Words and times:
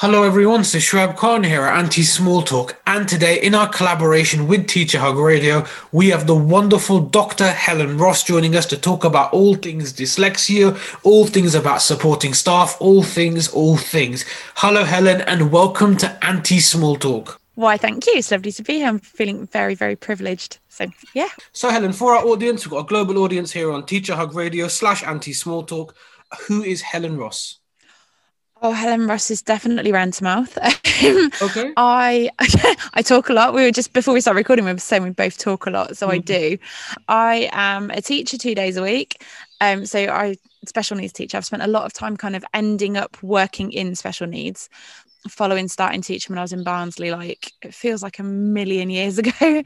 Hello 0.00 0.22
everyone, 0.22 0.64
so 0.64 0.78
Shrab 0.78 1.14
Khan 1.18 1.44
here 1.44 1.60
at 1.60 1.78
Anti 1.78 2.04
Small 2.04 2.40
Talk, 2.40 2.80
and 2.86 3.06
today 3.06 3.38
in 3.38 3.54
our 3.54 3.68
collaboration 3.68 4.48
with 4.48 4.66
Teacher 4.66 4.98
Hug 4.98 5.18
Radio, 5.18 5.66
we 5.92 6.08
have 6.08 6.26
the 6.26 6.34
wonderful 6.34 7.00
Dr. 7.00 7.46
Helen 7.46 7.98
Ross 7.98 8.24
joining 8.24 8.56
us 8.56 8.64
to 8.68 8.78
talk 8.78 9.04
about 9.04 9.30
all 9.34 9.56
things 9.56 9.92
dyslexia, 9.92 10.74
all 11.04 11.26
things 11.26 11.54
about 11.54 11.82
supporting 11.82 12.32
staff, 12.32 12.78
all 12.80 13.02
things, 13.02 13.48
all 13.48 13.76
things. 13.76 14.24
Hello 14.54 14.84
Helen, 14.84 15.20
and 15.20 15.52
welcome 15.52 15.98
to 15.98 16.24
Anti 16.24 16.60
Small 16.60 16.96
Talk. 16.96 17.38
Why, 17.56 17.76
thank 17.76 18.06
you. 18.06 18.14
It's 18.16 18.30
lovely 18.30 18.52
to 18.52 18.62
be 18.62 18.76
here. 18.76 18.88
I'm 18.88 19.00
feeling 19.00 19.48
very, 19.48 19.74
very 19.74 19.96
privileged. 19.96 20.60
So, 20.70 20.86
yeah. 21.12 21.28
So, 21.52 21.68
Helen, 21.68 21.92
for 21.92 22.16
our 22.16 22.24
audience, 22.24 22.64
we've 22.64 22.70
got 22.70 22.86
a 22.86 22.88
global 22.88 23.18
audience 23.18 23.52
here 23.52 23.70
on 23.70 23.84
Teacher 23.84 24.16
Hug 24.16 24.34
Radio 24.34 24.66
slash 24.68 25.04
Anti 25.04 25.34
Small 25.34 25.62
Talk. 25.62 25.94
Who 26.48 26.62
is 26.62 26.80
Helen 26.80 27.18
Ross? 27.18 27.59
Oh, 28.62 28.72
Helen 28.72 29.06
Ross 29.06 29.30
is 29.30 29.40
definitely 29.42 29.90
ran 29.92 30.10
to 30.12 30.24
mouth. 30.24 30.58
Okay. 31.40 31.76
I 31.76 32.28
I 32.94 33.02
talk 33.02 33.30
a 33.30 33.32
lot. 33.32 33.54
We 33.54 33.62
were 33.62 33.70
just 33.70 33.92
before 33.94 34.12
we 34.12 34.20
start 34.20 34.36
recording, 34.36 34.64
we 34.66 34.72
were 34.72 34.78
saying 34.78 35.02
we 35.02 35.10
both 35.10 35.38
talk 35.38 35.66
a 35.66 35.70
lot, 35.70 35.96
so 35.96 36.10
I 36.10 36.18
Mhm. 36.18 36.24
do. 36.26 36.58
I 37.08 37.48
am 37.52 37.90
a 37.90 38.02
teacher 38.02 38.36
two 38.36 38.54
days 38.54 38.76
a 38.76 38.82
week. 38.82 39.22
Um, 39.62 39.86
so 39.86 40.00
I 40.00 40.36
special 40.66 40.96
needs 40.98 41.12
teacher. 41.14 41.38
I've 41.38 41.46
spent 41.46 41.62
a 41.62 41.66
lot 41.68 41.84
of 41.86 41.94
time 41.94 42.16
kind 42.18 42.36
of 42.36 42.44
ending 42.52 42.98
up 42.98 43.16
working 43.22 43.72
in 43.72 43.94
special 43.94 44.26
needs, 44.26 44.68
following 45.28 45.68
starting 45.68 46.02
teaching 46.02 46.34
when 46.34 46.38
I 46.38 46.42
was 46.42 46.52
in 46.52 46.64
Barnsley. 46.64 47.10
Like 47.12 47.52
it 47.62 47.74
feels 47.74 48.02
like 48.02 48.18
a 48.18 48.22
million 48.24 48.90
years 48.90 49.18
ago. 49.22 49.62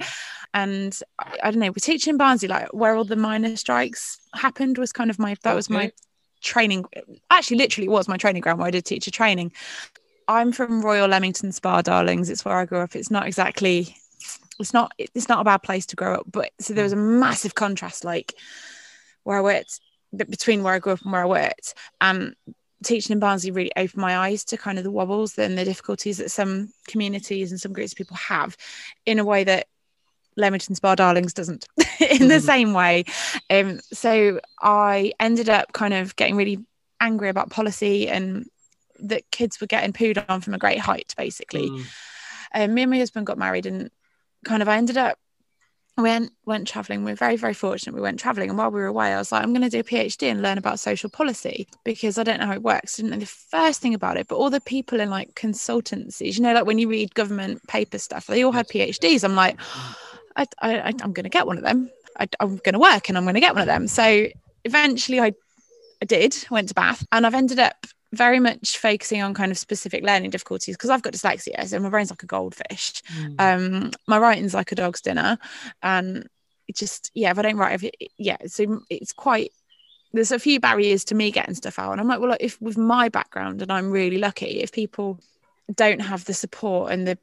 And 0.55 0.97
I, 1.19 1.39
I 1.45 1.51
don't 1.51 1.61
know, 1.61 1.69
we're 1.69 1.75
teaching 1.81 2.13
in 2.13 2.19
Barnsley, 2.19 2.49
like 2.49 2.69
where 2.73 2.95
all 2.97 3.05
the 3.05 3.17
miner 3.17 3.57
strikes 3.57 4.21
happened 4.35 4.79
was 4.79 4.93
kind 4.93 5.11
of 5.11 5.19
my 5.19 5.37
that 5.43 5.55
was 5.55 5.69
my 5.71 5.87
Okay. 5.87 5.93
Training 6.45 6.85
actually 7.31 7.57
literally 7.57 7.89
was 7.89 8.07
my 8.07 8.17
training 8.17 8.43
ground 8.43 8.59
where 8.59 8.69
I 8.69 8.71
did 8.71 8.85
teacher 8.85 9.11
training. 9.11 9.53
I'm 10.29 10.53
from 10.53 10.83
Royal 10.83 11.09
Leamington 11.09 11.53
Spa, 11.53 11.83
darlings. 11.83 12.31
It's 12.31 12.45
where 12.45 12.57
I 12.57 12.65
grew 12.65 12.81
up. 12.81 12.95
It's 12.95 13.11
not 13.11 13.27
exactly 13.27 13.97
it's 14.61 14.73
not 14.73 14.93
it's 14.97 15.29
not 15.29 15.41
a 15.41 15.45
bad 15.45 15.63
place 15.63 15.87
to 15.87 15.97
grow 15.97 16.15
up, 16.15 16.27
but 16.31 16.51
so 16.61 16.75
there 16.75 16.85
was 16.85 16.93
a 16.93 16.97
massive 16.97 17.55
contrast 17.55 18.05
like 18.05 18.35
where 19.25 19.39
I 19.39 19.41
worked 19.41 19.81
between 20.17 20.63
where 20.63 20.75
I 20.75 20.79
grew 20.79 20.93
up 20.93 21.03
and 21.03 21.13
where 21.13 21.23
I 21.23 21.27
worked. 21.27 21.75
Um 22.01 22.35
teaching 22.85 23.15
in 23.15 23.19
Barnsley 23.19 23.51
really 23.51 23.73
opened 23.77 24.01
my 24.01 24.17
eyes 24.17 24.45
to 24.45 24.59
kind 24.59 24.77
of 24.79 24.85
the 24.85 24.91
wobbles 24.91 25.39
and 25.39 25.57
the 25.57 25.65
difficulties 25.65 26.19
that 26.19 26.31
some 26.31 26.71
communities 26.87 27.51
and 27.51 27.59
some 27.59 27.73
groups 27.73 27.93
of 27.93 27.99
people 27.99 28.17
have 28.17 28.57
in 29.07 29.19
a 29.19 29.25
way 29.25 29.43
that 29.43 29.67
Leamington 30.37 30.75
Spa 30.75 30.95
Darlings 30.95 31.33
doesn't 31.35 31.67
in 32.01 32.29
the 32.29 32.37
Mhm. 32.37 32.43
same 32.43 32.73
way. 32.73 33.05
Um, 33.51 33.81
so 33.93 34.41
I 34.61 35.13
ended 35.21 35.49
up 35.49 35.73
kind 35.73 35.95
of 35.95 36.17
getting 36.17 36.37
really 36.37 36.59
angry 37.01 37.29
about 37.29 37.51
policy 37.51 38.09
and 38.09 38.47
that 39.01 39.31
kids 39.31 39.61
were 39.61 39.67
getting 39.67 39.93
pooed 39.93 40.25
on 40.29 40.41
from 40.41 40.55
a 40.55 40.59
great 40.59 40.79
height, 40.79 41.15
basically. 41.17 41.69
Mm. 41.69 41.87
Um, 42.55 42.75
me 42.75 42.83
and 42.83 42.91
my 42.91 42.99
husband 42.99 43.27
got 43.27 43.39
married 43.39 43.67
and 43.67 43.91
kind 44.45 44.63
of 44.63 44.69
I 44.69 44.77
ended 44.77 44.97
up 44.97 45.19
went 45.97 46.33
went 46.45 46.67
traveling. 46.67 47.05
We 47.05 47.13
are 47.13 47.17
very 47.17 47.37
very 47.37 47.55
fortunate. 47.55 47.95
We 47.95 48.01
went 48.01 48.19
traveling, 48.19 48.49
and 48.49 48.59
while 48.59 48.71
we 48.71 48.81
were 48.81 48.87
away, 48.87 49.13
I 49.15 49.19
was 49.19 49.31
like, 49.31 49.43
I'm 49.43 49.53
going 49.53 49.63
to 49.63 49.69
do 49.71 49.79
a 49.81 49.85
PhD 49.85 50.29
and 50.31 50.43
learn 50.43 50.59
about 50.59 50.81
social 50.81 51.09
policy 51.09 51.69
because 51.85 52.19
I 52.19 52.25
don't 52.25 52.41
know 52.41 52.47
how 52.47 52.53
it 52.55 52.63
works. 52.63 52.97
Didn't 52.97 53.11
know 53.13 53.19
the 53.19 53.27
first 53.27 53.81
thing 53.81 53.95
about 53.95 54.17
it, 54.17 54.27
but 54.29 54.37
all 54.37 54.51
the 54.51 54.61
people 54.61 54.99
in 55.01 55.09
like 55.11 55.35
consultancies, 55.35 56.35
you 56.37 56.43
know, 56.43 56.53
like 56.55 56.67
when 56.67 56.79
you 56.79 56.89
read 56.89 57.15
government 57.15 57.65
paper 57.69 57.99
stuff, 57.99 58.27
they 58.27 58.43
all 58.45 58.53
had 58.53 58.69
PhDs. 58.69 59.23
I'm 59.25 59.37
like, 59.37 59.57
I, 59.61 59.95
I, 60.37 60.47
I- 60.61 60.95
I'm 61.03 61.13
going 61.13 61.25
to 61.25 61.29
get 61.31 61.47
one 61.47 61.57
of 61.59 61.65
them. 61.65 61.91
I, 62.19 62.29
I'm 62.41 62.57
going 62.59 62.75
to 62.75 62.79
work 62.79 63.09
and 63.09 63.19
I'm 63.19 63.25
going 63.25 63.35
to 63.35 63.41
get 63.41 63.55
one 63.55 63.63
of 63.63 63.67
them. 63.67 63.89
So 63.89 64.27
eventually, 64.65 65.21
I 65.21 65.33
I 66.03 66.07
did 66.07 66.37
went 66.51 66.69
to 66.69 66.75
Bath, 66.75 67.07
and 67.13 67.27
I've 67.27 67.35
ended 67.35 67.59
up 67.59 67.87
very 68.13 68.39
much 68.39 68.79
focusing 68.79 69.23
on 69.23 69.35
kind 69.35 69.51
of 69.51 69.59
specific 69.59 70.05
learning 70.05 70.31
difficulties 70.31 70.77
because 70.77 70.91
I've 70.91 71.03
got 71.03 71.13
dyslexia, 71.15 71.67
so 71.67 71.79
my 71.81 71.89
brain's 71.89 72.11
like 72.11 72.23
a 72.23 72.27
goldfish 72.27 73.03
Mm. 73.13 73.35
um 73.41 73.91
my 74.07 74.19
writing's 74.19 74.55
like 74.55 74.71
a 74.71 74.75
dog's 74.77 75.01
dinner 75.01 75.37
and 75.83 76.29
it 76.69 76.77
just 76.77 77.11
yeah 77.15 77.31
if 77.33 77.39
i 77.39 77.43
don't 77.43 77.57
write 77.57 77.75
if 77.75 77.83
it, 77.85 77.95
yeah 78.17 78.37
so 78.47 78.81
it's 78.89 79.13
quite 79.13 79.51
there's 80.13 80.31
a 80.31 80.39
few 80.39 80.61
barriers 80.61 81.05
to 81.07 81.15
me 81.17 81.31
getting 81.33 81.55
stuff 81.57 81.79
out 81.79 81.91
and 81.93 82.01
i'm 82.01 82.07
like 82.07 82.21
well 82.21 82.37
if 82.41 82.61
with 82.63 82.79
my 82.79 83.09
background 83.09 83.61
and 83.63 83.73
i'm 83.73 83.91
really 83.91 84.19
lucky 84.19 84.61
if 84.61 84.71
people 84.71 85.19
don't 85.75 86.01
have 86.01 86.25
the 86.25 86.35
support 86.35 86.93
and 86.93 87.07
the 87.09 87.19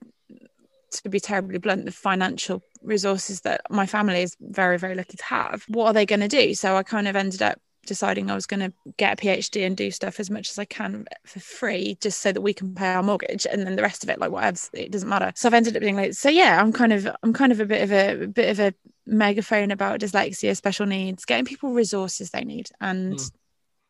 to 0.91 1.09
be 1.09 1.19
terribly 1.19 1.57
blunt 1.57 1.85
the 1.85 1.91
financial 1.91 2.61
resources 2.83 3.41
that 3.41 3.61
my 3.69 3.85
family 3.85 4.21
is 4.21 4.35
very 4.39 4.77
very 4.77 4.95
lucky 4.95 5.17
to 5.17 5.23
have 5.23 5.63
what 5.67 5.85
are 5.85 5.93
they 5.93 6.05
going 6.05 6.19
to 6.19 6.27
do 6.27 6.53
so 6.53 6.75
i 6.75 6.83
kind 6.83 7.07
of 7.07 7.15
ended 7.15 7.41
up 7.41 7.59
deciding 7.85 8.29
I 8.29 8.35
was 8.35 8.45
going 8.45 8.59
to 8.59 8.73
get 8.97 9.13
a 9.13 9.25
PhD 9.25 9.65
and 9.65 9.75
do 9.75 9.91
stuff 9.91 10.19
as 10.19 10.29
much 10.29 10.49
as 10.49 10.59
I 10.59 10.65
can 10.65 11.05
for 11.25 11.39
free, 11.39 11.97
just 11.99 12.21
so 12.21 12.31
that 12.31 12.41
we 12.41 12.53
can 12.53 12.75
pay 12.75 12.93
our 12.93 13.03
mortgage, 13.03 13.47
and 13.49 13.65
then 13.65 13.75
the 13.75 13.81
rest 13.81 14.03
of 14.03 14.09
it, 14.09 14.19
like 14.19 14.31
whatever, 14.31 14.57
it 14.73 14.91
doesn't 14.91 15.09
matter. 15.09 15.31
So 15.35 15.47
I've 15.47 15.53
ended 15.53 15.75
up 15.75 15.81
being 15.81 15.95
like, 15.95 16.13
so 16.13 16.29
yeah, 16.29 16.61
I'm 16.61 16.71
kind 16.71 16.93
of, 16.93 17.07
I'm 17.23 17.33
kind 17.33 17.51
of 17.51 17.59
a 17.59 17.65
bit 17.65 17.81
of 17.81 17.91
a, 17.91 18.23
a 18.23 18.27
bit 18.27 18.49
of 18.49 18.59
a 18.59 18.73
megaphone 19.05 19.71
about 19.71 19.99
dyslexia, 19.99 20.55
special 20.55 20.85
needs, 20.85 21.25
getting 21.25 21.45
people 21.45 21.73
resources 21.73 22.29
they 22.29 22.43
need, 22.43 22.69
and 22.79 23.17
Mm. 23.17 23.31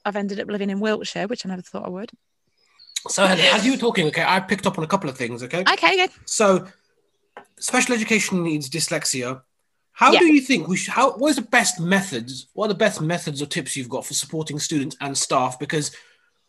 I've 0.03 0.15
ended 0.15 0.39
up 0.39 0.47
living 0.47 0.71
in 0.71 0.79
Wiltshire, 0.79 1.27
which 1.27 1.45
I 1.45 1.49
never 1.49 1.61
thought 1.61 1.85
I 1.85 1.89
would. 1.89 2.09
So, 3.07 3.23
as 3.23 3.63
you 3.63 3.73
were 3.73 3.77
talking, 3.77 4.07
okay, 4.07 4.23
I 4.25 4.39
picked 4.39 4.65
up 4.65 4.79
on 4.79 4.83
a 4.83 4.87
couple 4.87 5.11
of 5.11 5.15
things, 5.15 5.43
okay? 5.43 5.61
Okay, 5.61 5.95
good. 5.95 6.09
So, 6.25 6.65
special 7.61 7.95
education 7.95 8.43
needs 8.43 8.69
dyslexia. 8.69 9.41
How 9.93 10.11
Yeah. 10.11 10.19
do 10.19 10.25
you 10.33 10.41
think 10.41 10.67
we 10.67 10.77
should? 10.77 10.93
How? 10.93 11.11
What 11.13 11.29
is 11.29 11.35
the 11.35 11.41
best 11.43 11.79
methods? 11.79 12.47
What 12.53 12.65
are 12.65 12.69
the 12.69 12.75
best 12.75 13.01
methods 13.01 13.41
or 13.41 13.45
tips 13.45 13.75
you've 13.77 13.89
got 13.89 14.05
for 14.05 14.13
supporting 14.13 14.59
students 14.59 14.95
and 15.01 15.17
staff? 15.17 15.59
Because 15.59 15.91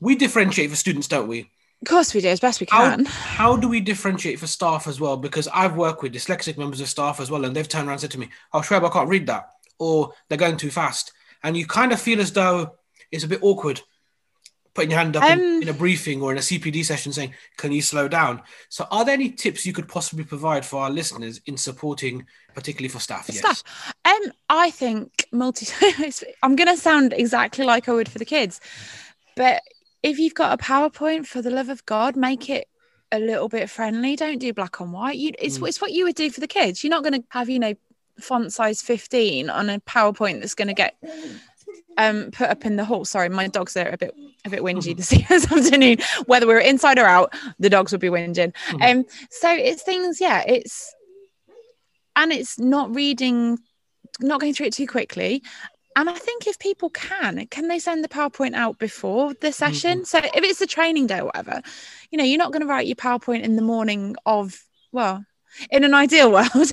we 0.00 0.14
differentiate 0.14 0.70
for 0.70 0.76
students, 0.76 1.06
don't 1.08 1.28
we? 1.28 1.50
Of 1.82 1.88
course 1.88 2.14
we 2.14 2.20
do 2.20 2.28
as 2.28 2.38
best 2.40 2.60
we 2.60 2.68
How, 2.70 2.90
can. 2.94 3.04
how 3.04 3.56
do 3.56 3.68
we 3.68 3.80
differentiate 3.80 4.38
for 4.38 4.46
staff 4.46 4.86
as 4.86 5.00
well? 5.00 5.16
Because 5.16 5.48
I've 5.48 5.74
worked 5.76 6.02
with 6.02 6.14
dyslexic 6.14 6.56
members 6.56 6.80
of 6.80 6.88
staff 6.88 7.18
as 7.20 7.28
well, 7.30 7.44
and 7.44 7.54
they've 7.56 7.68
turned 7.68 7.88
around 7.88 7.94
and 7.94 8.00
said 8.02 8.12
to 8.12 8.20
me, 8.20 8.28
"Oh, 8.52 8.60
Shreb, 8.60 8.84
I 8.88 8.92
can't 8.92 9.08
read 9.08 9.26
that," 9.26 9.48
or 9.80 10.12
"They're 10.28 10.38
going 10.38 10.56
too 10.56 10.70
fast," 10.70 11.12
and 11.42 11.56
you 11.56 11.66
kind 11.66 11.92
of 11.92 12.00
feel 12.00 12.20
as 12.20 12.32
though 12.32 12.76
it's 13.10 13.24
a 13.24 13.28
bit 13.28 13.40
awkward 13.42 13.80
putting 14.74 14.90
your 14.90 15.00
hand 15.00 15.16
up 15.16 15.24
in, 15.24 15.38
Um, 15.38 15.62
in 15.62 15.68
a 15.68 15.72
briefing 15.72 16.22
or 16.22 16.32
in 16.32 16.38
a 16.38 16.42
CPD 16.42 16.82
session 16.84 17.12
saying, 17.12 17.34
"Can 17.56 17.72
you 17.72 17.82
slow 17.82 18.08
down?" 18.08 18.42
So, 18.68 18.86
are 18.90 19.04
there 19.04 19.14
any 19.14 19.30
tips 19.30 19.66
you 19.66 19.72
could 19.72 19.88
possibly 19.88 20.24
provide 20.24 20.64
for 20.64 20.82
our 20.82 20.90
listeners 20.90 21.40
in 21.46 21.56
supporting, 21.56 22.26
particularly 22.54 22.88
for 22.88 23.00
staff? 23.00 23.26
for 23.26 23.32
yes. 23.32 23.40
staff. 23.40 23.94
Um, 24.04 24.32
I 24.48 24.70
think 24.70 25.26
multi. 25.32 25.66
I'm 26.42 26.56
going 26.56 26.68
to 26.68 26.76
sound 26.76 27.12
exactly 27.12 27.64
like 27.64 27.88
I 27.88 27.92
would 27.92 28.08
for 28.08 28.18
the 28.18 28.24
kids, 28.24 28.60
but 29.36 29.62
if 30.02 30.18
you've 30.18 30.34
got 30.34 30.58
a 30.58 30.62
PowerPoint, 30.62 31.26
for 31.26 31.42
the 31.42 31.50
love 31.50 31.68
of 31.68 31.84
God, 31.86 32.16
make 32.16 32.50
it 32.50 32.66
a 33.12 33.18
little 33.18 33.48
bit 33.48 33.68
friendly. 33.68 34.16
Don't 34.16 34.38
do 34.38 34.52
black 34.54 34.80
and 34.80 34.92
white. 34.92 35.16
You, 35.18 35.32
it's 35.38 35.58
Mm. 35.58 35.68
it's 35.68 35.80
what 35.80 35.92
you 35.92 36.04
would 36.04 36.16
do 36.16 36.30
for 36.30 36.40
the 36.40 36.46
kids. 36.48 36.82
You're 36.82 36.90
not 36.90 37.02
going 37.04 37.20
to 37.20 37.24
have 37.28 37.48
you 37.48 37.58
know 37.58 37.74
font 38.20 38.52
size 38.52 38.82
15 38.82 39.48
on 39.50 39.70
a 39.70 39.80
PowerPoint 39.80 40.40
that's 40.40 40.54
going 40.54 40.68
to 40.68 40.74
get 40.74 40.96
um 41.98 42.30
put 42.32 42.48
up 42.48 42.64
in 42.64 42.76
the 42.76 42.84
hall. 42.84 43.04
Sorry, 43.04 43.28
my 43.28 43.48
dogs 43.48 43.76
are 43.76 43.88
a 43.88 43.98
bit 43.98 44.14
a 44.44 44.50
bit 44.50 44.60
whingy 44.60 44.96
this, 44.96 45.08
this 45.28 45.50
afternoon. 45.50 45.98
Whether 46.26 46.46
we're 46.46 46.58
inside 46.58 46.98
or 46.98 47.06
out, 47.06 47.34
the 47.58 47.70
dogs 47.70 47.92
would 47.92 48.00
be 48.00 48.08
whinging. 48.08 48.52
Mhm. 48.68 48.90
Um, 48.90 49.04
so 49.30 49.50
it's 49.52 49.82
things, 49.82 50.20
yeah, 50.20 50.42
it's 50.46 50.94
and 52.16 52.32
it's 52.32 52.58
not 52.58 52.94
reading, 52.94 53.58
not 54.20 54.40
going 54.40 54.54
through 54.54 54.66
it 54.66 54.74
too 54.74 54.86
quickly. 54.86 55.42
And 55.94 56.08
I 56.08 56.14
think 56.14 56.46
if 56.46 56.58
people 56.58 56.88
can, 56.90 57.46
can 57.48 57.68
they 57.68 57.78
send 57.78 58.02
the 58.02 58.08
PowerPoint 58.08 58.54
out 58.54 58.78
before 58.78 59.34
the 59.34 59.52
session? 59.52 60.04
So 60.06 60.18
if 60.18 60.30
it's 60.34 60.60
a 60.60 60.66
training 60.66 61.06
day 61.06 61.20
or 61.20 61.26
whatever, 61.26 61.60
you 62.10 62.16
know, 62.16 62.24
you're 62.24 62.38
not 62.38 62.50
going 62.52 62.62
to 62.62 62.66
write 62.66 62.86
your 62.86 62.96
PowerPoint 62.96 63.42
in 63.42 63.56
the 63.56 63.62
morning 63.62 64.16
of, 64.24 64.62
well, 64.90 65.24
in 65.70 65.84
an 65.84 65.92
ideal 66.04 66.32
world, 66.32 66.72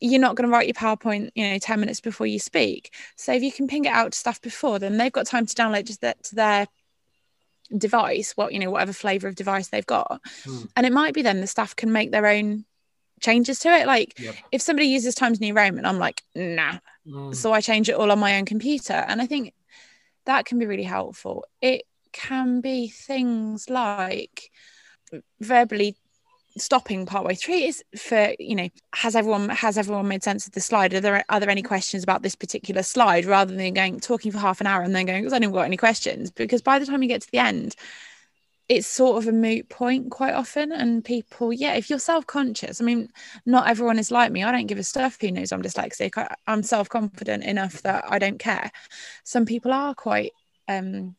you're 0.00 0.20
not 0.20 0.36
going 0.36 0.48
to 0.48 0.52
write 0.52 0.66
your 0.66 0.74
PowerPoint, 0.74 1.30
you 1.34 1.48
know, 1.48 1.58
10 1.58 1.80
minutes 1.80 2.00
before 2.00 2.26
you 2.26 2.38
speak. 2.38 2.92
So 3.16 3.32
if 3.32 3.42
you 3.42 3.52
can 3.52 3.66
ping 3.66 3.84
it 3.86 3.92
out 3.92 4.12
to 4.12 4.18
staff 4.18 4.40
before, 4.40 4.78
then 4.78 4.96
they've 4.96 5.12
got 5.12 5.26
time 5.26 5.46
to 5.46 5.54
download 5.54 5.86
just 5.86 6.02
that 6.02 6.22
to 6.24 6.34
their 6.34 6.66
device, 7.76 8.32
what, 8.36 8.52
you 8.52 8.58
know, 8.58 8.70
whatever 8.70 8.92
flavor 8.92 9.28
of 9.28 9.34
device 9.34 9.68
they've 9.68 9.86
got. 9.86 10.20
Hmm. 10.44 10.62
And 10.76 10.86
it 10.86 10.92
might 10.92 11.14
be 11.14 11.22
then 11.22 11.40
the 11.40 11.46
staff 11.46 11.76
can 11.76 11.92
make 11.92 12.10
their 12.10 12.26
own 12.26 12.64
changes 13.20 13.58
to 13.60 13.68
it. 13.70 13.86
Like 13.86 14.18
Yep. 14.18 14.34
if 14.52 14.62
somebody 14.62 14.88
uses 14.88 15.14
Times 15.14 15.40
New 15.40 15.54
Roman, 15.54 15.86
I'm 15.86 15.98
like, 15.98 16.22
nah. 16.34 16.78
Mm. 17.06 17.34
So 17.34 17.52
I 17.52 17.60
change 17.60 17.88
it 17.88 17.94
all 17.94 18.10
on 18.10 18.18
my 18.18 18.36
own 18.36 18.44
computer. 18.44 18.92
And 18.92 19.22
I 19.22 19.26
think 19.26 19.54
that 20.26 20.44
can 20.44 20.58
be 20.58 20.66
really 20.66 20.82
helpful. 20.82 21.44
It 21.60 21.84
can 22.12 22.60
be 22.60 22.88
things 22.88 23.70
like 23.70 24.50
verbally 25.40 25.96
stopping 26.56 27.06
partway 27.06 27.34
through 27.34 27.54
is 27.54 27.82
for 27.96 28.34
you 28.38 28.54
know 28.54 28.68
has 28.94 29.14
everyone 29.14 29.48
has 29.48 29.78
everyone 29.78 30.08
made 30.08 30.22
sense 30.22 30.46
of 30.46 30.52
the 30.52 30.60
slide? 30.60 30.94
Are 30.94 31.00
there 31.00 31.24
are 31.28 31.40
there 31.40 31.50
any 31.50 31.62
questions 31.62 32.02
about 32.02 32.22
this 32.22 32.34
particular 32.34 32.82
slide 32.82 33.24
rather 33.24 33.54
than 33.54 33.74
going 33.74 34.00
talking 34.00 34.32
for 34.32 34.38
half 34.38 34.60
an 34.60 34.66
hour 34.66 34.82
and 34.82 34.94
then 34.94 35.06
going 35.06 35.22
because 35.22 35.32
i 35.32 35.36
haven't 35.36 35.52
got 35.52 35.62
any 35.62 35.76
questions 35.76 36.30
because 36.30 36.62
by 36.62 36.78
the 36.78 36.86
time 36.86 37.02
you 37.02 37.08
get 37.08 37.22
to 37.22 37.30
the 37.30 37.38
end 37.38 37.76
it's 38.68 38.86
sort 38.86 39.20
of 39.20 39.26
a 39.28 39.32
moot 39.32 39.68
point 39.68 40.12
quite 40.12 40.32
often. 40.32 40.70
And 40.70 41.04
people 41.04 41.52
yeah 41.52 41.74
if 41.74 41.90
you're 41.90 41.98
self-conscious 41.98 42.80
i 42.80 42.84
mean 42.84 43.08
not 43.46 43.68
everyone 43.68 43.98
is 43.98 44.10
like 44.10 44.32
me. 44.32 44.44
I 44.44 44.52
don't 44.52 44.66
give 44.66 44.78
a 44.78 44.84
stuff 44.84 45.18
who 45.20 45.30
knows 45.30 45.52
i'm 45.52 45.62
dyslexic. 45.62 46.16
I, 46.16 46.34
i'm 46.46 46.62
self-confident 46.62 47.44
enough 47.44 47.82
that 47.82 48.04
i 48.08 48.18
don't 48.18 48.38
care. 48.38 48.70
Some 49.24 49.46
people 49.46 49.72
are 49.72 49.94
quite 49.94 50.32
um 50.68 51.16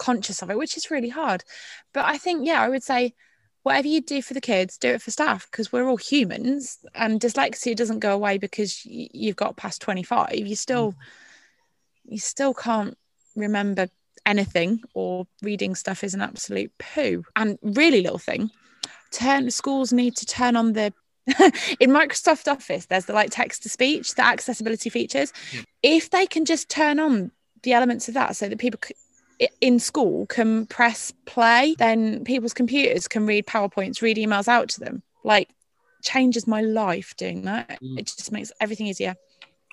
conscious 0.00 0.42
of 0.42 0.50
it, 0.50 0.58
which 0.58 0.76
is 0.76 0.90
really 0.90 1.10
hard. 1.10 1.44
But 1.92 2.06
I 2.06 2.18
think, 2.18 2.46
yeah, 2.46 2.60
I 2.60 2.68
would 2.68 2.82
say 2.82 3.14
whatever 3.62 3.88
you 3.88 4.00
do 4.00 4.22
for 4.22 4.34
the 4.34 4.40
kids, 4.40 4.78
do 4.78 4.88
it 4.88 5.02
for 5.02 5.10
staff 5.10 5.48
because 5.50 5.72
we're 5.72 5.88
all 5.88 5.96
humans 5.96 6.78
and 6.94 7.20
dyslexia 7.20 7.76
doesn't 7.76 8.00
go 8.00 8.14
away 8.14 8.38
because 8.38 8.84
you've 8.84 9.36
got 9.36 9.56
past 9.56 9.82
25. 9.82 10.34
You 10.34 10.56
still, 10.56 10.92
mm. 10.92 10.96
you 12.04 12.18
still 12.18 12.54
can't 12.54 12.96
remember 13.36 13.88
anything 14.26 14.82
or 14.94 15.26
reading 15.42 15.74
stuff 15.74 16.04
is 16.04 16.14
an 16.14 16.22
absolute 16.22 16.72
poo. 16.78 17.24
And 17.36 17.58
really 17.62 18.02
little 18.02 18.18
thing, 18.18 18.50
turn 19.10 19.50
schools 19.50 19.92
need 19.92 20.16
to 20.16 20.26
turn 20.26 20.56
on 20.56 20.72
the 20.72 20.92
in 21.78 21.90
Microsoft 21.90 22.50
Office, 22.50 22.86
there's 22.86 23.04
the 23.04 23.12
like 23.12 23.30
text 23.30 23.62
to 23.62 23.68
speech, 23.68 24.14
the 24.14 24.24
accessibility 24.24 24.90
features. 24.90 25.32
Yeah. 25.52 25.60
If 25.82 26.10
they 26.10 26.26
can 26.26 26.44
just 26.44 26.68
turn 26.68 26.98
on 26.98 27.30
the 27.62 27.72
elements 27.72 28.08
of 28.08 28.14
that 28.14 28.36
so 28.36 28.48
that 28.48 28.58
people 28.58 28.80
in 29.60 29.78
school 29.78 30.26
can 30.26 30.66
press 30.66 31.12
play, 31.26 31.74
then 31.78 32.24
people's 32.24 32.54
computers 32.54 33.08
can 33.08 33.26
read 33.26 33.46
PowerPoints, 33.46 34.02
read 34.02 34.16
emails 34.16 34.48
out 34.48 34.68
to 34.70 34.80
them. 34.80 35.02
Like, 35.24 35.48
changes 36.02 36.46
my 36.46 36.60
life 36.60 37.14
doing 37.16 37.42
that. 37.42 37.78
Mm. 37.82 37.98
It 37.98 38.06
just 38.06 38.32
makes 38.32 38.52
everything 38.60 38.86
easier. 38.86 39.16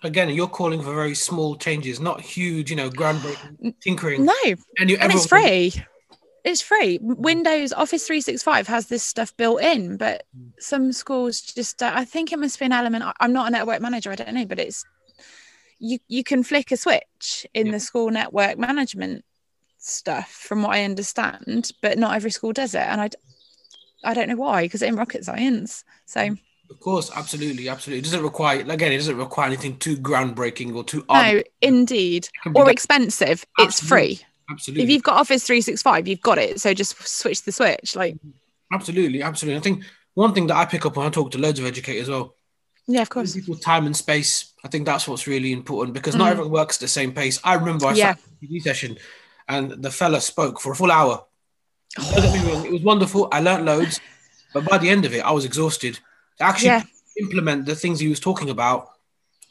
Again, 0.04 0.30
you're 0.30 0.48
calling 0.48 0.82
for 0.82 0.94
very 0.94 1.16
small 1.16 1.56
changes, 1.56 2.00
not 2.00 2.22
huge, 2.22 2.70
you 2.70 2.76
know, 2.76 2.90
groundbreaking 2.90 3.74
tinkering. 3.82 4.26
No, 4.26 4.34
and, 4.80 4.90
you, 4.90 4.98
and 4.98 5.12
it's 5.12 5.26
free. 5.26 5.74
It's 6.44 6.62
free. 6.62 7.00
Windows 7.02 7.74
Office 7.74 8.06
365 8.06 8.68
has 8.68 8.88
this 8.88 9.04
stuff 9.04 9.36
built 9.36 9.62
in, 9.62 9.98
but 9.98 10.24
mm. 10.38 10.52
some 10.60 10.94
schools 10.94 11.42
just, 11.42 11.82
uh, 11.82 11.92
I 11.94 12.06
think 12.06 12.32
it 12.32 12.40
must 12.40 12.60
be 12.60 12.66
an 12.66 12.72
element. 12.72 13.04
I'm 13.20 13.34
not 13.34 13.48
a 13.48 13.52
network 13.52 13.82
manager, 13.82 14.12
I 14.12 14.16
don't 14.16 14.34
know, 14.34 14.46
but 14.46 14.60
it's 14.60 14.86
you 15.80 16.00
you 16.08 16.24
can 16.24 16.44
flick 16.44 16.72
a 16.72 16.78
switch 16.78 17.46
in 17.54 17.68
yeah. 17.68 17.74
the 17.74 17.80
school 17.80 18.10
network 18.10 18.58
management 18.58 19.24
stuff 19.88 20.30
from 20.30 20.64
what 20.64 20.76
i 20.76 20.84
understand 20.84 21.72
but 21.82 21.98
not 21.98 22.16
every 22.16 22.32
school 22.32 22.54
does 22.54 22.76
it 22.76 22.82
and 22.82 23.02
i 23.02 23.10
i 24.04 24.14
don't 24.14 24.30
know 24.30 24.36
why 24.36 24.64
because 24.64 24.82
in 24.82 24.96
rocket 24.96 25.24
science 25.24 25.84
so 26.06 26.36
of 26.70 26.80
course 26.80 27.10
absolutely 27.16 27.70
absolutely 27.70 28.00
it 28.00 28.04
doesn't 28.04 28.24
require 28.24 28.60
again 28.70 28.92
it 28.92 28.98
doesn't 28.98 29.18
require 29.18 29.48
anything 29.48 29.78
too 29.78 29.98
groundbreaking 29.98 30.76
or 30.76 30.84
too 30.84 31.04
no 31.10 31.42
indeed 31.62 32.28
or 32.54 32.66
that. 32.66 32.72
expensive 32.72 33.46
absolutely. 33.58 33.66
it's 33.66 33.80
free 33.80 34.20
absolutely 34.50 34.84
if 34.84 34.90
you've 34.90 35.04
got 35.04 35.16
office 35.16 35.46
365 35.46 36.08
you've 36.08 36.22
got 36.22 36.38
it 36.38 36.60
so 36.60 36.74
just 36.74 37.02
switch 37.08 37.44
the 37.44 37.52
switch 37.52 37.96
like 37.96 38.18
absolutely 38.74 39.22
absolutely 39.22 39.58
i 39.58 39.62
think 39.62 39.84
one 40.14 40.34
thing 40.34 40.48
that 40.48 40.58
i 40.58 40.66
pick 40.66 40.86
up 40.86 40.96
when 40.98 41.08
i 41.08 41.10
talk 41.10 41.32
to 41.32 41.38
loads 41.38 41.60
of 41.60 41.66
educators 41.66 42.10
well 42.10 42.34
yeah, 42.88 43.02
of 43.02 43.10
course. 43.10 43.36
People 43.36 43.56
time 43.56 43.86
and 43.86 43.96
space. 43.96 44.54
I 44.64 44.70
think 44.70 44.86
that's 44.86 45.08
what's 45.08 45.28
really 45.28 45.52
important 45.52 45.94
because 45.94 46.16
mm. 46.16 46.20
not 46.20 46.32
everyone 46.32 46.52
works 46.52 46.78
at 46.78 46.82
the 46.82 46.88
same 46.88 47.12
pace. 47.12 47.40
I 47.44 47.56
remember 47.56 47.88
I 47.88 47.94
yeah. 47.94 48.16
sat 48.16 48.20
in 48.42 48.48
a 48.48 48.52
TV 48.52 48.62
session 48.62 48.98
and 49.48 49.72
the 49.72 49.92
fella 49.92 50.22
spoke 50.22 50.60
for 50.60 50.72
a 50.72 50.76
full 50.76 50.92
hour. 50.92 51.26
Oh. 52.00 52.64
It 52.66 52.72
was 52.72 52.84
wonderful. 52.84 53.30
I 53.32 53.40
learned 53.40 53.66
loads, 53.66 54.00
but 54.54 54.66
by 54.66 54.78
the 54.78 54.90
end 54.90 55.06
of 55.06 55.14
it, 55.14 55.24
I 55.24 55.32
was 55.32 55.46
exhausted. 55.46 56.00
To 56.38 56.44
actually 56.44 56.68
yeah. 56.68 56.84
implement 57.20 57.66
the 57.66 57.76
things 57.76 58.00
he 58.00 58.10
was 58.10 58.20
talking 58.20 58.50
about, 58.50 58.90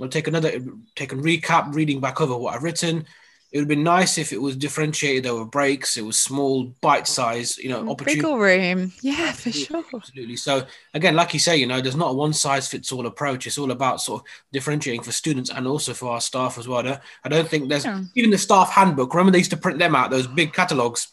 I'll 0.00 0.08
take 0.08 0.28
another, 0.28 0.60
take 0.94 1.12
a 1.12 1.16
recap, 1.16 1.74
reading 1.74 2.00
back 2.00 2.20
over 2.20 2.36
what 2.36 2.54
I've 2.54 2.62
written, 2.62 3.06
it 3.56 3.60
would 3.60 3.68
been 3.68 3.82
nice 3.82 4.18
if 4.18 4.34
it 4.34 4.42
was 4.42 4.54
differentiated 4.54 5.24
over 5.24 5.46
breaks. 5.46 5.96
It 5.96 6.04
was 6.04 6.18
small, 6.18 6.64
bite 6.82 7.06
size, 7.06 7.56
you 7.56 7.70
know, 7.70 7.82
mm, 7.82 7.90
opportunity. 7.90 8.20
Wiggle 8.20 8.38
room. 8.38 8.92
Yeah, 9.00 9.32
for 9.32 9.50
sure. 9.50 9.82
Absolutely. 9.94 10.36
So 10.36 10.66
again, 10.92 11.16
like 11.16 11.32
you 11.32 11.40
say, 11.40 11.56
you 11.56 11.66
know, 11.66 11.80
there's 11.80 11.96
not 11.96 12.10
a 12.10 12.12
one 12.12 12.34
size 12.34 12.68
fits 12.68 12.92
all 12.92 13.06
approach. 13.06 13.46
It's 13.46 13.56
all 13.56 13.70
about 13.70 14.02
sort 14.02 14.20
of 14.20 14.28
differentiating 14.52 15.02
for 15.02 15.10
students 15.10 15.48
and 15.48 15.66
also 15.66 15.94
for 15.94 16.10
our 16.10 16.20
staff 16.20 16.58
as 16.58 16.68
well. 16.68 16.80
I 16.80 16.82
don't, 16.82 17.00
I 17.24 17.28
don't 17.30 17.48
think 17.48 17.70
there's 17.70 17.86
yeah. 17.86 18.02
even 18.14 18.30
the 18.30 18.36
staff 18.36 18.68
handbook. 18.68 19.14
Remember 19.14 19.32
they 19.32 19.38
used 19.38 19.52
to 19.52 19.56
print 19.56 19.78
them 19.78 19.94
out, 19.94 20.10
those 20.10 20.26
big 20.26 20.52
catalogs. 20.52 21.08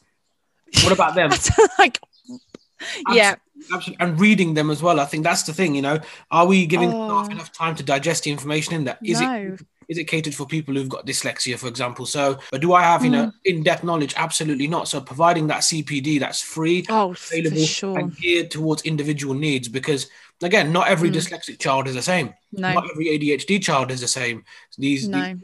What 0.84 0.92
about 0.92 1.16
them? 1.16 1.32
like, 1.80 1.98
yeah. 3.12 3.36
Absolutely. 3.72 4.06
And 4.06 4.20
reading 4.20 4.54
them 4.56 4.70
as 4.70 4.82
well. 4.82 5.00
I 5.00 5.06
think 5.06 5.24
that's 5.24 5.44
the 5.44 5.54
thing, 5.54 5.74
you 5.76 5.82
know. 5.82 6.00
Are 6.32 6.46
we 6.46 6.66
giving 6.66 6.92
oh. 6.94 7.08
staff 7.08 7.32
enough 7.32 7.52
time 7.54 7.76
to 7.76 7.84
digest 7.84 8.24
the 8.24 8.32
information 8.32 8.74
in 8.74 8.84
that? 8.86 9.00
Is 9.04 9.22
no. 9.22 9.32
it 9.34 9.62
is 9.90 9.98
it 9.98 10.06
catered 10.06 10.34
for 10.34 10.46
people 10.46 10.74
who've 10.74 10.90
got 10.90 11.06
dyslexia, 11.06 11.58
for 11.58 11.68
example? 11.68 12.06
So, 12.06 12.40
but 12.52 12.62
do 12.62 12.74
I 12.74 12.84
have, 12.84 13.04
you 13.04 13.12
know, 13.12 13.26
mm. 13.26 13.34
in-depth 13.46 13.84
knowledge? 13.84 14.14
Absolutely 14.18 14.68
not. 14.68 14.88
So, 14.88 15.02
providing 15.02 15.48
that 15.48 15.62
CPD 15.62 16.20
that's 16.20 16.42
free, 16.42 16.86
oh, 16.90 17.12
available, 17.12 17.58
sure. 17.58 18.00
and 18.00 18.16
geared 18.16 18.52
towards 18.52 18.84
individual 18.84 19.34
needs, 19.34 19.68
because 19.68 20.10
again, 20.42 20.72
not 20.72 20.88
every 20.88 21.10
mm. 21.10 21.16
dyslexic 21.16 21.60
child 21.60 21.88
is 21.88 21.96
the 21.96 22.02
same. 22.02 22.34
No. 22.52 22.74
Not 22.74 22.90
every 22.92 23.06
ADHD 23.08 23.62
child 23.62 23.92
is 23.92 24.02
the 24.02 24.08
same. 24.08 24.44
These, 24.78 25.08
no. 25.08 25.22
these 25.22 25.44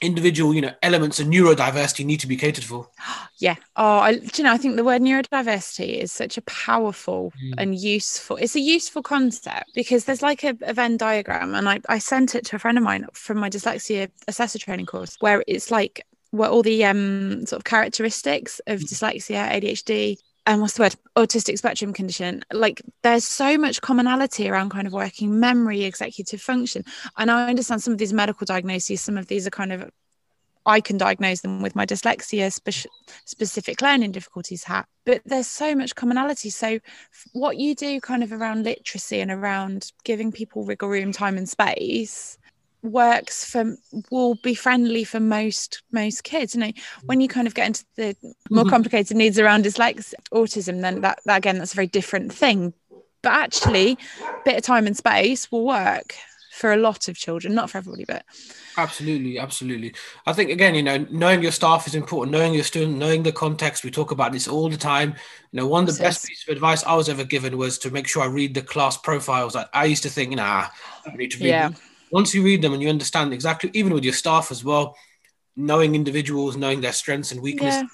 individual, 0.00 0.54
you 0.54 0.60
know, 0.60 0.72
elements 0.82 1.20
of 1.20 1.26
neurodiversity 1.26 2.04
need 2.04 2.20
to 2.20 2.26
be 2.26 2.36
catered 2.36 2.64
for. 2.64 2.88
Yeah. 3.38 3.56
Oh, 3.76 3.98
I, 3.98 4.20
you 4.34 4.44
know, 4.44 4.52
I 4.52 4.56
think 4.56 4.76
the 4.76 4.84
word 4.84 5.02
neurodiversity 5.02 5.98
is 5.98 6.10
such 6.10 6.38
a 6.38 6.42
powerful 6.42 7.34
mm. 7.38 7.52
and 7.58 7.78
useful. 7.78 8.38
It's 8.38 8.56
a 8.56 8.60
useful 8.60 9.02
concept 9.02 9.74
because 9.74 10.06
there's 10.06 10.22
like 10.22 10.42
a, 10.42 10.56
a 10.62 10.72
Venn 10.72 10.96
diagram, 10.96 11.54
and 11.54 11.68
I, 11.68 11.80
I 11.86 11.98
sent 11.98 12.34
it 12.34 12.46
to 12.46 12.56
a 12.56 12.58
friend 12.58 12.78
of 12.78 12.84
mine 12.84 13.04
from 13.12 13.36
my 13.36 13.50
dyslexia 13.50 14.10
assessor 14.26 14.58
training 14.58 14.86
course, 14.86 15.18
where 15.20 15.44
it's 15.46 15.70
like 15.70 16.06
what 16.30 16.50
all 16.50 16.62
the 16.62 16.82
um 16.86 17.44
sort 17.44 17.60
of 17.60 17.64
characteristics 17.64 18.58
of 18.66 18.80
mm. 18.80 18.84
dyslexia, 18.84 19.50
ADHD, 19.52 20.16
and 20.46 20.60
what's 20.60 20.74
the 20.74 20.82
word 20.82 20.96
autistic 21.16 21.58
spectrum 21.58 21.92
condition. 21.92 22.42
Like 22.52 22.80
there's 23.02 23.24
so 23.24 23.58
much 23.58 23.80
commonality 23.80 24.48
around 24.48 24.70
kind 24.70 24.86
of 24.86 24.92
working 24.92 25.40
memory 25.40 25.84
executive 25.84 26.40
function. 26.40 26.84
And 27.18 27.30
i 27.30 27.48
understand 27.48 27.82
some 27.82 27.92
of 27.92 27.98
these 27.98 28.12
medical 28.12 28.44
diagnoses 28.44 29.00
some 29.00 29.16
of 29.18 29.26
these 29.26 29.46
are 29.46 29.50
kind 29.50 29.72
of 29.72 29.90
i 30.64 30.80
can 30.80 30.96
diagnose 30.96 31.40
them 31.40 31.62
with 31.62 31.76
my 31.76 31.84
dyslexia 31.84 32.52
spe- 32.52 32.88
specific 33.24 33.82
learning 33.82 34.12
difficulties 34.12 34.64
hat 34.64 34.86
but 35.06 35.22
there's 35.24 35.46
so 35.46 35.74
much 35.74 35.94
commonality. 35.94 36.50
So 36.50 36.80
what 37.32 37.56
you 37.56 37.74
do 37.74 38.00
kind 38.00 38.22
of 38.22 38.32
around 38.32 38.64
literacy 38.64 39.20
and 39.20 39.30
around 39.30 39.92
giving 40.04 40.32
people 40.32 40.64
wiggle 40.66 40.88
room 40.88 41.12
time 41.12 41.38
and 41.38 41.48
space 41.48 42.36
works 42.86 43.44
for 43.44 43.76
will 44.10 44.36
be 44.42 44.54
friendly 44.54 45.04
for 45.04 45.20
most 45.20 45.82
most 45.92 46.24
kids 46.24 46.54
you 46.54 46.60
know 46.60 46.72
when 47.04 47.20
you 47.20 47.28
kind 47.28 47.46
of 47.46 47.54
get 47.54 47.66
into 47.66 47.84
the 47.96 48.16
more 48.50 48.64
mm-hmm. 48.64 48.70
complicated 48.70 49.16
needs 49.16 49.38
around 49.38 49.64
dyslexia 49.64 50.14
autism 50.32 50.80
then 50.80 51.00
that, 51.00 51.20
that 51.24 51.38
again 51.38 51.58
that's 51.58 51.72
a 51.72 51.76
very 51.76 51.86
different 51.86 52.32
thing. 52.32 52.72
But 53.22 53.32
actually 53.32 53.98
a 54.20 54.44
bit 54.44 54.56
of 54.56 54.62
time 54.62 54.86
and 54.86 54.96
space 54.96 55.50
will 55.50 55.64
work 55.66 56.14
for 56.52 56.72
a 56.72 56.76
lot 56.76 57.08
of 57.08 57.16
children 57.16 57.54
not 57.54 57.68
for 57.68 57.78
everybody 57.78 58.04
but 58.04 58.24
absolutely 58.78 59.38
absolutely. 59.38 59.92
I 60.26 60.32
think 60.32 60.50
again 60.50 60.74
you 60.74 60.82
know 60.82 61.06
knowing 61.10 61.42
your 61.42 61.52
staff 61.52 61.86
is 61.86 61.94
important 61.94 62.32
knowing 62.32 62.54
your 62.54 62.62
student 62.62 62.98
knowing 62.98 63.24
the 63.24 63.32
context 63.32 63.84
we 63.84 63.90
talk 63.90 64.10
about 64.10 64.32
this 64.32 64.46
all 64.46 64.68
the 64.68 64.76
time. 64.76 65.14
You 65.50 65.60
know 65.60 65.66
one 65.66 65.88
of 65.88 65.96
the 65.96 66.02
best 66.02 66.26
pieces 66.26 66.44
of 66.48 66.54
advice 66.54 66.84
i 66.84 66.94
was 66.94 67.08
ever 67.08 67.24
given 67.24 67.56
was 67.58 67.78
to 67.78 67.90
make 67.90 68.06
sure 68.06 68.22
i 68.22 68.26
read 68.26 68.54
the 68.54 68.62
class 68.62 68.96
profiles. 68.96 69.56
I, 69.56 69.66
I 69.74 69.86
used 69.86 70.04
to 70.04 70.10
think 70.10 70.34
nah 70.34 70.66
i 71.06 71.16
need 71.16 71.32
to 71.32 71.38
read 71.38 71.48
yeah. 71.48 71.70
Once 72.10 72.34
you 72.34 72.42
read 72.42 72.62
them 72.62 72.72
and 72.72 72.82
you 72.82 72.88
understand 72.88 73.32
exactly, 73.32 73.70
even 73.74 73.92
with 73.92 74.04
your 74.04 74.12
staff 74.12 74.50
as 74.50 74.64
well, 74.64 74.96
knowing 75.56 75.94
individuals, 75.94 76.56
knowing 76.56 76.80
their 76.80 76.92
strengths 76.92 77.32
and 77.32 77.40
weaknesses, 77.40 77.82
yeah. 77.82 77.88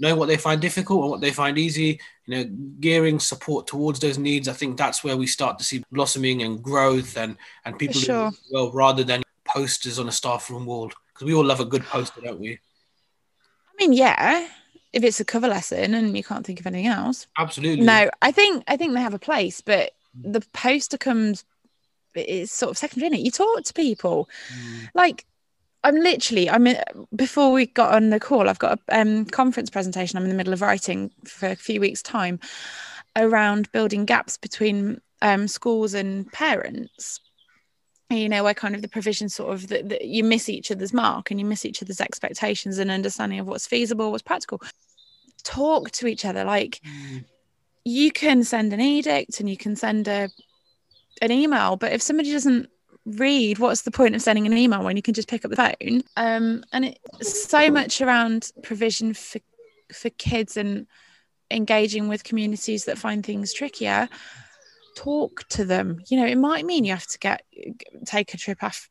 knowing 0.00 0.18
what 0.18 0.26
they 0.26 0.36
find 0.36 0.60
difficult 0.60 1.02
and 1.02 1.10
what 1.10 1.20
they 1.20 1.30
find 1.30 1.58
easy, 1.58 2.00
you 2.26 2.36
know, 2.36 2.44
gearing 2.80 3.18
support 3.18 3.66
towards 3.66 4.00
those 4.00 4.18
needs. 4.18 4.48
I 4.48 4.52
think 4.52 4.76
that's 4.76 5.04
where 5.04 5.16
we 5.16 5.26
start 5.26 5.58
to 5.58 5.64
see 5.64 5.84
blossoming 5.92 6.42
and 6.42 6.62
growth 6.62 7.16
and 7.16 7.36
and 7.64 7.78
people 7.78 8.00
sure. 8.00 8.32
well 8.50 8.72
rather 8.72 9.04
than 9.04 9.22
posters 9.44 9.98
on 9.98 10.08
a 10.08 10.12
staff 10.12 10.50
room 10.50 10.66
wall 10.66 10.90
because 11.12 11.26
we 11.26 11.34
all 11.34 11.44
love 11.44 11.60
a 11.60 11.64
good 11.64 11.84
poster, 11.84 12.20
don't 12.20 12.40
we? 12.40 12.52
I 12.52 13.76
mean, 13.78 13.92
yeah. 13.92 14.48
If 14.92 15.02
it's 15.02 15.18
a 15.18 15.24
cover 15.24 15.48
lesson 15.48 15.94
and 15.94 16.16
you 16.16 16.22
can't 16.22 16.46
think 16.46 16.60
of 16.60 16.66
anything 16.68 16.86
else, 16.86 17.26
absolutely. 17.36 17.84
No, 17.84 18.08
I 18.22 18.30
think 18.30 18.62
I 18.68 18.76
think 18.76 18.94
they 18.94 19.00
have 19.00 19.14
a 19.14 19.18
place, 19.18 19.60
but 19.60 19.90
the 20.14 20.40
poster 20.52 20.96
comes 20.96 21.44
it's 22.14 22.52
sort 22.52 22.70
of 22.70 22.78
secondary, 22.78 23.08
is 23.08 23.20
it? 23.20 23.24
You 23.24 23.30
talk 23.30 23.62
to 23.64 23.72
people. 23.74 24.28
Mm. 24.52 24.88
Like 24.94 25.26
I'm 25.84 25.96
literally, 25.96 26.48
I'm 26.48 26.66
before 27.14 27.52
we 27.52 27.66
got 27.66 27.94
on 27.94 28.08
the 28.08 28.18
call, 28.18 28.48
I've 28.48 28.58
got 28.58 28.80
a 28.88 29.00
um, 29.00 29.26
conference 29.26 29.68
presentation 29.68 30.16
I'm 30.16 30.24
in 30.24 30.30
the 30.30 30.34
middle 30.34 30.54
of 30.54 30.62
writing 30.62 31.10
for 31.26 31.48
a 31.48 31.56
few 31.56 31.78
weeks' 31.78 32.02
time 32.02 32.40
around 33.16 33.70
building 33.70 34.06
gaps 34.06 34.38
between 34.38 35.00
um, 35.20 35.46
schools 35.46 35.92
and 35.92 36.30
parents. 36.32 37.20
You 38.10 38.28
know, 38.28 38.44
where 38.44 38.54
kind 38.54 38.74
of 38.74 38.82
the 38.82 38.88
provision 38.88 39.28
sort 39.28 39.52
of 39.52 39.68
that 39.68 40.04
you 40.04 40.24
miss 40.24 40.48
each 40.48 40.70
other's 40.70 40.92
mark 40.92 41.30
and 41.30 41.38
you 41.38 41.44
miss 41.46 41.64
each 41.64 41.82
other's 41.82 42.00
expectations 42.00 42.78
and 42.78 42.90
understanding 42.90 43.38
of 43.38 43.46
what's 43.46 43.66
feasible, 43.66 44.10
what's 44.10 44.22
practical. 44.22 44.60
Talk 45.42 45.90
to 45.92 46.06
each 46.06 46.24
other. 46.24 46.44
Like 46.44 46.80
mm. 46.86 47.24
you 47.84 48.10
can 48.10 48.42
send 48.44 48.72
an 48.72 48.80
edict 48.80 49.40
and 49.40 49.50
you 49.50 49.56
can 49.56 49.76
send 49.76 50.08
a 50.08 50.30
an 51.22 51.30
email. 51.30 51.76
But 51.76 51.92
if 51.92 52.02
somebody 52.02 52.32
doesn't 52.32 52.68
read, 53.06 53.58
what's 53.58 53.82
the 53.82 53.90
point 53.90 54.14
of 54.14 54.22
sending 54.22 54.46
an 54.46 54.56
email 54.56 54.82
when 54.82 54.96
you 54.96 55.02
can 55.02 55.14
just 55.14 55.28
pick 55.28 55.44
up 55.44 55.50
the 55.50 55.56
phone? 55.56 56.02
Um, 56.16 56.64
and 56.72 56.84
it's 56.84 57.48
so 57.48 57.70
much 57.70 58.00
around 58.00 58.50
provision 58.62 59.14
for 59.14 59.40
for 59.92 60.10
kids 60.10 60.56
and 60.56 60.86
engaging 61.50 62.08
with 62.08 62.24
communities 62.24 62.86
that 62.86 62.98
find 62.98 63.24
things 63.24 63.52
trickier. 63.52 64.08
Talk 64.96 65.46
to 65.50 65.64
them. 65.64 66.00
You 66.08 66.18
know, 66.18 66.26
it 66.26 66.38
might 66.38 66.64
mean 66.64 66.84
you 66.84 66.92
have 66.92 67.06
to 67.08 67.18
get 67.18 67.44
take 68.06 68.34
a 68.34 68.38
trip 68.38 68.62
off 68.62 68.88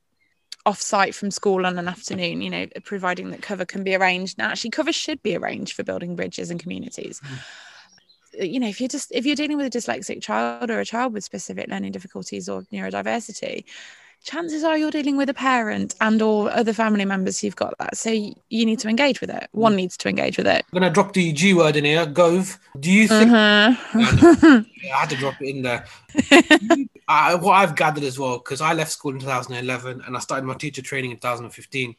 off 0.66 0.82
site 0.82 1.14
from 1.14 1.30
school 1.30 1.66
on 1.66 1.78
an 1.78 1.88
afternoon, 1.88 2.42
you 2.42 2.50
know, 2.50 2.66
providing 2.86 3.32
that 3.32 3.42
cover 3.42 3.66
can 3.66 3.84
be 3.84 3.96
arranged. 3.96 4.38
Now, 4.38 4.50
actually, 4.50 4.70
cover 4.70 4.94
should 4.94 5.22
be 5.22 5.36
arranged 5.36 5.74
for 5.74 5.84
building 5.84 6.16
bridges 6.16 6.50
and 6.52 6.60
communities. 6.60 7.20
Mm. 7.20 7.40
You 8.40 8.60
know, 8.60 8.68
if 8.68 8.80
you're 8.80 8.90
just 8.90 9.12
if 9.12 9.26
you're 9.26 9.36
dealing 9.36 9.58
with 9.58 9.74
a 9.74 9.78
dyslexic 9.78 10.22
child 10.22 10.70
or 10.70 10.80
a 10.80 10.86
child 10.86 11.14
with 11.14 11.24
specific 11.24 11.68
learning 11.70 11.92
difficulties 11.92 12.50
or 12.50 12.64
neurodiversity, 12.74 13.66
chances 14.24 14.64
are 14.64 14.78
you're 14.78 14.92
dealing 14.92 15.18
with 15.18 15.30
a 15.30 15.34
parent 15.34 15.96
and 16.02 16.22
or 16.22 16.50
other 16.52 16.74
family 16.74 17.06
members 17.06 17.40
who've 17.40 17.56
got 17.56 17.78
that. 17.78 17.98
So 17.98 18.10
you 18.10 18.66
need 18.66 18.80
to 18.80 18.88
engage 18.88 19.22
with 19.22 19.30
it. 19.30 19.48
One 19.52 19.76
needs 19.76 19.98
to 19.98 20.10
engage 20.10 20.38
with 20.38 20.48
it. 20.48 20.66
I'm 20.72 20.80
going 20.80 20.90
to 20.90 20.94
drop 20.94 21.14
the 21.14 21.32
g 21.34 21.54
word 21.54 21.76
in 21.76 21.86
here 21.86 22.06
gove. 22.06 22.58
Do 22.80 22.92
you 22.92 23.08
think 23.08 23.32
uh-huh. 23.32 23.74
i 24.94 25.00
had 25.00 25.10
to 25.10 25.16
drop 25.16 25.36
it 25.42 25.56
in 25.56 25.62
there. 25.62 25.86
I, 27.08 27.36
what 27.36 27.54
i've 27.54 27.76
gathered 27.76 28.04
as 28.04 28.18
well 28.18 28.38
because 28.38 28.62
i 28.62 28.74
left 28.74 28.92
school 28.92 29.12
in 29.12 29.20
2011 29.20 30.04
and 30.06 30.16
i 30.16 30.20
started 30.20 30.46
my 30.46 30.54
teacher 30.54 30.82
training 30.82 31.12
in 31.12 31.18
2015 31.18 31.96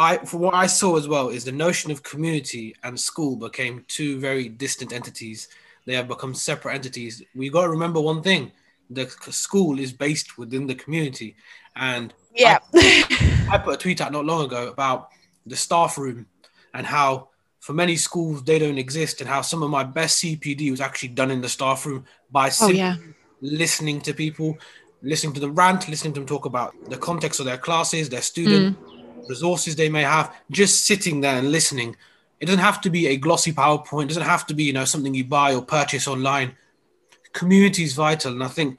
I, 0.00 0.16
from 0.24 0.40
what 0.40 0.54
I 0.54 0.66
saw 0.66 0.96
as 0.96 1.06
well, 1.06 1.28
is 1.28 1.44
the 1.44 1.52
notion 1.52 1.90
of 1.90 2.02
community 2.02 2.74
and 2.82 2.98
school 2.98 3.36
became 3.36 3.84
two 3.86 4.18
very 4.18 4.48
distant 4.48 4.92
entities. 4.92 5.48
They 5.84 5.94
have 5.94 6.08
become 6.08 6.32
separate 6.32 6.74
entities. 6.74 7.22
We 7.34 7.50
got 7.50 7.64
to 7.64 7.68
remember 7.68 8.00
one 8.00 8.22
thing: 8.22 8.52
the 8.88 9.06
school 9.30 9.78
is 9.78 9.92
based 9.92 10.38
within 10.38 10.66
the 10.66 10.74
community. 10.74 11.36
And 11.76 12.14
yeah, 12.34 12.58
I, 12.74 13.48
I, 13.52 13.58
put 13.58 13.74
a 13.74 13.76
tweet 13.76 14.00
out 14.00 14.12
not 14.12 14.24
long 14.24 14.44
ago 14.44 14.68
about 14.68 15.10
the 15.44 15.56
staff 15.56 15.98
room 15.98 16.26
and 16.72 16.86
how 16.86 17.28
for 17.58 17.74
many 17.74 17.96
schools 17.96 18.42
they 18.42 18.58
don't 18.58 18.78
exist, 18.78 19.20
and 19.20 19.28
how 19.28 19.42
some 19.42 19.62
of 19.62 19.68
my 19.68 19.84
best 19.84 20.22
CPD 20.22 20.70
was 20.70 20.80
actually 20.80 21.10
done 21.10 21.30
in 21.30 21.42
the 21.42 21.48
staff 21.48 21.84
room 21.84 22.06
by 22.30 22.50
oh, 22.62 22.68
yeah. 22.70 22.96
listening 23.42 24.00
to 24.00 24.14
people, 24.14 24.56
listening 25.02 25.34
to 25.34 25.40
them 25.40 25.54
rant, 25.54 25.90
listening 25.90 26.14
to 26.14 26.20
them 26.20 26.26
talk 26.26 26.46
about 26.46 26.74
the 26.88 26.96
context 26.96 27.38
of 27.38 27.44
their 27.44 27.58
classes, 27.58 28.08
their 28.08 28.22
student 28.22 28.78
mm. 28.78 28.89
Resources 29.28 29.76
they 29.76 29.88
may 29.88 30.02
have, 30.02 30.34
just 30.50 30.86
sitting 30.86 31.20
there 31.20 31.36
and 31.36 31.50
listening. 31.50 31.96
It 32.40 32.46
doesn't 32.46 32.60
have 32.60 32.80
to 32.82 32.90
be 32.90 33.08
a 33.08 33.16
glossy 33.16 33.52
PowerPoint. 33.52 34.04
It 34.04 34.08
doesn't 34.08 34.22
have 34.22 34.46
to 34.46 34.54
be, 34.54 34.64
you 34.64 34.72
know, 34.72 34.84
something 34.84 35.14
you 35.14 35.24
buy 35.24 35.54
or 35.54 35.62
purchase 35.62 36.08
online 36.08 36.56
community 37.32 37.84
is 37.84 37.94
vital, 37.94 38.32
and 38.32 38.42
I 38.42 38.48
think 38.48 38.78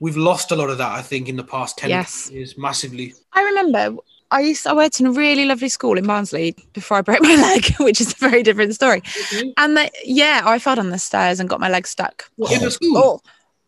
we've 0.00 0.16
lost 0.16 0.52
a 0.52 0.56
lot 0.56 0.70
of 0.70 0.78
that. 0.78 0.92
I 0.92 1.02
think 1.02 1.28
in 1.28 1.36
the 1.36 1.44
past 1.44 1.78
ten 1.78 1.90
yes. 1.90 2.30
years, 2.30 2.56
massively. 2.56 3.14
I 3.32 3.42
remember 3.42 3.96
I 4.30 4.40
used 4.40 4.64
to, 4.64 4.70
I 4.70 4.72
worked 4.74 5.00
in 5.00 5.06
a 5.06 5.12
really 5.12 5.44
lovely 5.44 5.68
school 5.68 5.96
in 5.96 6.06
Barnsley 6.06 6.54
before 6.72 6.98
I 6.98 7.00
broke 7.00 7.22
my 7.22 7.34
leg, 7.54 7.66
which 7.80 8.00
is 8.00 8.12
a 8.12 8.16
very 8.16 8.42
different 8.42 8.74
story. 8.74 9.02
Okay. 9.32 9.52
And 9.56 9.76
the, 9.76 9.90
yeah, 10.04 10.42
I 10.44 10.58
fell 10.58 10.76
down 10.76 10.90
the 10.90 10.98
stairs 10.98 11.40
and 11.40 11.48
got 11.48 11.60
my 11.60 11.68
leg 11.68 11.86
stuck. 11.86 12.30
What, 12.36 12.52
in 12.52 12.60
the 12.60 12.66
oh. 12.66 12.70
school? 12.70 12.96
Oh, 12.96 13.20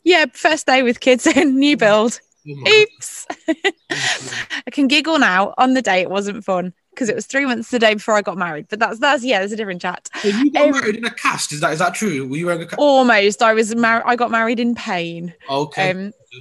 yeah, 0.04 0.26
first 0.32 0.66
day 0.66 0.82
with 0.82 1.00
kids 1.00 1.26
in 1.36 1.58
new 1.58 1.76
build. 1.76 2.20
Oh 2.48 2.82
Oops. 2.82 3.26
I 3.90 4.70
can 4.70 4.88
giggle 4.88 5.18
now. 5.18 5.54
On 5.58 5.74
the 5.74 5.82
day, 5.82 6.00
it 6.00 6.10
wasn't 6.10 6.44
fun 6.44 6.72
because 6.90 7.08
it 7.08 7.14
was 7.14 7.26
three 7.26 7.44
months 7.44 7.70
the 7.70 7.78
day 7.78 7.94
before 7.94 8.14
I 8.14 8.22
got 8.22 8.38
married. 8.38 8.66
But 8.68 8.78
that's 8.78 8.98
that's 8.98 9.24
yeah, 9.24 9.40
there's 9.40 9.52
a 9.52 9.56
different 9.56 9.82
chat. 9.82 10.08
So 10.20 10.28
you 10.28 10.50
got 10.52 10.64
um, 10.64 10.70
married 10.72 10.96
in 10.96 11.04
a 11.04 11.10
cast. 11.10 11.52
Is 11.52 11.60
that 11.60 11.72
is 11.72 11.78
that 11.80 11.94
true? 11.94 12.26
Were 12.26 12.36
you 12.36 12.46
wearing 12.46 12.62
a 12.62 12.66
cast? 12.66 12.78
Almost. 12.78 13.42
I 13.42 13.54
was 13.54 13.74
married. 13.74 14.04
I 14.06 14.16
got 14.16 14.30
married 14.30 14.60
in 14.60 14.74
pain. 14.74 15.34
Okay. 15.48 15.90
Um, 15.90 16.12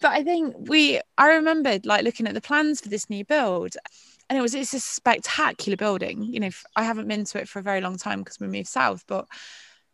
but 0.00 0.10
I 0.10 0.22
think 0.22 0.54
we. 0.58 1.00
I 1.18 1.34
remembered 1.34 1.86
like 1.86 2.04
looking 2.04 2.26
at 2.26 2.34
the 2.34 2.40
plans 2.40 2.80
for 2.80 2.88
this 2.88 3.10
new 3.10 3.24
build. 3.24 3.76
And 4.28 4.38
it 4.38 4.42
was 4.42 4.54
it's 4.54 4.72
a 4.74 4.80
spectacular 4.80 5.76
building. 5.76 6.22
You 6.22 6.38
know, 6.38 6.50
I 6.76 6.84
haven't 6.84 7.08
been 7.08 7.24
to 7.24 7.40
it 7.40 7.48
for 7.48 7.58
a 7.58 7.62
very 7.62 7.80
long 7.80 7.98
time 7.98 8.20
because 8.20 8.38
we 8.38 8.46
moved 8.46 8.68
south, 8.68 9.04
but 9.08 9.26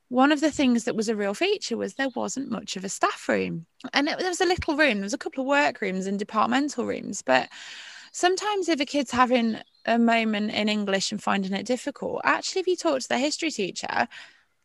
one 0.09 0.33
of 0.33 0.41
the 0.41 0.51
things 0.51 0.85
that 0.85 0.97
was 0.97 1.09
a 1.09 1.17
real 1.17 1.35
feature 1.35 1.77
was 1.77 1.95
there 1.95 2.09
wasn't 2.15 2.51
much 2.51 2.77
of 2.77 2.85
a 2.85 2.89
staff 2.89 3.29
room. 3.29 3.67
And 3.93 4.09
it, 4.09 4.19
there 4.19 4.29
was 4.29 4.41
a 4.41 4.47
little 4.47 4.77
room 4.77 4.99
there 4.99 5.03
was 5.03 5.15
a 5.15 5.19
couple 5.19 5.43
of 5.43 5.49
work 5.49 5.81
rooms 5.81 6.07
and 6.07 6.19
departmental 6.19 6.87
rooms 6.87 7.23
but 7.23 7.49
sometimes 8.17 8.69
if 8.69 8.81
a 8.81 8.87
kid's 8.87 9.11
having 9.11 9.59
a 9.85 9.99
moment 9.99 10.51
in 10.53 10.69
English 10.69 11.13
and 11.13 11.23
finding 11.23 11.53
it 11.53 11.67
difficult, 11.67 12.23
actually, 12.25 12.61
if 12.61 12.67
you 12.67 12.77
talk 12.77 13.01
to 13.01 13.09
the 13.09 13.19
history 13.19 13.51
teacher, 13.51 14.09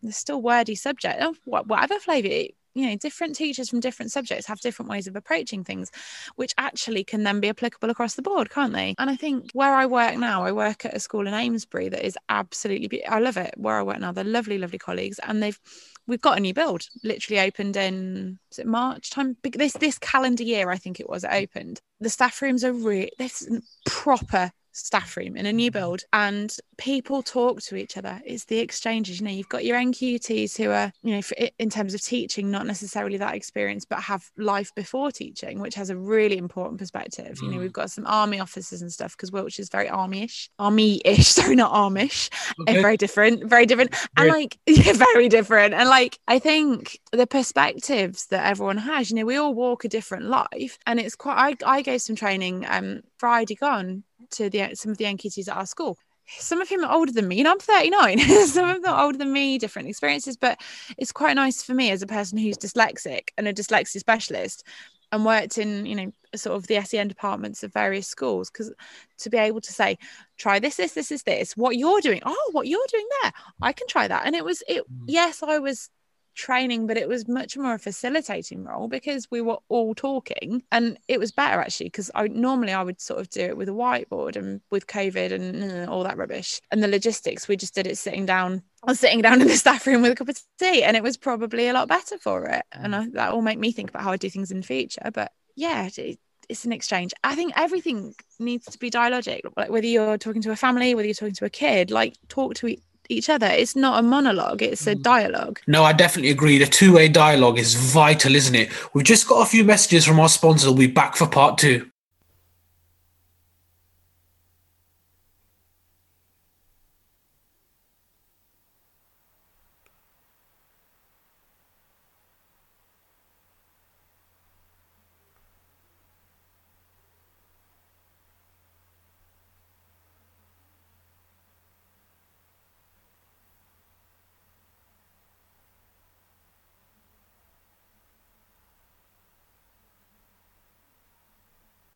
there's 0.01 0.17
still 0.17 0.41
wordy 0.41 0.73
subject, 0.73 1.19
oh, 1.21 1.35
whatever 1.45 1.99
flavour, 1.99 2.47
you 2.73 2.87
know, 2.87 2.95
different 2.95 3.35
teachers 3.35 3.69
from 3.69 3.79
different 3.79 4.11
subjects 4.11 4.45
have 4.47 4.59
different 4.59 4.89
ways 4.89 5.07
of 5.07 5.15
approaching 5.15 5.63
things, 5.63 5.91
which 6.35 6.53
actually 6.57 7.03
can 7.03 7.23
then 7.23 7.39
be 7.39 7.49
applicable 7.49 7.89
across 7.89 8.15
the 8.15 8.21
board, 8.21 8.49
can't 8.49 8.73
they? 8.73 8.95
And 8.97 9.09
I 9.09 9.15
think 9.15 9.51
where 9.53 9.73
I 9.73 9.85
work 9.85 10.17
now, 10.17 10.43
I 10.43 10.51
work 10.51 10.85
at 10.85 10.95
a 10.95 10.99
school 10.99 11.27
in 11.27 11.33
Amesbury 11.33 11.89
that 11.89 12.05
is 12.05 12.17
absolutely, 12.29 12.87
be- 12.87 13.05
I 13.05 13.19
love 13.19 13.37
it. 13.37 13.53
Where 13.57 13.77
I 13.77 13.83
work 13.83 13.99
now, 13.99 14.11
they're 14.11 14.23
lovely, 14.23 14.57
lovely 14.57 14.79
colleagues, 14.79 15.19
and 15.19 15.41
they've 15.41 15.59
we've 16.07 16.21
got 16.21 16.37
a 16.37 16.41
new 16.41 16.53
build 16.53 16.83
literally 17.03 17.39
opened 17.39 17.77
in 17.77 18.39
is 18.51 18.59
it 18.59 18.65
march 18.65 19.11
time 19.11 19.37
this 19.43 19.73
this 19.73 19.99
calendar 19.99 20.43
year 20.43 20.71
i 20.71 20.77
think 20.77 20.99
it 20.99 21.07
was 21.07 21.23
it 21.23 21.31
opened 21.31 21.79
the 21.99 22.09
staff 22.09 22.41
rooms 22.41 22.63
are 22.63 22.73
really 22.73 23.11
this 23.19 23.47
proper 23.85 24.51
staff 24.71 25.17
room 25.17 25.35
in 25.35 25.45
a 25.45 25.53
new 25.53 25.69
build 25.69 26.03
and 26.13 26.55
people 26.77 27.21
talk 27.21 27.61
to 27.61 27.75
each 27.75 27.97
other 27.97 28.21
it's 28.25 28.45
the 28.45 28.59
exchanges 28.59 29.19
you 29.19 29.25
know 29.25 29.31
you've 29.31 29.49
got 29.49 29.65
your 29.65 29.77
nqts 29.77 30.57
who 30.57 30.69
are 30.71 30.91
you 31.03 31.15
know 31.15 31.21
for, 31.21 31.35
in 31.59 31.69
terms 31.69 31.93
of 31.93 32.01
teaching 32.01 32.49
not 32.49 32.65
necessarily 32.65 33.17
that 33.17 33.35
experience 33.35 33.85
but 33.85 33.99
have 34.01 34.31
life 34.37 34.73
before 34.75 35.11
teaching 35.11 35.59
which 35.59 35.75
has 35.75 35.89
a 35.89 35.95
really 35.95 36.37
important 36.37 36.79
perspective 36.79 37.37
mm. 37.37 37.41
you 37.43 37.49
know 37.49 37.57
mm. 37.57 37.61
we've 37.61 37.73
got 37.73 37.91
some 37.91 38.05
army 38.07 38.39
officers 38.39 38.81
and 38.81 38.91
stuff 38.91 39.15
because 39.15 39.31
wiltshire's 39.31 39.69
very 39.69 39.89
army-ish 39.89 40.49
army-ish 40.57 41.27
sorry 41.27 41.55
not 41.55 41.71
armish 41.71 42.29
okay. 42.61 42.81
very 42.81 42.97
different 42.97 43.47
very 43.47 43.65
different 43.65 43.93
and 44.17 44.29
like 44.29 44.57
yeah, 44.65 44.93
very 44.93 45.27
different 45.27 45.73
and 45.73 45.89
like 45.89 46.17
i 46.27 46.39
think 46.39 46.99
the 47.11 47.27
perspectives 47.27 48.27
that 48.27 48.45
everyone 48.45 48.77
has 48.77 49.09
you 49.09 49.17
know 49.17 49.25
we 49.25 49.35
all 49.35 49.53
walk 49.53 49.83
a 49.83 49.89
different 49.89 50.25
life 50.25 50.77
and 50.85 50.99
it's 50.99 51.15
quite 51.15 51.57
i, 51.63 51.77
I 51.77 51.81
gave 51.81 52.01
some 52.01 52.15
training 52.15 52.65
um 52.67 53.01
friday 53.17 53.55
gone 53.55 54.03
to 54.31 54.49
the 54.49 54.75
some 54.75 54.91
of 54.91 54.97
the 54.97 55.05
NQTs 55.05 55.47
at 55.47 55.57
our 55.57 55.65
school. 55.65 55.97
Some 56.37 56.61
of 56.61 56.69
them 56.69 56.85
are 56.85 56.93
older 56.93 57.11
than 57.11 57.27
me. 57.27 57.37
You 57.37 57.43
know, 57.43 57.51
I'm 57.51 57.59
39. 57.59 58.19
some 58.47 58.69
of 58.69 58.81
them 58.81 58.93
are 58.93 59.03
older 59.03 59.17
than 59.17 59.33
me, 59.33 59.57
different 59.57 59.89
experiences. 59.89 60.37
But 60.37 60.61
it's 60.97 61.11
quite 61.11 61.33
nice 61.33 61.61
for 61.61 61.73
me 61.73 61.91
as 61.91 62.01
a 62.01 62.07
person 62.07 62.37
who's 62.37 62.57
dyslexic 62.57 63.29
and 63.37 63.47
a 63.47 63.53
dyslexia 63.53 63.99
specialist 63.99 64.65
and 65.11 65.25
worked 65.25 65.57
in, 65.57 65.85
you 65.85 65.95
know, 65.95 66.11
sort 66.35 66.55
of 66.55 66.67
the 66.67 66.81
SEN 66.81 67.09
departments 67.09 67.63
of 67.63 67.73
various 67.73 68.07
schools 68.07 68.49
because 68.49 68.73
to 69.17 69.29
be 69.29 69.37
able 69.37 69.59
to 69.59 69.73
say, 69.73 69.97
try 70.37 70.59
this, 70.59 70.77
this, 70.77 70.93
this 70.93 71.11
is 71.11 71.23
this, 71.23 71.57
what 71.57 71.77
you're 71.77 71.99
doing. 71.99 72.21
Oh, 72.25 72.49
what 72.53 72.67
you're 72.67 72.79
doing 72.89 73.07
there. 73.21 73.33
I 73.61 73.73
can 73.73 73.87
try 73.87 74.07
that. 74.07 74.25
And 74.25 74.35
it 74.35 74.45
was 74.45 74.63
it 74.69 74.83
mm. 74.83 75.05
yes, 75.07 75.43
I 75.43 75.59
was 75.59 75.89
training, 76.33 76.87
but 76.87 76.97
it 76.97 77.07
was 77.07 77.27
much 77.27 77.57
more 77.57 77.73
a 77.73 77.79
facilitating 77.79 78.63
role 78.63 78.87
because 78.87 79.29
we 79.29 79.41
were 79.41 79.57
all 79.69 79.93
talking 79.93 80.63
and 80.71 80.97
it 81.07 81.19
was 81.19 81.31
better 81.31 81.59
actually 81.59 81.87
because 81.87 82.09
I 82.15 82.27
normally 82.27 82.73
I 82.73 82.83
would 82.83 83.01
sort 83.01 83.19
of 83.19 83.29
do 83.29 83.41
it 83.41 83.57
with 83.57 83.69
a 83.69 83.73
whiteboard 83.73 84.35
and 84.35 84.61
with 84.69 84.87
COVID 84.87 85.31
and 85.31 85.89
all 85.89 86.03
that 86.03 86.17
rubbish 86.17 86.61
and 86.71 86.83
the 86.83 86.87
logistics 86.87 87.47
we 87.47 87.57
just 87.57 87.75
did 87.75 87.87
it 87.87 87.97
sitting 87.97 88.25
down 88.25 88.63
I 88.83 88.91
was 88.91 88.99
sitting 88.99 89.21
down 89.21 89.41
in 89.41 89.47
the 89.47 89.57
staff 89.57 89.85
room 89.85 90.01
with 90.01 90.11
a 90.11 90.15
cup 90.15 90.29
of 90.29 90.41
tea 90.59 90.83
and 90.83 90.97
it 90.97 91.03
was 91.03 91.17
probably 91.17 91.67
a 91.67 91.73
lot 91.73 91.87
better 91.87 92.17
for 92.17 92.45
it 92.45 92.65
and 92.71 92.93
mm. 92.93 92.99
I, 92.99 93.09
that 93.13 93.33
will 93.33 93.41
make 93.41 93.59
me 93.59 93.71
think 93.71 93.89
about 93.89 94.03
how 94.03 94.11
I 94.11 94.17
do 94.17 94.29
things 94.29 94.51
in 94.51 94.61
the 94.61 94.67
future 94.67 95.11
but 95.13 95.31
yeah 95.55 95.89
it, 95.97 96.19
it's 96.49 96.65
an 96.65 96.73
exchange. 96.73 97.13
I 97.23 97.33
think 97.33 97.53
everything 97.55 98.13
needs 98.37 98.65
to 98.65 98.77
be 98.77 98.91
dialogic. 98.91 99.39
Like 99.55 99.69
whether 99.69 99.87
you're 99.87 100.17
talking 100.17 100.41
to 100.41 100.51
a 100.51 100.55
family, 100.57 100.93
whether 100.93 101.07
you're 101.07 101.15
talking 101.15 101.35
to 101.35 101.45
a 101.45 101.49
kid, 101.49 101.91
like 101.91 102.17
talk 102.27 102.55
to 102.55 102.75
each 103.09 103.29
other. 103.29 103.47
It's 103.47 103.75
not 103.75 103.99
a 103.99 104.01
monologue, 104.01 104.61
it's 104.61 104.87
a 104.87 104.95
mm. 104.95 105.01
dialogue. 105.01 105.59
No, 105.67 105.83
I 105.83 105.93
definitely 105.93 106.31
agree. 106.31 106.57
The 106.57 106.65
two 106.65 106.93
way 106.93 107.07
dialogue 107.07 107.59
is 107.59 107.75
vital, 107.75 108.35
isn't 108.35 108.55
it? 108.55 108.69
We've 108.93 109.05
just 109.05 109.27
got 109.27 109.41
a 109.41 109.45
few 109.45 109.63
messages 109.63 110.05
from 110.05 110.19
our 110.19 110.29
sponsor. 110.29 110.67
We'll 110.67 110.77
be 110.77 110.87
back 110.87 111.15
for 111.15 111.27
part 111.27 111.57
two. 111.57 111.90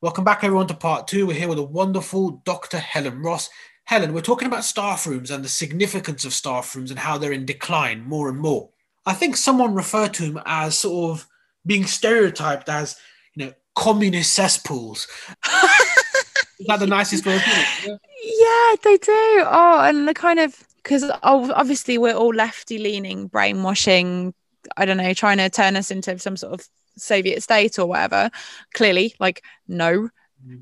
Welcome 0.06 0.24
back, 0.24 0.44
everyone, 0.44 0.68
to 0.68 0.76
part 0.76 1.08
two. 1.08 1.26
We're 1.26 1.34
here 1.34 1.48
with 1.48 1.58
a 1.58 1.64
wonderful 1.64 2.40
Dr. 2.46 2.78
Helen 2.78 3.24
Ross. 3.24 3.50
Helen, 3.86 4.14
we're 4.14 4.22
talking 4.22 4.46
about 4.48 4.64
staff 4.64 5.08
rooms 5.08 5.32
and 5.32 5.44
the 5.44 5.50
significance 5.50 6.26
of 6.26 6.32
staff 6.32 6.76
rooms 6.76 6.92
and 6.92 7.00
how 7.00 7.18
they're 7.18 7.32
in 7.32 7.44
decline 7.44 8.04
more 8.04 8.30
and 8.30 8.38
more. 8.38 8.70
I 9.08 9.14
think 9.14 9.36
someone 9.36 9.74
referred 9.74 10.14
to 10.14 10.28
them 10.32 10.44
as 10.46 10.78
sort 10.78 11.10
of 11.10 11.28
being 11.66 11.88
stereotyped 11.88 12.70
as, 12.70 12.98
you 13.34 13.48
know, 13.48 13.54
communist 13.74 14.34
cesspools. 14.34 15.08
Is 16.60 16.68
that 16.68 16.78
the 16.80 16.86
nicest 16.86 17.26
way 17.26 17.38
of 17.38 17.42
putting 17.42 17.64
it? 17.64 17.88
Yeah. 17.88 17.98
yeah, 18.24 18.76
they 18.84 18.98
do. 18.98 19.44
Oh, 19.48 19.82
and 19.86 20.08
the 20.08 20.14
kind 20.14 20.40
of 20.40 20.68
because 20.84 21.04
obviously 21.24 21.98
we're 21.98 22.14
all 22.14 22.32
lefty 22.32 22.78
leaning, 22.78 23.26
brainwashing. 23.26 24.36
I 24.78 24.86
don't 24.86 24.98
know, 24.98 25.16
trying 25.16 25.38
to 25.38 25.50
turn 25.50 25.76
us 25.76 25.90
into 25.90 26.20
some 26.20 26.38
sort 26.38 26.54
of 26.54 26.68
Soviet 26.98 27.42
state 27.44 27.80
or 27.80 27.86
whatever. 27.86 28.30
Clearly, 28.74 29.16
like, 29.20 29.44
no, 29.68 30.10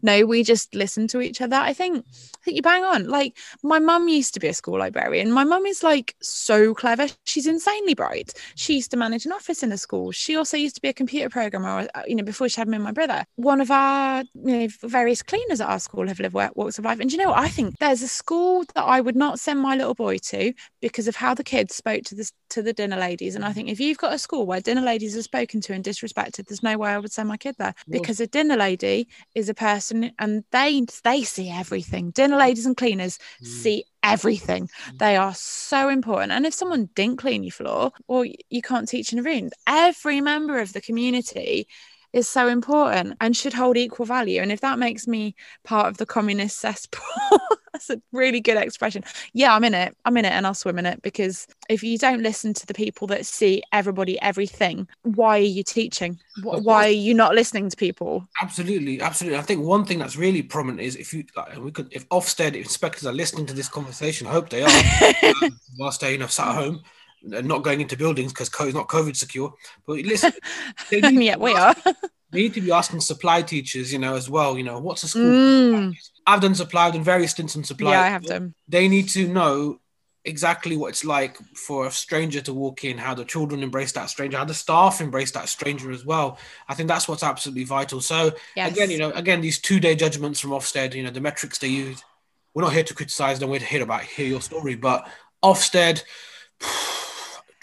no 0.02 0.26
we 0.26 0.44
just 0.44 0.74
listen 0.76 1.08
to 1.08 1.22
each 1.22 1.42
other. 1.42 1.56
I 1.56 1.74
think 1.74 2.06
i 2.08 2.38
think 2.44 2.56
you 2.56 2.62
bang 2.62 2.84
on. 2.84 3.08
Like 3.08 3.38
my 3.64 3.80
mum 3.80 4.08
used 4.08 4.34
to 4.34 4.40
be 4.40 4.48
a 4.48 4.54
school 4.54 4.80
librarian. 4.80 5.32
My 5.32 5.44
mum 5.44 5.66
is 5.66 5.84
like 5.84 6.16
so 6.22 6.74
clever. 6.74 7.08
She's 7.26 7.48
insanely 7.48 7.94
bright. 7.94 8.34
She 8.56 8.76
used 8.76 8.92
to 8.92 8.98
manage 8.98 9.26
an 9.26 9.32
office 9.32 9.64
in 9.64 9.72
a 9.72 9.78
school. 9.78 10.12
She 10.12 10.36
also 10.36 10.58
used 10.58 10.76
to 10.76 10.82
be 10.82 10.90
a 10.90 10.94
computer 10.94 11.30
programmer 11.30 11.88
uh, 11.96 12.02
you 12.08 12.16
know 12.16 12.24
before 12.24 12.50
she 12.50 12.60
had 12.60 12.68
me 12.68 12.76
and 12.76 12.84
my 12.84 12.92
brother. 12.92 13.26
One 13.36 13.62
of 13.62 13.72
our 13.72 14.24
you 14.34 14.58
know 14.60 14.68
various 14.82 15.24
cleaners 15.24 15.62
at 15.62 15.70
our 15.70 15.80
school 15.80 16.08
have 16.08 16.20
lived 16.20 16.34
walks 16.34 16.80
of 16.80 16.86
life. 16.86 17.00
And 17.00 17.12
you 17.12 17.18
know 17.18 17.30
what? 17.30 17.40
i 17.40 17.48
think 17.50 17.78
there's 17.80 18.02
a 18.02 18.08
school 18.08 18.64
that 18.76 18.84
i 18.84 19.02
would 19.02 19.16
not 19.16 19.40
send 19.40 19.60
my 19.60 19.76
little 19.76 19.94
boy 19.94 20.18
to 20.18 20.54
because 20.82 21.08
of 21.08 21.16
how 21.16 21.34
the 21.34 21.44
kids 21.44 21.76
spoke 21.76 22.04
to 22.04 22.16
the 22.16 22.30
to 22.54 22.62
the 22.62 22.74
dinner 22.74 22.98
ladies. 22.98 23.36
And 23.36 23.46
i 23.46 23.54
think 23.54 23.70
if 23.70 23.80
you've 23.80 23.98
got 23.98 24.14
a 24.14 24.20
school 24.20 24.46
where 24.46 24.62
dinner 24.62 24.82
ladies 24.82 25.18
are 25.18 25.24
spoken 25.24 25.62
to 25.62 25.74
and 25.74 25.84
disrespected 25.84 26.48
there's 26.48 26.64
no 26.64 26.78
way 26.78 26.92
i 26.92 27.00
would 27.00 27.12
send 27.12 27.30
my 27.30 27.38
kid 27.38 27.56
there. 27.58 27.76
Because 27.88 28.20
a 28.20 28.28
dinner 28.28 28.58
lady 28.58 29.08
is 29.36 29.50
a 29.50 29.54
person 29.54 30.12
and 30.20 30.44
they 30.52 30.86
they 31.04 31.24
see 31.24 31.50
everything. 31.50 32.12
Dinner 32.12 32.38
ladies 32.38 32.66
and 32.66 32.78
cleaners 32.78 33.20
mm. 33.42 33.48
see 33.48 33.86
everything. 34.04 34.68
Mm. 34.68 34.98
they 35.00 35.16
are 35.16 35.34
so 35.34 35.90
important. 35.90 36.32
And 36.32 36.46
if 36.46 36.54
someone 36.54 36.90
didn't 36.96 37.18
clean 37.18 37.44
your 37.44 37.52
floor 37.52 37.92
or 38.08 38.26
you 38.26 38.62
can't 38.62 38.88
teach 38.88 39.14
in 39.14 39.20
a 39.20 39.24
room 39.24 39.50
every 39.68 40.22
member 40.22 40.60
of 40.60 40.74
the 40.74 40.82
community 40.82 41.68
is 42.14 42.30
so 42.30 42.48
important 42.48 43.18
and 43.20 43.36
should 43.36 43.54
hold 43.54 43.76
equal 43.76 44.06
value. 44.06 44.42
And 44.42 44.52
if 44.52 44.62
that 44.62 44.80
makes 44.80 45.08
me 45.08 45.36
part 45.64 45.88
of 45.88 45.98
the 45.98 46.06
communist 46.06 46.60
cesspool, 46.60 47.02
that's 47.74 47.90
a 47.90 48.02
really 48.12 48.40
good 48.40 48.58
expression. 48.58 49.04
Yeah, 49.34 49.56
I'm 49.56 49.64
in 49.64 49.74
it. 49.74 49.98
I'm 50.06 50.16
in 50.18 50.26
it 50.26 50.32
and 50.32 50.46
I'll 50.46 50.54
swim 50.54 50.78
in 50.78 50.86
it 50.86 51.02
because 51.02 51.48
if 51.70 51.84
you 51.84 51.98
don't 51.98 52.22
listen 52.22 52.54
to 52.54 52.68
the 52.68 52.74
people 52.74 53.08
that 53.08 53.26
see 53.26 53.64
everybody, 53.72 54.22
everything, 54.22 54.88
why 55.02 55.40
are 55.40 55.42
you 55.42 55.64
teaching? 55.64 56.20
Why 56.44 56.86
are 56.86 56.90
you 56.90 57.16
not 57.16 57.34
listening 57.34 57.70
to 57.70 57.76
people? 57.76 58.28
Absolutely, 58.42 59.02
absolutely. 59.02 59.40
I 59.40 59.42
think 59.42 59.66
one 59.66 59.84
thing 59.84 60.00
that's 60.00 60.16
really 60.16 60.44
prominent 60.44 60.82
is 60.82 60.96
if 60.96 61.14
you, 61.14 61.26
like, 61.36 61.58
we 61.58 61.72
could, 61.72 61.92
if 61.92 62.08
Ofsted 62.10 62.56
inspectors 62.56 63.08
are 63.08 63.14
listening 63.14 63.48
to 63.48 63.54
this 63.54 63.68
conversation, 63.68 64.28
I 64.28 64.32
hope 64.32 64.50
they 64.50 64.64
are, 64.64 65.34
um, 65.44 65.60
whilst 65.80 66.02
they, 66.02 66.14
you 66.14 66.20
know, 66.20 66.28
sat 66.28 66.50
at 66.50 66.56
home 66.56 66.84
not 67.24 67.64
going 67.64 67.82
into 67.82 67.98
buildings 67.98 68.32
because 68.32 68.50
it's 68.50 68.76
not 68.76 68.88
COVID 68.88 69.16
secure. 69.16 69.54
But 69.86 70.00
listen, 70.00 70.34
yeah, 70.92 71.38
we 71.38 71.54
are. 71.54 71.76
We 72.32 72.42
need 72.42 72.56
to 72.56 72.62
be 72.62 72.72
asking 72.72 73.02
supply 73.02 73.44
teachers, 73.44 73.94
you 73.94 74.00
know, 74.00 74.16
as 74.16 74.28
well. 74.28 74.58
You 74.58 74.64
know, 74.64 74.80
what's 74.80 75.04
a 75.04 75.08
school? 75.08 75.22
Mm. 75.22 75.96
I've 76.26 76.42
done 76.42 76.56
supply, 76.56 76.88
I've 76.88 76.94
done 76.94 77.04
various 77.04 77.30
stints 77.30 77.56
in 77.56 77.64
supply. 77.64 77.92
Yeah, 77.92 78.02
I 78.02 78.08
have 78.08 78.24
done. 78.24 78.56
They 78.68 78.88
need 78.88 79.10
to 79.10 79.28
know 79.28 79.80
exactly 80.26 80.78
what 80.78 80.88
it's 80.88 81.04
like 81.06 81.38
for 81.56 81.86
a 81.86 81.92
stranger 81.92 82.42
to 82.42 82.54
walk 82.54 82.86
in, 82.86 82.98
how 82.98 83.14
the 83.14 83.26
children 83.26 83.62
embrace 83.62 83.92
that 83.92 84.10
stranger, 84.10 84.38
how 84.38 84.46
the 84.46 84.54
staff 84.54 85.00
embrace 85.00 85.32
that 85.32 85.50
stranger 85.50 85.92
as 85.92 86.06
well. 86.06 86.40
I 86.68 86.74
think 86.74 86.88
that's 86.88 87.08
what's 87.08 87.24
absolutely 87.24 87.66
vital. 87.66 88.02
So 88.02 88.32
yes. 88.56 88.72
again, 88.72 88.90
you 88.90 88.98
know, 88.98 89.12
again, 89.12 89.42
these 89.42 89.60
two-day 89.60 89.96
judgments 89.96 90.40
from 90.40 90.52
Ofsted, 90.52 90.96
you 90.96 91.04
know, 91.04 91.12
the 91.12 91.22
metrics 91.22 91.60
they 91.60 91.68
use. 91.68 92.04
We're 92.54 92.64
not 92.64 92.74
here 92.74 92.84
to 92.84 92.94
criticize 92.94 93.40
them. 93.40 93.50
We're 93.50 93.60
here 93.60 93.84
about 93.84 94.04
hear 94.04 94.28
your 94.28 94.42
story, 94.42 94.76
but 94.76 95.08
Ofsted 95.44 96.04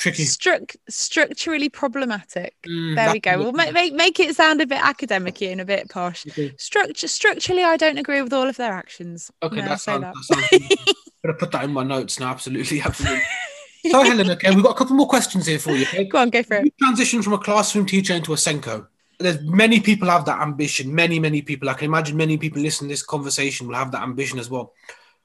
tricky. 0.01 0.25
Stru- 0.25 0.77
structurally 0.89 1.69
problematic. 1.69 2.57
Mm, 2.67 2.97
there 2.97 3.13
we 3.13 3.21
go. 3.21 3.39
We'll 3.39 3.53
make, 3.53 3.73
make, 3.73 3.95
make 3.95 4.19
it 4.19 4.35
sound 4.35 4.61
a 4.61 4.67
bit 4.67 4.81
academic 4.83 5.41
and 5.43 5.61
a 5.61 5.65
bit 5.65 5.89
posh. 5.89 6.27
Okay. 6.27 6.55
Structure, 6.57 7.07
structurally, 7.07 7.63
I 7.63 7.77
don't 7.77 7.99
agree 7.99 8.23
with 8.23 8.33
all 8.33 8.49
of 8.49 8.57
their 8.57 8.73
actions. 8.73 9.31
Okay, 9.43 9.57
no, 9.57 9.69
that 9.69 9.81
sounds, 9.81 10.03
that. 10.03 10.15
that 10.15 10.51
sounds 10.51 10.97
I'm 11.25 11.31
to 11.33 11.35
put 11.35 11.53
that 11.53 11.65
in 11.65 11.73
my 11.73 11.85
notes 11.85 12.19
now. 12.19 12.31
Absolutely, 12.31 12.81
absolutely. 12.81 13.23
so, 13.91 14.03
Helen, 14.03 14.31
okay, 14.31 14.55
we've 14.55 14.65
got 14.65 14.73
a 14.73 14.79
couple 14.79 14.97
more 14.97 15.09
questions 15.09 15.47
here 15.47 15.59
for 15.59 15.73
you. 15.73 15.83
Okay? 15.83 16.05
Go 16.05 16.19
on, 16.19 16.31
go 16.31 16.43
for 16.43 16.57
it. 16.57 16.73
Transition 16.79 17.23
from 17.23 17.35
a 17.35 17.39
classroom 17.39 17.87
teacher 17.87 18.15
into 18.15 18.33
a 18.33 18.37
SENCO 18.37 18.87
There's 19.19 19.41
many 19.43 19.81
people 19.81 20.09
have 20.09 20.25
that 20.25 20.41
ambition. 20.41 20.95
Many, 20.95 21.21
many 21.21 21.43
people. 21.43 21.69
I 21.69 21.75
can 21.75 21.87
imagine 21.87 22.17
many 22.17 22.39
people 22.39 22.63
listening 22.63 22.89
to 22.89 22.95
this 22.95 23.03
conversation 23.03 23.69
will 23.69 23.75
have 23.75 23.93
that 23.93 24.03
ambition 24.03 24.39
as 24.39 24.49
well. 24.49 24.73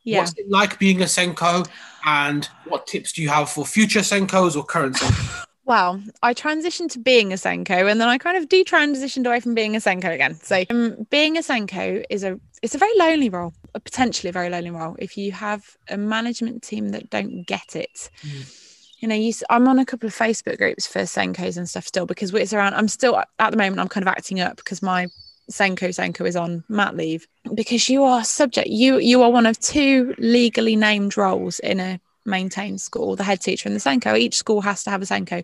Yeah. 0.06 0.20
What's 0.20 0.34
it 0.38 0.50
like 0.50 0.80
being 0.80 1.02
a 1.02 1.06
SENCO? 1.06 1.68
and 2.06 2.48
what 2.66 2.88
tips 2.88 3.12
do 3.12 3.22
you 3.22 3.30
have 3.30 3.50
for 3.50 3.66
future 3.66 4.00
SENCOs 4.00 4.56
or 4.56 4.64
current 4.64 4.96
SENCOs? 4.96 5.46
Well, 5.66 6.00
I 6.22 6.36
transitioned 6.36 6.92
to 6.92 7.00
being 7.00 7.34
a 7.34 7.38
SENCO 7.38 7.90
and 7.90 8.00
then 8.00 8.08
I 8.08 8.20
kind 8.20 8.38
of 8.38 8.48
detransitioned 8.48 9.26
away 9.26 9.40
from 9.40 9.56
being 9.56 9.76
a 9.76 9.80
SENCO 9.80 10.14
again. 10.14 10.36
So 10.36 10.64
um, 10.70 11.08
being 11.10 11.38
a 11.38 11.42
SENCO 11.42 12.04
is 12.10 12.24
a 12.24 12.40
it's 12.62 12.76
a 12.76 12.78
very 12.78 12.96
lonely 12.98 13.30
role, 13.30 13.54
a 13.74 13.80
potentially 13.80 14.30
a 14.30 14.34
very 14.34 14.50
lonely 14.50 14.70
role 14.70 14.96
if 15.00 15.18
you 15.18 15.32
have 15.32 15.66
a 15.90 15.98
management 15.98 16.62
team 16.62 16.90
that 16.90 17.10
don't 17.10 17.44
get 17.48 17.76
it. 17.76 18.12
Mm. 18.22 18.62
You 19.00 19.08
know, 19.08 19.16
you, 19.16 19.34
I'm 19.50 19.68
on 19.68 19.80
a 19.80 19.86
couple 19.86 20.08
of 20.08 20.16
Facebook 20.16 20.58
groups 20.58 20.86
for 20.86 21.00
SENCOs 21.00 21.58
and 21.58 21.68
stuff 21.68 21.88
still 21.88 22.06
because 22.06 22.34
it's 22.34 22.54
around. 22.54 22.76
I'm 22.76 22.88
still 22.88 23.18
at 23.18 23.52
the 23.52 23.58
moment. 23.58 23.80
I'm 23.80 23.88
kind 23.88 24.04
of 24.04 24.08
acting 24.08 24.40
up 24.40 24.58
because 24.58 24.84
my 24.84 25.08
SENCO 25.50 25.90
Senko 25.90 26.28
is 26.28 26.36
on 26.36 26.64
mat 26.70 26.96
leave. 26.96 27.28
Because 27.54 27.90
you 27.90 28.04
are 28.04 28.24
subject 28.24 28.68
you 28.68 28.98
you 28.98 29.22
are 29.22 29.30
one 29.30 29.46
of 29.46 29.60
two 29.60 30.16
legally 30.18 30.76
named 30.76 31.18
roles 31.18 31.60
in 31.60 31.80
a 31.80 32.00
maintained 32.26 32.82
school 32.82 33.16
the 33.16 33.24
head 33.24 33.42
teacher 33.42 33.70
and 33.70 33.76
the 33.76 33.80
SENCO. 33.80 34.18
Each 34.18 34.36
school 34.36 34.62
has 34.62 34.84
to 34.84 34.90
have 34.90 35.02
a 35.02 35.06
SENCO. 35.06 35.44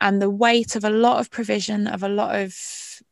And 0.00 0.20
the 0.20 0.30
weight 0.30 0.76
of 0.76 0.84
a 0.84 0.90
lot 0.90 1.20
of 1.20 1.30
provision 1.30 1.86
of 1.86 2.02
a 2.02 2.08
lot 2.08 2.34
of 2.34 2.54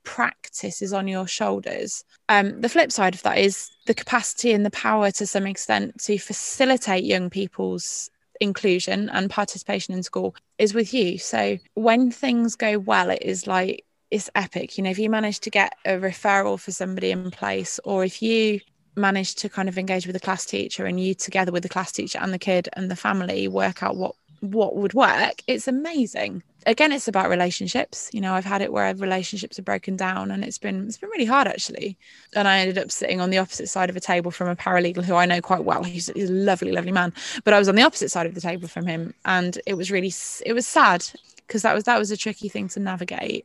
practice 0.04 0.80
is 0.80 0.92
on 0.92 1.06
your 1.06 1.26
shoulders. 1.26 2.04
Um, 2.28 2.60
the 2.60 2.68
flip 2.68 2.90
side 2.90 3.14
of 3.14 3.22
that 3.22 3.38
is 3.38 3.70
the 3.86 3.94
capacity 3.94 4.52
and 4.52 4.64
the 4.64 4.70
power 4.70 5.10
to 5.12 5.26
some 5.26 5.46
extent 5.46 6.00
to 6.04 6.18
facilitate 6.18 7.04
young 7.04 7.30
people's 7.30 8.10
inclusion 8.40 9.08
and 9.10 9.30
participation 9.30 9.94
in 9.94 10.02
school 10.02 10.34
is 10.58 10.74
with 10.74 10.94
you. 10.94 11.18
So 11.18 11.58
when 11.74 12.10
things 12.10 12.54
go 12.54 12.78
well 12.78 13.10
it 13.10 13.22
is 13.22 13.46
like 13.46 13.84
it's 14.10 14.30
epic. 14.34 14.78
You 14.78 14.84
know, 14.84 14.90
if 14.90 14.98
you 14.98 15.10
manage 15.10 15.40
to 15.40 15.50
get 15.50 15.74
a 15.84 15.92
referral 15.92 16.58
for 16.58 16.72
somebody 16.72 17.10
in 17.10 17.30
place, 17.30 17.78
or 17.84 18.04
if 18.04 18.22
you 18.22 18.60
manage 18.96 19.34
to 19.36 19.48
kind 19.48 19.68
of 19.68 19.78
engage 19.78 20.06
with 20.06 20.14
the 20.14 20.20
class 20.20 20.44
teacher 20.44 20.84
and 20.86 21.00
you 21.00 21.14
together 21.14 21.52
with 21.52 21.62
the 21.62 21.68
class 21.68 21.92
teacher 21.92 22.18
and 22.20 22.32
the 22.32 22.38
kid 22.38 22.68
and 22.74 22.90
the 22.90 22.96
family 22.96 23.48
work 23.48 23.82
out 23.82 23.96
what 23.96 24.14
what 24.40 24.76
would 24.76 24.94
work, 24.94 25.42
it's 25.48 25.66
amazing. 25.66 26.44
Again, 26.64 26.92
it's 26.92 27.08
about 27.08 27.28
relationships. 27.28 28.08
You 28.12 28.20
know, 28.20 28.34
I've 28.34 28.44
had 28.44 28.62
it 28.62 28.72
where 28.72 28.94
relationships 28.94 29.58
are 29.58 29.62
broken 29.62 29.96
down 29.96 30.30
and 30.30 30.44
it's 30.44 30.58
been 30.58 30.86
it's 30.86 30.98
been 30.98 31.10
really 31.10 31.24
hard 31.24 31.48
actually. 31.48 31.96
And 32.34 32.46
I 32.46 32.60
ended 32.60 32.78
up 32.78 32.92
sitting 32.92 33.20
on 33.20 33.30
the 33.30 33.38
opposite 33.38 33.68
side 33.68 33.90
of 33.90 33.96
a 33.96 34.00
table 34.00 34.30
from 34.30 34.48
a 34.48 34.56
paralegal 34.56 35.04
who 35.04 35.14
I 35.14 35.26
know 35.26 35.40
quite 35.40 35.64
well. 35.64 35.82
He's, 35.82 36.10
he's 36.14 36.30
a 36.30 36.32
lovely, 36.32 36.70
lovely 36.70 36.92
man. 36.92 37.12
But 37.44 37.54
I 37.54 37.58
was 37.58 37.68
on 37.68 37.74
the 37.74 37.82
opposite 37.82 38.10
side 38.10 38.26
of 38.26 38.34
the 38.34 38.40
table 38.40 38.68
from 38.68 38.86
him 38.86 39.12
and 39.24 39.58
it 39.66 39.74
was 39.74 39.90
really 39.90 40.12
it 40.46 40.52
was 40.52 40.66
sad 40.66 41.04
because 41.46 41.62
that 41.62 41.74
was 41.74 41.84
that 41.84 41.98
was 41.98 42.10
a 42.12 42.16
tricky 42.16 42.48
thing 42.48 42.68
to 42.68 42.80
navigate 42.80 43.44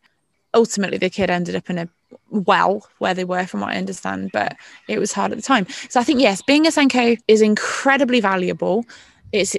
ultimately 0.54 0.98
the 0.98 1.10
kid 1.10 1.30
ended 1.30 1.56
up 1.56 1.70
in 1.70 1.78
a 1.78 1.90
well 2.30 2.88
where 3.00 3.14
they 3.14 3.24
were 3.24 3.46
from 3.46 3.62
what 3.62 3.72
i 3.72 3.78
understand 3.78 4.32
but 4.32 4.56
it 4.88 5.00
was 5.00 5.12
hard 5.12 5.32
at 5.32 5.38
the 5.38 5.44
time. 5.44 5.68
So 5.90 6.00
i 6.00 6.04
think 6.04 6.20
yes 6.20 6.42
being 6.42 6.66
a 6.68 6.72
SENCO 6.72 7.18
is 7.28 7.42
incredibly 7.42 8.20
valuable. 8.20 8.86
It's 9.32 9.56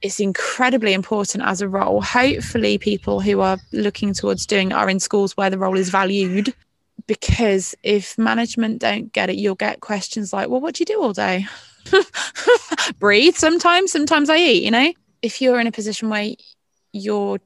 it's 0.00 0.20
incredibly 0.20 0.92
important 0.92 1.42
as 1.44 1.60
a 1.60 1.68
role. 1.68 2.00
Hopefully 2.00 2.78
people 2.78 3.20
who 3.20 3.40
are 3.40 3.58
looking 3.72 4.14
towards 4.14 4.46
doing 4.46 4.72
are 4.72 4.88
in 4.88 5.00
schools 5.00 5.36
where 5.36 5.50
the 5.50 5.58
role 5.58 5.76
is 5.76 5.90
valued 5.90 6.54
because 7.08 7.74
if 7.82 8.16
management 8.16 8.80
don't 8.80 9.12
get 9.12 9.28
it 9.30 9.36
you'll 9.36 9.54
get 9.54 9.80
questions 9.80 10.32
like 10.32 10.48
well 10.48 10.60
what 10.60 10.74
do 10.74 10.82
you 10.82 10.86
do 10.86 11.02
all 11.02 11.12
day? 11.12 11.46
Breathe 12.98 13.34
sometimes 13.34 13.92
sometimes 13.92 14.30
i 14.30 14.36
eat 14.36 14.62
you 14.62 14.70
know? 14.70 14.92
If 15.20 15.42
you're 15.42 15.58
in 15.58 15.66
a 15.66 15.72
position 15.72 16.10
where 16.10 16.30
you're 16.92 17.40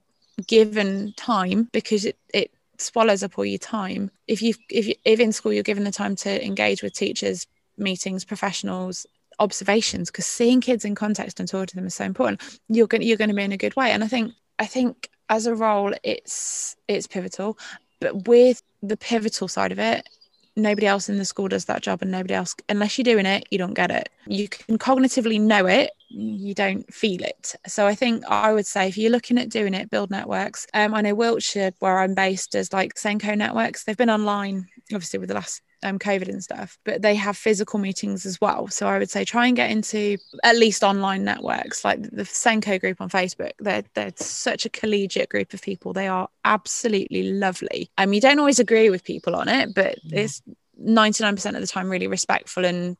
given 0.46 1.12
time 1.16 1.68
because 1.72 2.04
it, 2.04 2.16
it 2.32 2.51
swallows 2.82 3.22
up 3.22 3.38
all 3.38 3.44
your 3.44 3.58
time. 3.58 4.10
If 4.26 4.42
you 4.42 4.54
if 4.68 4.86
you, 4.86 4.94
if 5.04 5.20
in 5.20 5.32
school 5.32 5.52
you're 5.52 5.62
given 5.62 5.84
the 5.84 5.92
time 5.92 6.16
to 6.16 6.44
engage 6.44 6.82
with 6.82 6.92
teachers, 6.92 7.46
meetings, 7.78 8.24
professionals, 8.24 9.06
observations, 9.38 10.10
because 10.10 10.26
seeing 10.26 10.60
kids 10.60 10.84
in 10.84 10.94
context 10.94 11.40
and 11.40 11.48
talking 11.48 11.66
to 11.66 11.76
them 11.76 11.86
is 11.86 11.94
so 11.94 12.04
important. 12.04 12.42
You're 12.68 12.86
going 12.86 13.02
you're 13.02 13.16
going 13.16 13.30
to 13.30 13.36
be 13.36 13.42
in 13.42 13.52
a 13.52 13.56
good 13.56 13.76
way. 13.76 13.92
And 13.92 14.04
I 14.04 14.08
think 14.08 14.32
I 14.58 14.66
think 14.66 15.08
as 15.28 15.46
a 15.46 15.54
role, 15.54 15.94
it's 16.02 16.76
it's 16.88 17.06
pivotal. 17.06 17.58
But 18.00 18.26
with 18.26 18.62
the 18.82 18.96
pivotal 18.96 19.48
side 19.48 19.72
of 19.72 19.78
it, 19.78 20.08
nobody 20.56 20.86
else 20.86 21.08
in 21.08 21.18
the 21.18 21.24
school 21.24 21.48
does 21.48 21.64
that 21.66 21.82
job 21.82 22.02
and 22.02 22.10
nobody 22.10 22.34
else 22.34 22.54
unless 22.68 22.98
you're 22.98 23.04
doing 23.04 23.26
it 23.26 23.44
you 23.50 23.58
don't 23.58 23.74
get 23.74 23.90
it. 23.90 24.08
You 24.26 24.48
can 24.48 24.78
cognitively 24.78 25.40
know 25.40 25.66
it 25.66 25.90
you 26.08 26.54
don't 26.54 26.92
feel 26.92 27.22
it. 27.22 27.54
So 27.66 27.86
i 27.86 27.94
think 27.94 28.24
i 28.28 28.52
would 28.52 28.66
say 28.66 28.88
if 28.88 28.98
you're 28.98 29.10
looking 29.10 29.38
at 29.38 29.48
doing 29.48 29.74
it 29.74 29.90
build 29.90 30.10
networks. 30.10 30.66
Um, 30.74 30.94
i 30.94 31.00
know 31.00 31.14
wiltshire 31.14 31.72
where 31.78 32.00
i'm 32.00 32.14
based 32.14 32.52
does 32.52 32.72
like 32.72 32.94
SENCO 32.94 33.36
networks. 33.36 33.84
They've 33.84 33.96
been 33.96 34.10
online 34.10 34.66
obviously 34.92 35.18
with 35.18 35.28
the 35.28 35.34
last 35.34 35.62
um, 35.82 35.98
COVID 35.98 36.28
and 36.28 36.42
stuff, 36.42 36.78
but 36.84 37.02
they 37.02 37.14
have 37.14 37.36
physical 37.36 37.78
meetings 37.78 38.24
as 38.26 38.40
well. 38.40 38.68
So 38.68 38.86
I 38.86 38.98
would 38.98 39.10
say 39.10 39.24
try 39.24 39.46
and 39.46 39.56
get 39.56 39.70
into 39.70 40.18
at 40.44 40.56
least 40.56 40.82
online 40.82 41.24
networks 41.24 41.84
like 41.84 42.02
the 42.02 42.24
SENCO 42.24 42.80
group 42.80 43.00
on 43.00 43.08
Facebook. 43.08 43.52
They're, 43.58 43.84
they're 43.94 44.12
such 44.16 44.64
a 44.64 44.70
collegiate 44.70 45.28
group 45.28 45.52
of 45.52 45.62
people. 45.62 45.92
They 45.92 46.08
are 46.08 46.28
absolutely 46.44 47.32
lovely. 47.32 47.90
Um, 47.98 48.12
you 48.12 48.20
don't 48.20 48.38
always 48.38 48.58
agree 48.58 48.90
with 48.90 49.04
people 49.04 49.34
on 49.34 49.48
it, 49.48 49.74
but 49.74 49.98
mm. 50.06 50.12
it's 50.12 50.42
99% 50.80 51.54
of 51.54 51.60
the 51.60 51.66
time 51.66 51.90
really 51.90 52.06
respectful 52.06 52.64
and 52.64 52.96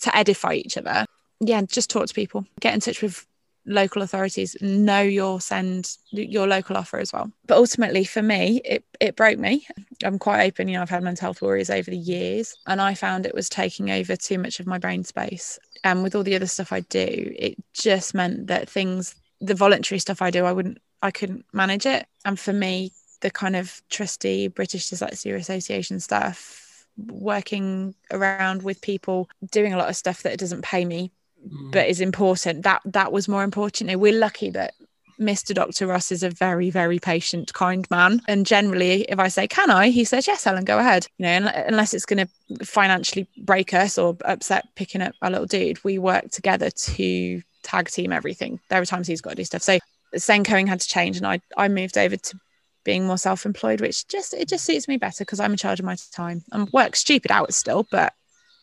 to 0.00 0.16
edify 0.16 0.54
each 0.54 0.76
other. 0.76 1.06
Yeah, 1.40 1.62
just 1.62 1.90
talk 1.90 2.06
to 2.06 2.14
people, 2.14 2.46
get 2.60 2.74
in 2.74 2.80
touch 2.80 3.00
with 3.00 3.26
local 3.68 4.02
authorities 4.02 4.56
know 4.60 5.02
your 5.02 5.40
send 5.40 5.96
your 6.10 6.46
local 6.46 6.76
offer 6.76 6.98
as 6.98 7.12
well. 7.12 7.30
But 7.46 7.58
ultimately, 7.58 8.04
for 8.04 8.22
me, 8.22 8.60
it 8.64 8.84
it 9.00 9.14
broke 9.14 9.38
me. 9.38 9.66
I'm 10.02 10.18
quite 10.18 10.46
open. 10.46 10.68
You 10.68 10.76
know, 10.76 10.82
I've 10.82 10.90
had 10.90 11.02
mental 11.02 11.26
health 11.26 11.42
worries 11.42 11.70
over 11.70 11.90
the 11.90 11.96
years, 11.96 12.56
and 12.66 12.80
I 12.80 12.94
found 12.94 13.26
it 13.26 13.34
was 13.34 13.48
taking 13.48 13.90
over 13.90 14.16
too 14.16 14.38
much 14.38 14.58
of 14.58 14.66
my 14.66 14.78
brain 14.78 15.04
space. 15.04 15.58
And 15.84 16.02
with 16.02 16.14
all 16.14 16.24
the 16.24 16.34
other 16.34 16.46
stuff 16.46 16.72
I 16.72 16.80
do, 16.80 17.34
it 17.36 17.56
just 17.72 18.14
meant 18.14 18.48
that 18.48 18.68
things, 18.68 19.14
the 19.40 19.54
voluntary 19.54 20.00
stuff 20.00 20.20
I 20.20 20.30
do, 20.30 20.44
I 20.44 20.52
wouldn't, 20.52 20.78
I 21.02 21.10
couldn't 21.10 21.44
manage 21.52 21.86
it. 21.86 22.06
And 22.24 22.38
for 22.38 22.52
me, 22.52 22.92
the 23.20 23.30
kind 23.30 23.54
of 23.54 23.80
trustee 23.88 24.48
British 24.48 24.90
Dyslexia 24.90 25.36
Association 25.36 26.00
stuff, 26.00 26.86
working 26.96 27.94
around 28.10 28.62
with 28.62 28.80
people, 28.80 29.28
doing 29.50 29.72
a 29.72 29.78
lot 29.78 29.88
of 29.88 29.96
stuff 29.96 30.22
that 30.22 30.38
doesn't 30.38 30.62
pay 30.62 30.84
me 30.84 31.12
mm. 31.46 31.72
but 31.72 31.88
is 31.88 32.00
important. 32.00 32.62
That 32.62 32.82
that 32.84 33.12
was 33.12 33.28
more 33.28 33.44
important. 33.44 33.90
Know, 33.90 33.98
we're 33.98 34.12
lucky 34.12 34.50
that 34.50 34.74
Mr. 35.20 35.52
Dr. 35.52 35.86
Ross 35.88 36.12
is 36.12 36.22
a 36.22 36.30
very, 36.30 36.70
very 36.70 36.98
patient, 36.98 37.52
kind 37.52 37.88
man. 37.90 38.22
And 38.28 38.46
generally, 38.46 39.02
if 39.02 39.18
I 39.18 39.28
say, 39.28 39.48
Can 39.48 39.70
I? 39.70 39.88
He 39.88 40.04
says, 40.04 40.26
Yes, 40.26 40.46
Ellen, 40.46 40.64
go 40.64 40.78
ahead. 40.78 41.06
You 41.18 41.26
know, 41.26 41.50
unless 41.66 41.92
it's 41.94 42.06
going 42.06 42.26
to 42.26 42.64
financially 42.64 43.28
break 43.44 43.74
us 43.74 43.98
or 43.98 44.16
upset 44.24 44.68
picking 44.76 45.02
up 45.02 45.14
our 45.22 45.30
little 45.30 45.46
dude, 45.46 45.82
we 45.84 45.98
work 45.98 46.30
together 46.30 46.70
to 46.70 47.42
tag 47.62 47.88
team 47.88 48.12
everything. 48.12 48.60
There 48.70 48.80
are 48.80 48.86
times 48.86 49.08
he's 49.08 49.20
got 49.20 49.30
to 49.30 49.36
do 49.36 49.44
stuff. 49.44 49.62
So 49.62 49.78
SENCOing 50.14 50.68
had 50.68 50.80
to 50.80 50.88
change 50.88 51.16
and 51.16 51.26
I, 51.26 51.40
I 51.56 51.68
moved 51.68 51.98
over 51.98 52.16
to 52.16 52.38
being 52.84 53.06
more 53.06 53.18
self-employed, 53.18 53.80
which 53.80 54.06
just 54.08 54.32
it 54.34 54.48
just 54.48 54.64
suits 54.64 54.88
me 54.88 54.96
better 54.96 55.24
because 55.24 55.40
I'm 55.40 55.50
in 55.50 55.58
charge 55.58 55.80
of 55.80 55.86
my 55.86 55.96
time. 56.12 56.44
and 56.52 56.70
work 56.72 56.96
stupid 56.96 57.30
hours 57.30 57.56
still, 57.56 57.86
but 57.90 58.14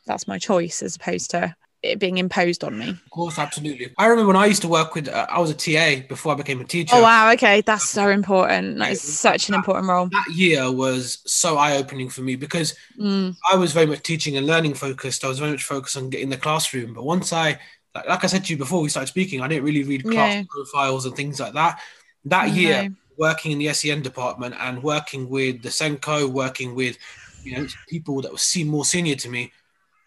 that's 0.07 0.27
my 0.27 0.39
choice 0.39 0.81
as 0.81 0.95
opposed 0.95 1.31
to 1.31 1.55
it 1.85 1.99
being 1.99 2.17
imposed 2.17 2.63
on 2.63 2.77
me. 2.77 2.89
Of 2.89 3.09
course, 3.09 3.39
absolutely. 3.39 3.93
I 3.97 4.07
remember 4.07 4.27
when 4.27 4.35
I 4.35 4.45
used 4.45 4.61
to 4.63 4.67
work 4.67 4.95
with, 4.95 5.07
uh, 5.07 5.27
I 5.29 5.39
was 5.39 5.49
a 5.49 5.53
TA 5.53 6.05
before 6.07 6.33
I 6.33 6.35
became 6.35 6.61
a 6.61 6.63
teacher. 6.63 6.95
Oh, 6.95 7.01
wow. 7.01 7.31
Okay. 7.33 7.61
That's 7.61 7.89
so 7.89 8.09
important. 8.09 8.79
That 8.79 8.91
is 8.91 9.01
such 9.01 9.49
an 9.49 9.55
important 9.55 9.87
role. 9.87 10.07
That 10.07 10.27
year 10.33 10.71
was 10.71 11.19
so 11.25 11.57
eye 11.57 11.77
opening 11.77 12.09
for 12.09 12.21
me 12.21 12.35
because 12.35 12.75
mm. 12.99 13.35
I 13.51 13.55
was 13.55 13.71
very 13.71 13.85
much 13.85 14.03
teaching 14.03 14.37
and 14.37 14.45
learning 14.45 14.73
focused. 14.73 15.23
I 15.23 15.27
was 15.27 15.39
very 15.39 15.51
much 15.51 15.63
focused 15.63 15.97
on 15.97 16.09
getting 16.09 16.29
the 16.29 16.37
classroom. 16.37 16.93
But 16.93 17.03
once 17.03 17.31
I, 17.31 17.59
like, 17.93 18.07
like 18.07 18.23
I 18.23 18.27
said 18.27 18.45
to 18.45 18.53
you 18.53 18.57
before 18.57 18.81
we 18.81 18.89
started 18.89 19.07
speaking, 19.07 19.41
I 19.41 19.47
didn't 19.47 19.63
really 19.63 19.83
read 19.83 20.03
class 20.03 20.35
yeah. 20.35 20.43
profiles 20.49 21.05
and 21.05 21.15
things 21.15 21.39
like 21.39 21.53
that. 21.53 21.79
That 22.25 22.49
okay. 22.49 22.55
year, 22.59 22.95
working 23.17 23.51
in 23.51 23.59
the 23.59 23.73
SEN 23.73 24.01
department 24.01 24.55
and 24.59 24.83
working 24.83 25.29
with 25.29 25.61
the 25.61 25.69
SENCO, 25.69 26.29
working 26.29 26.75
with, 26.75 26.97
you 27.43 27.57
know, 27.57 27.67
people 27.87 28.21
that 28.21 28.31
were 28.31 28.65
more 28.65 28.85
senior 28.85 29.15
to 29.15 29.29
me, 29.29 29.51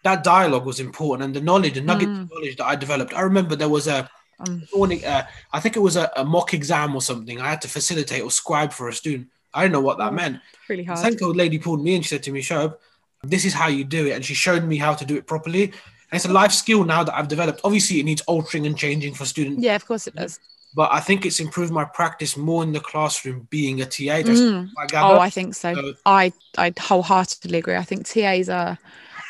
that 0.03 0.23
dialogue 0.23 0.65
was 0.65 0.79
important 0.79 1.25
and 1.25 1.35
the 1.35 1.41
knowledge, 1.41 1.73
the 1.73 1.81
nugget 1.81 2.07
mm. 2.07 2.21
of 2.21 2.31
knowledge 2.31 2.55
that 2.57 2.65
I 2.65 2.75
developed. 2.75 3.13
I 3.13 3.21
remember 3.21 3.55
there 3.55 3.69
was 3.69 3.87
a, 3.87 4.09
um, 4.39 4.63
uh, 4.71 5.23
I 5.51 5.59
think 5.59 5.75
it 5.75 5.81
was 5.81 5.97
a, 5.97 6.09
a, 6.15 6.23
mock 6.23 6.53
exam 6.53 6.95
or 6.95 7.01
something. 7.01 7.41
I 7.41 7.49
had 7.49 7.61
to 7.63 7.67
facilitate 7.67 8.23
or 8.23 8.31
scribe 8.31 8.71
for 8.71 8.87
a 8.87 8.93
student. 8.93 9.27
I 9.53 9.63
didn't 9.63 9.73
know 9.73 9.81
what 9.81 9.97
that 9.97 10.11
oh, 10.11 10.15
meant. 10.15 10.39
Really 10.69 10.83
hard. 10.83 10.99
The 10.99 11.17
SENCO 11.17 11.35
lady 11.35 11.59
pulled 11.59 11.83
me 11.83 11.95
and 11.95 12.05
she 12.05 12.09
said 12.09 12.23
to 12.23 12.31
me, 12.31 12.41
Shob, 12.41 12.77
this 13.23 13.43
is 13.43 13.53
how 13.53 13.67
you 13.67 13.83
do 13.83 14.07
it. 14.07 14.11
And 14.11 14.23
she 14.23 14.33
showed 14.33 14.63
me 14.63 14.77
how 14.77 14.93
to 14.93 15.05
do 15.05 15.17
it 15.17 15.27
properly. 15.27 15.63
And 15.63 15.73
it's 16.13 16.25
a 16.25 16.31
life 16.31 16.51
skill 16.51 16.85
now 16.85 17.03
that 17.03 17.15
I've 17.15 17.27
developed. 17.27 17.61
Obviously, 17.63 17.99
it 17.99 18.03
needs 18.03 18.21
altering 18.21 18.65
and 18.65 18.77
changing 18.77 19.13
for 19.13 19.25
students. 19.25 19.61
Yeah, 19.61 19.75
of 19.75 19.85
course 19.85 20.07
it 20.07 20.15
does. 20.15 20.39
But 20.75 20.91
I 20.93 20.99
think 20.99 21.25
it's 21.25 21.39
improved 21.39 21.73
my 21.73 21.83
practice 21.83 22.37
more 22.37 22.63
in 22.63 22.71
the 22.71 22.79
classroom 22.79 23.47
being 23.49 23.81
a 23.81 23.85
TA. 23.85 24.21
Mm. 24.21 24.69
I 24.77 24.87
oh, 25.01 25.19
I 25.19 25.29
think 25.29 25.55
so. 25.55 25.73
so. 25.73 25.93
I 26.05 26.31
I 26.57 26.73
wholeheartedly 26.79 27.57
agree. 27.57 27.75
I 27.75 27.83
think 27.83 28.05
TAs 28.05 28.49
are 28.49 28.77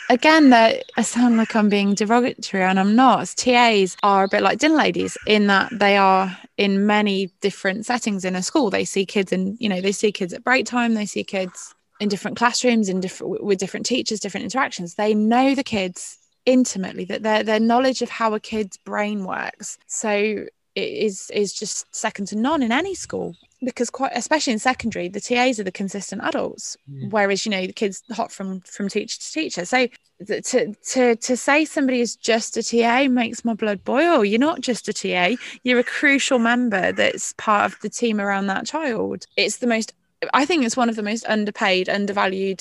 again 0.09 0.49
that 0.49 0.83
I 0.97 1.03
sound 1.03 1.37
like 1.37 1.55
I'm 1.55 1.69
being 1.69 1.93
derogatory 1.93 2.63
and 2.63 2.79
I'm 2.79 2.95
not. 2.95 3.27
TAs 3.37 3.95
are 4.03 4.23
a 4.23 4.27
bit 4.27 4.41
like 4.41 4.59
dinner 4.59 4.75
ladies 4.75 5.17
in 5.27 5.47
that 5.47 5.69
they 5.71 5.95
are 5.97 6.35
in 6.57 6.85
many 6.85 7.31
different 7.41 7.85
settings 7.85 8.25
in 8.25 8.35
a 8.35 8.43
school. 8.43 8.69
They 8.69 8.85
see 8.85 9.05
kids 9.05 9.31
and 9.31 9.55
you 9.59 9.69
know, 9.69 9.81
they 9.81 9.91
see 9.91 10.11
kids 10.11 10.33
at 10.33 10.43
break 10.43 10.65
time, 10.65 10.95
they 10.95 11.05
see 11.05 11.23
kids 11.23 11.73
in 11.99 12.09
different 12.09 12.37
classrooms 12.37 12.89
in 12.89 12.99
different 12.99 13.43
with 13.43 13.59
different 13.59 13.85
teachers, 13.85 14.19
different 14.19 14.45
interactions. 14.45 14.95
They 14.95 15.13
know 15.13 15.53
the 15.53 15.63
kids 15.63 16.17
intimately, 16.45 17.05
that 17.05 17.23
their 17.23 17.43
their 17.43 17.59
knowledge 17.59 18.01
of 18.01 18.09
how 18.09 18.33
a 18.33 18.39
kid's 18.39 18.77
brain 18.77 19.23
works. 19.23 19.77
So 19.87 20.45
is 20.75 21.29
is 21.33 21.53
just 21.53 21.93
second 21.95 22.27
to 22.27 22.35
none 22.35 22.61
in 22.61 22.71
any 22.71 22.95
school 22.95 23.35
because 23.63 23.89
quite 23.89 24.11
especially 24.15 24.53
in 24.53 24.59
secondary 24.59 25.09
the 25.09 25.19
tas 25.19 25.59
are 25.59 25.63
the 25.63 25.71
consistent 25.71 26.21
adults 26.23 26.77
mm. 26.89 27.11
whereas 27.11 27.45
you 27.45 27.51
know 27.51 27.65
the 27.65 27.73
kids 27.73 28.03
hot 28.11 28.31
from 28.31 28.61
from 28.61 28.87
teacher 28.87 29.19
to 29.19 29.31
teacher. 29.31 29.65
So 29.65 29.87
to 30.27 30.73
to 30.73 31.15
to 31.15 31.37
say 31.37 31.65
somebody 31.65 32.01
is 32.01 32.15
just 32.15 32.57
a 32.57 32.63
ta 32.63 33.07
makes 33.07 33.45
my 33.45 33.53
blood 33.53 33.83
boil. 33.83 34.25
You're 34.25 34.39
not 34.39 34.61
just 34.61 34.87
a 34.87 34.93
ta 34.93 35.35
you're 35.63 35.79
a 35.79 35.83
crucial 35.83 36.39
member 36.39 36.91
that's 36.91 37.33
part 37.33 37.71
of 37.71 37.79
the 37.81 37.89
team 37.89 38.19
around 38.19 38.47
that 38.47 38.65
child. 38.65 39.25
It's 39.37 39.57
the 39.57 39.67
most 39.67 39.93
I 40.33 40.45
think 40.45 40.65
it's 40.65 40.75
one 40.75 40.89
of 40.89 40.97
the 40.97 41.03
most 41.03 41.25
underpaid, 41.27 41.87
undervalued 41.87 42.59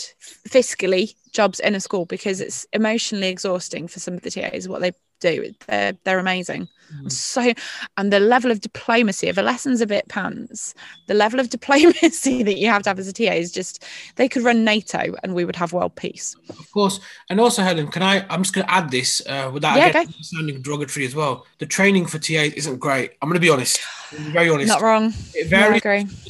fiscally 0.49 1.14
jobs 1.33 1.59
in 1.59 1.75
a 1.75 1.81
school 1.81 2.05
because 2.05 2.40
it's 2.40 2.64
emotionally 2.73 3.29
exhausting 3.29 3.88
for 3.88 3.99
some 3.99 4.14
of 4.14 4.23
the 4.23 4.31
TAs 4.31 4.68
what 4.68 4.81
they 4.81 4.92
do. 5.21 5.53
They're 5.67 5.95
they're 6.05 6.19
amazing. 6.19 6.69
Mm. 6.95 7.13
So, 7.13 7.53
and 7.97 8.13
the 8.13 8.21
level 8.21 8.51
of 8.51 8.61
diplomacy, 8.61 9.29
if 9.29 9.37
a 9.37 9.43
lesson's 9.43 9.81
a 9.81 9.87
bit 9.87 10.09
pants, 10.09 10.75
the 11.07 11.15
level 11.15 11.39
of 11.41 11.51
diplomacy 11.59 12.43
that 12.43 12.59
you 12.59 12.69
have 12.69 12.83
to 12.85 12.91
have 12.91 12.99
as 12.99 13.09
a 13.09 13.13
TA 13.13 13.33
is 13.33 13.53
just 13.53 13.85
they 14.17 14.29
could 14.29 14.43
run 14.43 14.65
NATO 14.65 15.15
and 15.23 15.35
we 15.35 15.45
would 15.45 15.57
have 15.57 15.73
world 15.73 15.95
peace. 15.97 16.35
Of 16.49 16.71
course, 16.73 17.01
and 17.31 17.41
also 17.41 17.63
Helen, 17.63 17.89
can 17.89 18.03
I? 18.03 18.25
I'm 18.31 18.43
just 18.43 18.55
going 18.55 18.67
to 18.67 18.73
add 18.73 18.91
this 18.91 19.23
uh, 19.27 19.51
without 19.53 19.77
yeah, 19.77 19.89
again, 19.89 20.13
sounding 20.23 20.63
derogatory 20.63 21.07
as 21.07 21.15
well. 21.15 21.47
The 21.59 21.67
training 21.67 22.07
for 22.07 22.19
TA 22.19 22.49
isn't 22.57 22.79
great. 22.79 23.13
I'm 23.21 23.29
going 23.29 23.35
to 23.35 23.41
be 23.41 23.51
honest. 23.51 23.81
very 24.11 24.49
honest. 24.49 24.69
Not 24.69 24.83
wrong. 24.83 25.13
It 25.35 25.49
varies. 25.49 25.83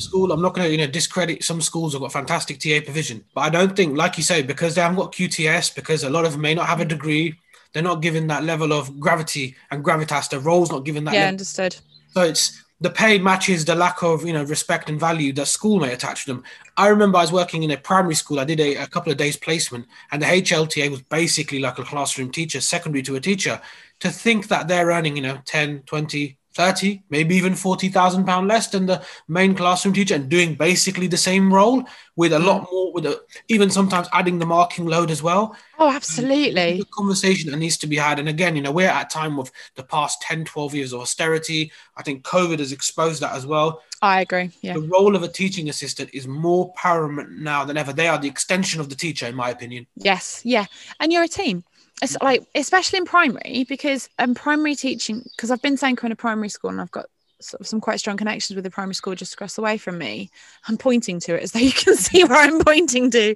School. 0.02 0.32
I'm 0.32 0.42
not 0.42 0.54
going 0.54 0.66
to 0.66 0.72
you 0.72 0.78
know 0.78 0.86
discredit 0.86 1.44
some 1.44 1.60
schools 1.60 1.92
have 1.92 2.02
got 2.02 2.12
fantastic 2.12 2.58
TA 2.58 2.80
provision, 2.84 3.24
but 3.34 3.42
I 3.42 3.50
don't 3.50 3.76
think, 3.76 3.96
like 3.96 4.16
you 4.16 4.24
say, 4.24 4.42
because 4.42 4.74
they 4.74 4.80
haven't 4.80 4.96
got 4.96 5.12
QTS, 5.12 5.74
because 5.74 6.02
a 6.02 6.10
lot 6.10 6.24
of 6.24 6.32
them 6.32 6.40
may 6.40 6.54
not 6.54 6.66
have 6.66 6.80
a 6.80 6.84
degree 6.84 7.36
they're 7.72 7.82
not 7.82 8.02
given 8.02 8.26
that 8.28 8.44
level 8.44 8.72
of 8.72 8.98
gravity 8.98 9.56
and 9.70 9.84
gravitas. 9.84 10.30
The 10.30 10.40
role's 10.40 10.70
not 10.70 10.84
given 10.84 11.04
that. 11.04 11.14
Yeah, 11.14 11.20
level. 11.20 11.34
understood. 11.34 11.76
So 12.12 12.22
it's 12.22 12.62
the 12.80 12.90
pay 12.90 13.18
matches 13.18 13.64
the 13.64 13.74
lack 13.74 14.02
of 14.02 14.24
you 14.24 14.32
know 14.32 14.44
respect 14.44 14.88
and 14.88 15.00
value 15.00 15.32
that 15.34 15.46
school 15.46 15.80
may 15.80 15.92
attach 15.92 16.24
to 16.24 16.32
them. 16.32 16.44
I 16.76 16.88
remember 16.88 17.18
I 17.18 17.22
was 17.22 17.32
working 17.32 17.62
in 17.62 17.70
a 17.70 17.76
primary 17.76 18.14
school. 18.14 18.40
I 18.40 18.44
did 18.44 18.60
a, 18.60 18.76
a 18.76 18.86
couple 18.86 19.10
of 19.10 19.18
days 19.18 19.36
placement, 19.36 19.86
and 20.12 20.22
the 20.22 20.26
HLTA 20.26 20.90
was 20.90 21.02
basically 21.02 21.58
like 21.58 21.78
a 21.78 21.84
classroom 21.84 22.30
teacher, 22.30 22.60
secondary 22.60 23.02
to 23.02 23.16
a 23.16 23.20
teacher. 23.20 23.60
To 24.00 24.10
think 24.10 24.46
that 24.48 24.68
they're 24.68 24.86
earning 24.86 25.16
you 25.16 25.22
know 25.22 25.38
10, 25.44 25.82
20, 25.82 26.37
30, 26.58 27.00
maybe 27.08 27.36
even 27.36 27.54
40,000 27.54 28.24
pound 28.24 28.48
less 28.48 28.66
than 28.66 28.86
the 28.86 29.00
main 29.28 29.54
classroom 29.54 29.94
teacher 29.94 30.16
and 30.16 30.28
doing 30.28 30.56
basically 30.56 31.06
the 31.06 31.16
same 31.16 31.54
role 31.54 31.84
with 32.16 32.32
a 32.32 32.38
lot 32.40 32.62
mm. 32.62 32.72
more, 32.72 32.92
with 32.92 33.06
a, 33.06 33.22
even 33.46 33.70
sometimes 33.70 34.08
adding 34.12 34.40
the 34.40 34.44
marking 34.44 34.84
load 34.84 35.08
as 35.08 35.22
well. 35.22 35.56
Oh, 35.78 35.88
absolutely. 35.88 36.78
The 36.78 36.84
conversation 36.86 37.52
that 37.52 37.58
needs 37.58 37.76
to 37.78 37.86
be 37.86 37.94
had. 37.94 38.18
And 38.18 38.28
again, 38.28 38.56
you 38.56 38.62
know, 38.62 38.72
we're 38.72 38.88
at 38.88 39.06
a 39.06 39.08
time 39.08 39.38
of 39.38 39.52
the 39.76 39.84
past 39.84 40.20
10, 40.22 40.46
12 40.46 40.74
years 40.74 40.92
of 40.92 40.98
austerity. 40.98 41.70
I 41.96 42.02
think 42.02 42.24
COVID 42.24 42.58
has 42.58 42.72
exposed 42.72 43.22
that 43.22 43.36
as 43.36 43.46
well. 43.46 43.80
I 44.02 44.20
agree. 44.20 44.50
Yeah. 44.60 44.74
The 44.74 44.88
role 44.88 45.14
of 45.14 45.22
a 45.22 45.28
teaching 45.28 45.68
assistant 45.68 46.10
is 46.12 46.26
more 46.26 46.72
paramount 46.74 47.38
now 47.38 47.64
than 47.64 47.76
ever. 47.76 47.92
They 47.92 48.08
are 48.08 48.18
the 48.18 48.26
extension 48.26 48.80
of 48.80 48.88
the 48.88 48.96
teacher, 48.96 49.26
in 49.26 49.36
my 49.36 49.50
opinion. 49.50 49.86
Yes. 49.94 50.42
Yeah. 50.44 50.66
And 50.98 51.12
you're 51.12 51.22
a 51.22 51.28
team 51.28 51.62
it's 52.02 52.16
like 52.22 52.46
especially 52.54 52.98
in 52.98 53.04
primary 53.04 53.64
because 53.68 54.08
I'm 54.18 54.34
primary 54.34 54.74
teaching 54.74 55.22
because 55.36 55.50
I've 55.50 55.62
been 55.62 55.76
SENCO 55.76 56.04
in 56.04 56.12
a 56.12 56.16
primary 56.16 56.48
school 56.48 56.70
and 56.70 56.80
I've 56.80 56.90
got 56.90 57.06
sort 57.40 57.60
of 57.60 57.66
some 57.66 57.80
quite 57.80 58.00
strong 58.00 58.16
connections 58.16 58.56
with 58.56 58.64
the 58.64 58.70
primary 58.70 58.94
school 58.94 59.14
just 59.14 59.34
across 59.34 59.54
the 59.54 59.62
way 59.62 59.78
from 59.78 59.98
me. 59.98 60.30
I'm 60.66 60.76
pointing 60.76 61.20
to 61.20 61.34
it 61.34 61.42
as 61.42 61.52
though 61.52 61.60
you 61.60 61.72
can 61.72 61.96
see 61.96 62.24
where 62.24 62.40
I'm 62.40 62.60
pointing 62.60 63.10
to. 63.12 63.34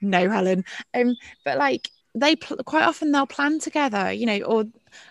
No, 0.00 0.30
Helen. 0.30 0.64
Um, 0.94 1.16
but 1.44 1.58
like 1.58 1.90
they 2.14 2.36
pl- 2.36 2.58
quite 2.64 2.84
often 2.84 3.12
they'll 3.12 3.26
plan 3.26 3.58
together, 3.58 4.12
you 4.12 4.26
know, 4.26 4.40
or 4.42 4.64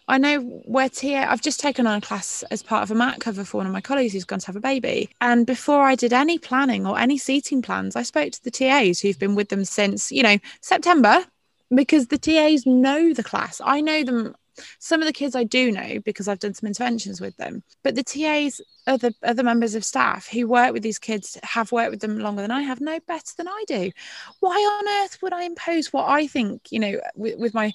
I 0.08 0.18
know 0.18 0.40
where 0.66 0.90
TA, 0.90 1.26
I've 1.30 1.42
just 1.42 1.60
taken 1.60 1.86
on 1.86 1.98
a 1.98 2.02
class 2.02 2.44
as 2.50 2.63
part 2.63 2.84
of 2.84 2.92
a 2.92 2.96
mat 2.96 3.20
cover 3.20 3.44
for 3.44 3.58
one 3.58 3.68
of 3.68 3.72
my 3.72 3.82
colleagues 3.82 4.13
who's 4.13 4.26
going 4.26 4.40
to 4.40 4.48
have 4.48 4.56
a 4.56 4.62
baby. 4.62 5.10
And 5.22 5.46
before 5.46 5.84
I 5.84 5.96
did 5.96 6.13
any 6.13 6.38
planning 6.40 6.86
or 6.88 6.98
any 6.98 7.18
seating 7.18 7.62
plans, 7.62 7.96
I 7.96 8.04
spoke 8.04 8.32
to 8.34 8.44
the 8.44 8.52
TAs 8.52 9.00
who've 9.00 9.20
been 9.20 9.36
with 9.36 9.50
them 9.50 9.66
since, 9.66 10.12
you 10.12 10.24
know, 10.24 10.38
September 10.62 11.26
because 11.74 12.08
the 12.08 12.18
TAs 12.18 12.66
know 12.66 13.14
the 13.14 13.24
class. 13.24 13.62
I 13.64 13.82
know 13.82 14.04
them. 14.04 14.36
Some 14.80 15.02
of 15.02 15.06
the 15.06 15.14
kids 15.14 15.36
I 15.36 15.44
do 15.44 15.72
know 15.72 16.00
because 16.04 16.28
I've 16.28 16.40
done 16.40 16.56
some 16.56 16.66
interventions 16.66 17.22
with 17.22 17.38
them. 17.38 17.62
But 17.84 17.94
the 17.94 18.04
TAs, 18.04 18.60
other 18.88 19.12
other 19.24 19.44
members 19.44 19.76
of 19.76 19.86
staff 19.86 20.28
who 20.28 20.48
work 20.48 20.74
with 20.74 20.82
these 20.82 20.98
kids, 20.98 21.38
have 21.44 21.72
worked 21.72 21.92
with 21.92 22.02
them 22.02 22.18
longer 22.18 22.42
than 22.42 22.52
I 22.52 22.62
have, 22.62 22.82
know 22.82 23.00
better 23.08 23.34
than 23.38 23.48
I 23.48 23.64
do. 23.68 23.92
Why 24.40 24.56
on 24.56 25.04
earth 25.04 25.22
would 25.22 25.34
I 25.34 25.44
impose 25.44 25.94
what 25.94 26.10
I 26.10 26.26
think? 26.26 26.72
You 26.72 26.80
know, 26.80 27.02
with, 27.16 27.38
with 27.38 27.54
my 27.54 27.74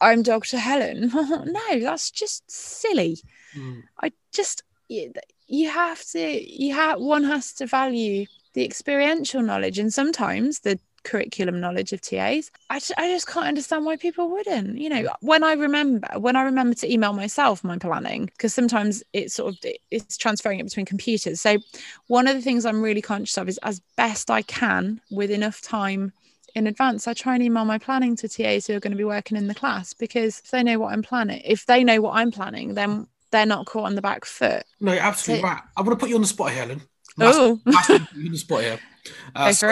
I'm 0.00 0.22
Dr. 0.22 0.58
Helen. 0.58 1.10
no, 1.14 1.80
that's 1.80 2.10
just 2.10 2.48
silly. 2.50 3.18
Mm. 3.56 3.82
I 4.00 4.12
just 4.32 4.62
you, 4.88 5.12
you 5.46 5.70
have 5.70 6.04
to 6.10 6.20
you 6.20 6.74
have 6.74 7.00
one 7.00 7.24
has 7.24 7.52
to 7.54 7.66
value 7.66 8.26
the 8.54 8.64
experiential 8.64 9.42
knowledge 9.42 9.78
and 9.78 9.92
sometimes 9.92 10.60
the 10.60 10.78
curriculum 11.04 11.60
knowledge 11.60 11.92
of 11.92 12.00
TAs. 12.00 12.50
I, 12.70 12.80
I 12.96 13.08
just 13.08 13.26
can't 13.26 13.46
understand 13.46 13.84
why 13.84 13.96
people 13.96 14.30
wouldn't. 14.30 14.78
You 14.78 14.88
know, 14.88 15.08
when 15.20 15.42
I 15.44 15.54
remember, 15.54 16.08
when 16.18 16.36
I 16.36 16.42
remember 16.42 16.74
to 16.76 16.92
email 16.92 17.12
myself 17.12 17.64
my 17.64 17.78
planning, 17.78 18.26
because 18.26 18.54
sometimes 18.54 19.02
it's 19.12 19.34
sort 19.34 19.54
of 19.54 19.72
it's 19.90 20.16
transferring 20.16 20.60
it 20.60 20.64
between 20.64 20.86
computers. 20.86 21.40
So 21.40 21.58
one 22.06 22.26
of 22.26 22.34
the 22.34 22.42
things 22.42 22.64
I'm 22.64 22.82
really 22.82 23.02
conscious 23.02 23.38
of 23.38 23.48
is 23.48 23.58
as 23.62 23.80
best 23.96 24.30
I 24.30 24.42
can 24.42 25.00
with 25.10 25.30
enough 25.30 25.60
time 25.60 26.12
in 26.54 26.66
advance, 26.66 27.06
I 27.06 27.14
try 27.14 27.34
and 27.34 27.42
email 27.42 27.64
my 27.64 27.78
planning 27.78 28.16
to 28.16 28.28
TAs 28.28 28.66
who 28.66 28.74
are 28.74 28.80
going 28.80 28.92
to 28.92 28.96
be 28.96 29.04
working 29.04 29.36
in 29.36 29.46
the 29.46 29.54
class 29.54 29.92
because 29.92 30.40
if 30.40 30.50
they 30.50 30.62
know 30.62 30.78
what 30.78 30.92
I'm 30.92 31.02
planning, 31.02 31.40
if 31.44 31.66
they 31.66 31.84
know 31.84 32.00
what 32.00 32.16
I'm 32.16 32.30
planning, 32.30 32.74
then 32.74 33.06
they're 33.30 33.46
not 33.46 33.66
caught 33.66 33.84
on 33.84 33.94
the 33.94 34.02
back 34.02 34.24
foot. 34.24 34.64
No, 34.80 34.92
absolutely 34.92 35.42
so, 35.42 35.48
right. 35.48 35.62
I 35.76 35.82
want 35.82 35.98
to 35.98 36.02
put 36.02 36.08
you 36.08 36.16
on 36.16 36.22
the 36.22 36.28
spot 36.28 36.50
here, 36.50 36.62
Helen. 36.62 36.82
Oh, 37.20 37.60
on 37.66 38.30
the 38.30 38.38
spot 38.38 38.62
here. 38.62 38.78
Uh, 39.34 39.52
so, 39.52 39.68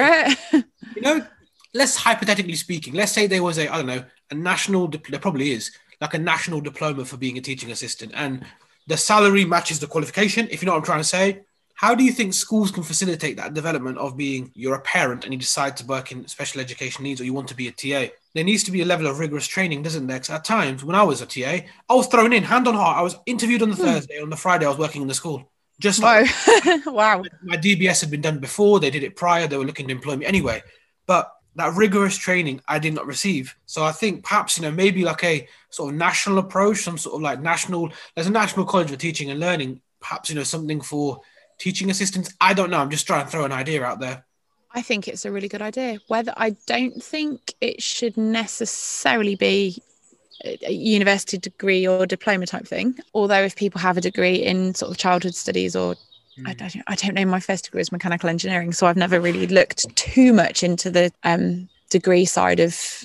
you 0.52 1.02
know, 1.02 1.26
let's 1.74 1.96
hypothetically 1.96 2.54
speaking, 2.54 2.94
let's 2.94 3.12
say 3.12 3.26
there 3.26 3.42
was 3.42 3.58
a, 3.58 3.72
I 3.72 3.76
don't 3.76 3.86
know, 3.86 4.04
a 4.30 4.34
national, 4.34 4.88
there 4.88 5.20
probably 5.20 5.52
is, 5.52 5.70
like 6.00 6.14
a 6.14 6.18
national 6.18 6.60
diploma 6.60 7.04
for 7.04 7.16
being 7.16 7.38
a 7.38 7.40
teaching 7.40 7.70
assistant, 7.70 8.12
and 8.14 8.44
the 8.86 8.96
salary 8.96 9.44
matches 9.44 9.80
the 9.80 9.86
qualification. 9.86 10.48
If 10.50 10.62
you 10.62 10.66
know 10.66 10.72
what 10.72 10.78
I'm 10.78 10.84
trying 10.84 11.00
to 11.00 11.04
say, 11.04 11.40
how 11.74 11.94
do 11.94 12.02
you 12.02 12.12
think 12.12 12.32
schools 12.32 12.70
can 12.70 12.82
facilitate 12.82 13.36
that 13.36 13.52
development 13.52 13.98
of 13.98 14.16
being 14.16 14.50
you're 14.54 14.74
a 14.74 14.80
parent 14.80 15.24
and 15.24 15.32
you 15.34 15.38
decide 15.38 15.76
to 15.76 15.84
work 15.84 16.10
in 16.10 16.26
special 16.26 16.60
education 16.60 17.04
needs 17.04 17.20
or 17.20 17.24
you 17.24 17.34
want 17.34 17.48
to 17.48 17.54
be 17.54 17.68
a 17.68 17.72
TA? 17.72 18.10
There 18.34 18.44
needs 18.44 18.64
to 18.64 18.70
be 18.70 18.80
a 18.80 18.86
level 18.86 19.06
of 19.06 19.18
rigorous 19.18 19.46
training, 19.46 19.82
doesn't 19.82 20.06
there? 20.06 20.16
at 20.16 20.44
times 20.44 20.82
when 20.82 20.96
I 20.96 21.02
was 21.02 21.20
a 21.20 21.26
TA, 21.26 21.66
I 21.88 21.94
was 21.94 22.06
thrown 22.06 22.32
in 22.32 22.44
hand 22.44 22.66
on 22.66 22.74
heart. 22.74 22.96
I 22.96 23.02
was 23.02 23.16
interviewed 23.26 23.60
on 23.60 23.70
the 23.70 23.76
hmm. 23.76 23.82
Thursday. 23.82 24.20
On 24.20 24.30
the 24.30 24.36
Friday, 24.36 24.64
I 24.64 24.70
was 24.70 24.78
working 24.78 25.02
in 25.02 25.08
the 25.08 25.14
school. 25.14 25.50
Just 25.78 26.02
like 26.02 26.26
wow. 26.86 27.22
My 27.42 27.56
DBS 27.56 28.00
had 28.00 28.10
been 28.10 28.22
done 28.22 28.38
before. 28.38 28.80
They 28.80 28.90
did 28.90 29.02
it 29.02 29.16
prior. 29.16 29.46
They 29.46 29.56
were 29.56 29.64
looking 29.64 29.88
to 29.88 29.92
employ 29.92 30.16
me 30.16 30.26
anyway. 30.26 30.62
But 31.06 31.30
that 31.56 31.74
rigorous 31.74 32.16
training 32.16 32.60
I 32.68 32.78
did 32.78 32.94
not 32.94 33.06
receive. 33.06 33.56
So 33.66 33.84
I 33.84 33.92
think 33.92 34.24
perhaps, 34.24 34.56
you 34.56 34.62
know, 34.62 34.70
maybe 34.70 35.04
like 35.04 35.24
a 35.24 35.48
sort 35.70 35.92
of 35.92 35.98
national 35.98 36.38
approach, 36.38 36.78
some 36.78 36.98
sort 36.98 37.16
of 37.16 37.22
like 37.22 37.40
national, 37.40 37.92
there's 38.14 38.26
a 38.26 38.30
national 38.32 38.66
college 38.66 38.90
for 38.90 38.96
teaching 38.96 39.30
and 39.30 39.40
learning, 39.40 39.80
perhaps, 40.00 40.28
you 40.28 40.36
know, 40.36 40.42
something 40.42 40.80
for 40.80 41.20
teaching 41.58 41.90
assistants. 41.90 42.32
I 42.40 42.54
don't 42.54 42.70
know. 42.70 42.78
I'm 42.78 42.90
just 42.90 43.06
trying 43.06 43.24
to 43.24 43.30
throw 43.30 43.44
an 43.44 43.52
idea 43.52 43.82
out 43.82 44.00
there. 44.00 44.24
I 44.72 44.82
think 44.82 45.08
it's 45.08 45.24
a 45.24 45.32
really 45.32 45.48
good 45.48 45.62
idea. 45.62 45.98
Whether 46.08 46.34
I 46.36 46.56
don't 46.66 47.02
think 47.02 47.54
it 47.62 47.82
should 47.82 48.18
necessarily 48.18 49.34
be 49.34 49.82
a 50.44 50.72
university 50.72 51.38
degree 51.38 51.86
or 51.86 52.06
diploma 52.06 52.46
type 52.46 52.66
thing. 52.66 52.96
Although 53.14 53.42
if 53.42 53.56
people 53.56 53.80
have 53.80 53.96
a 53.96 54.00
degree 54.00 54.36
in 54.36 54.74
sort 54.74 54.90
of 54.90 54.98
childhood 54.98 55.34
studies 55.34 55.74
or 55.74 55.94
mm. 56.38 56.46
I, 56.46 56.54
don't, 56.54 56.76
I 56.86 56.94
don't 56.94 57.14
know, 57.14 57.24
my 57.24 57.40
first 57.40 57.64
degree 57.64 57.80
is 57.80 57.92
mechanical 57.92 58.28
engineering, 58.28 58.72
so 58.72 58.86
I've 58.86 58.96
never 58.96 59.20
really 59.20 59.46
looked 59.46 59.94
too 59.96 60.32
much 60.32 60.62
into 60.62 60.90
the 60.90 61.12
um, 61.24 61.68
degree 61.90 62.24
side 62.24 62.60
of 62.60 63.04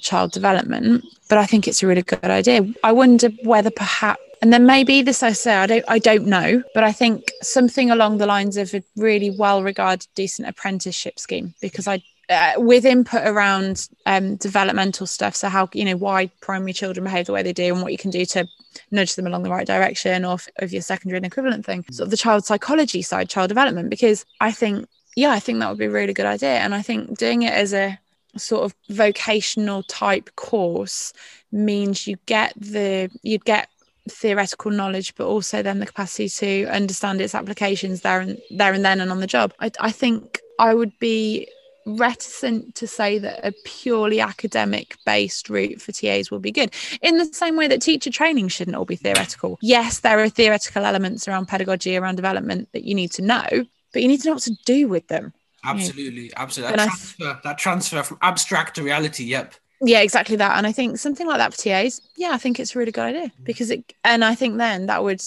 child 0.00 0.32
development. 0.32 1.04
But 1.28 1.38
I 1.38 1.46
think 1.46 1.66
it's 1.66 1.82
a 1.82 1.86
really 1.86 2.02
good 2.02 2.24
idea. 2.24 2.66
I 2.84 2.92
wonder 2.92 3.30
whether 3.42 3.70
perhaps 3.70 4.20
and 4.42 4.52
then 4.52 4.66
maybe 4.66 5.02
this 5.02 5.22
I 5.22 5.32
say 5.32 5.54
I 5.54 5.66
don't 5.66 5.84
I 5.86 6.00
don't 6.00 6.26
know, 6.26 6.64
but 6.74 6.82
I 6.82 6.90
think 6.90 7.30
something 7.42 7.92
along 7.92 8.18
the 8.18 8.26
lines 8.26 8.56
of 8.56 8.74
a 8.74 8.82
really 8.96 9.30
well 9.30 9.62
regarded 9.62 10.08
decent 10.16 10.48
apprenticeship 10.48 11.20
scheme 11.20 11.54
because 11.60 11.86
I 11.86 12.02
uh, 12.32 12.60
with 12.60 12.84
input 12.84 13.22
around 13.26 13.88
um, 14.06 14.36
developmental 14.36 15.06
stuff. 15.06 15.36
So 15.36 15.48
how 15.48 15.68
you 15.72 15.84
know 15.84 15.96
why 15.96 16.30
primary 16.40 16.72
children 16.72 17.04
behave 17.04 17.26
the 17.26 17.32
way 17.32 17.42
they 17.42 17.52
do, 17.52 17.72
and 17.72 17.82
what 17.82 17.92
you 17.92 17.98
can 17.98 18.10
do 18.10 18.24
to 18.26 18.46
nudge 18.90 19.14
them 19.14 19.26
along 19.26 19.42
the 19.42 19.50
right 19.50 19.66
direction, 19.66 20.24
or 20.24 20.38
of 20.56 20.72
your 20.72 20.82
secondary 20.82 21.18
and 21.18 21.26
equivalent 21.26 21.64
thing. 21.64 21.84
Sort 21.90 22.06
of 22.06 22.10
the 22.10 22.16
child 22.16 22.44
psychology 22.44 23.02
side, 23.02 23.28
child 23.28 23.48
development. 23.48 23.90
Because 23.90 24.24
I 24.40 24.52
think, 24.52 24.88
yeah, 25.16 25.30
I 25.30 25.40
think 25.40 25.60
that 25.60 25.68
would 25.68 25.78
be 25.78 25.86
a 25.86 25.90
really 25.90 26.14
good 26.14 26.26
idea, 26.26 26.58
and 26.58 26.74
I 26.74 26.82
think 26.82 27.18
doing 27.18 27.42
it 27.42 27.52
as 27.52 27.72
a 27.72 27.98
sort 28.36 28.64
of 28.64 28.74
vocational 28.88 29.82
type 29.84 30.34
course 30.36 31.12
means 31.50 32.06
you 32.06 32.16
get 32.26 32.54
the 32.56 33.10
you'd 33.22 33.44
get 33.44 33.68
theoretical 34.08 34.70
knowledge 34.70 35.14
but 35.14 35.26
also 35.26 35.62
then 35.62 35.78
the 35.78 35.86
capacity 35.86 36.28
to 36.28 36.64
understand 36.74 37.20
its 37.20 37.34
applications 37.34 38.00
there 38.00 38.20
and 38.20 38.38
there 38.50 38.72
and 38.72 38.84
then 38.84 39.00
and 39.00 39.10
on 39.12 39.20
the 39.20 39.26
job 39.26 39.52
I, 39.60 39.70
I 39.78 39.92
think 39.92 40.40
i 40.58 40.74
would 40.74 40.98
be 40.98 41.46
reticent 41.86 42.74
to 42.76 42.86
say 42.86 43.18
that 43.18 43.46
a 43.46 43.52
purely 43.64 44.20
academic 44.20 44.96
based 45.04 45.48
route 45.48 45.80
for 45.80 45.92
TAs 45.92 46.30
will 46.30 46.38
be 46.38 46.52
good. 46.52 46.72
In 47.00 47.18
the 47.18 47.26
same 47.26 47.56
way 47.56 47.68
that 47.68 47.82
teacher 47.82 48.10
training 48.10 48.48
shouldn't 48.48 48.76
all 48.76 48.84
be 48.84 48.96
theoretical. 48.96 49.58
Yes, 49.62 50.00
there 50.00 50.20
are 50.20 50.28
theoretical 50.28 50.84
elements 50.84 51.26
around 51.26 51.46
pedagogy, 51.46 51.96
around 51.96 52.16
development 52.16 52.68
that 52.72 52.84
you 52.84 52.94
need 52.94 53.12
to 53.12 53.22
know, 53.22 53.46
but 53.92 54.02
you 54.02 54.08
need 54.08 54.20
to 54.22 54.28
know 54.28 54.34
what 54.34 54.42
to 54.42 54.56
do 54.64 54.88
with 54.88 55.08
them. 55.08 55.32
Absolutely, 55.64 56.32
absolutely. 56.36 56.76
That 56.76 56.84
transfer, 56.88 57.40
that 57.44 57.58
transfer 57.58 58.02
from 58.02 58.18
abstract 58.22 58.76
to 58.76 58.82
reality. 58.82 59.24
Yep 59.24 59.54
yeah 59.84 60.00
exactly 60.00 60.36
that 60.36 60.56
and 60.56 60.66
i 60.66 60.72
think 60.72 60.96
something 60.96 61.26
like 61.26 61.38
that 61.38 61.52
for 61.52 61.60
tas 61.60 62.00
yeah 62.16 62.30
i 62.32 62.38
think 62.38 62.60
it's 62.60 62.74
a 62.74 62.78
really 62.78 62.92
good 62.92 63.04
idea 63.04 63.26
mm. 63.26 63.44
because 63.44 63.70
it 63.70 63.92
and 64.04 64.24
i 64.24 64.34
think 64.34 64.56
then 64.56 64.86
that 64.86 65.02
would 65.02 65.20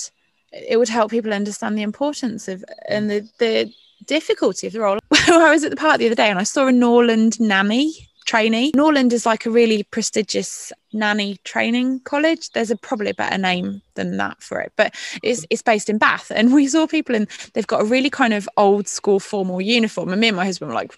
it 0.51 0.77
would 0.77 0.89
help 0.89 1.11
people 1.11 1.33
understand 1.33 1.77
the 1.77 1.81
importance 1.81 2.47
of 2.47 2.63
and 2.87 3.09
the 3.09 3.27
the 3.39 3.71
difficulty 4.05 4.67
of 4.67 4.73
the 4.73 4.79
role 4.79 4.97
i 5.11 5.49
was 5.51 5.63
at 5.63 5.69
the 5.71 5.77
park 5.77 5.97
the 5.97 6.05
other 6.05 6.15
day 6.15 6.29
and 6.29 6.39
i 6.39 6.43
saw 6.43 6.67
a 6.67 6.71
norland 6.71 7.39
nanny 7.39 8.09
trainee. 8.25 8.71
Norland 8.75 9.13
is 9.13 9.25
like 9.25 9.45
a 9.45 9.51
really 9.51 9.83
prestigious 9.83 10.73
nanny 10.91 11.37
training 11.43 11.99
college. 12.01 12.49
There's 12.51 12.71
a 12.71 12.75
probably 12.75 13.13
better 13.13 13.37
name 13.37 13.81
than 13.93 14.17
that 14.17 14.41
for 14.41 14.59
it, 14.59 14.73
but 14.75 14.95
it's 15.23 15.45
it's 15.49 15.61
based 15.61 15.89
in 15.89 15.97
Bath. 15.97 16.31
And 16.33 16.53
we 16.53 16.67
saw 16.67 16.87
people 16.87 17.15
and 17.15 17.27
they've 17.53 17.67
got 17.67 17.81
a 17.81 17.85
really 17.85 18.09
kind 18.09 18.33
of 18.33 18.49
old 18.57 18.87
school 18.87 19.19
formal 19.19 19.61
uniform. 19.61 20.09
And 20.09 20.19
me 20.19 20.29
and 20.29 20.37
my 20.37 20.45
husband 20.45 20.69
were 20.69 20.75
like, 20.75 20.97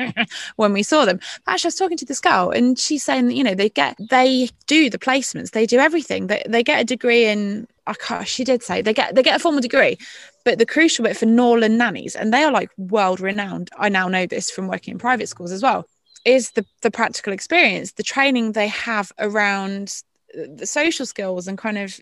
when 0.56 0.72
we 0.72 0.82
saw 0.82 1.04
them. 1.04 1.18
But 1.44 1.52
actually, 1.52 1.68
I 1.68 1.70
was 1.70 1.76
talking 1.76 1.98
to 1.98 2.06
this 2.06 2.20
girl 2.20 2.50
and 2.50 2.78
she's 2.78 3.02
saying 3.02 3.26
that, 3.28 3.34
you 3.34 3.44
know, 3.44 3.54
they 3.54 3.68
get 3.68 3.96
they 4.10 4.48
do 4.66 4.88
the 4.88 4.98
placements, 4.98 5.50
they 5.50 5.66
do 5.66 5.78
everything. 5.78 6.28
They 6.28 6.42
they 6.48 6.62
get 6.62 6.80
a 6.80 6.84
degree 6.84 7.26
in 7.26 7.66
I 7.86 7.94
can't, 7.94 8.28
she 8.28 8.44
did 8.44 8.62
say 8.62 8.82
they 8.82 8.94
get 8.94 9.14
they 9.14 9.22
get 9.22 9.36
a 9.36 9.38
formal 9.38 9.60
degree, 9.60 9.98
but 10.44 10.58
the 10.58 10.66
crucial 10.66 11.04
bit 11.04 11.16
for 11.16 11.26
Norland 11.26 11.78
nannies, 11.78 12.14
and 12.14 12.32
they 12.32 12.44
are 12.44 12.52
like 12.52 12.70
world 12.76 13.18
renowned. 13.18 13.70
I 13.78 13.88
now 13.88 14.08
know 14.08 14.26
this 14.26 14.50
from 14.50 14.68
working 14.68 14.92
in 14.92 14.98
private 14.98 15.28
schools 15.28 15.52
as 15.52 15.62
well 15.62 15.86
is 16.24 16.52
the 16.52 16.64
the 16.82 16.90
practical 16.90 17.32
experience 17.32 17.92
the 17.92 18.02
training 18.02 18.52
they 18.52 18.68
have 18.68 19.12
around 19.18 20.02
the 20.34 20.66
social 20.66 21.06
skills 21.06 21.48
and 21.48 21.58
kind 21.58 21.78
of 21.78 22.00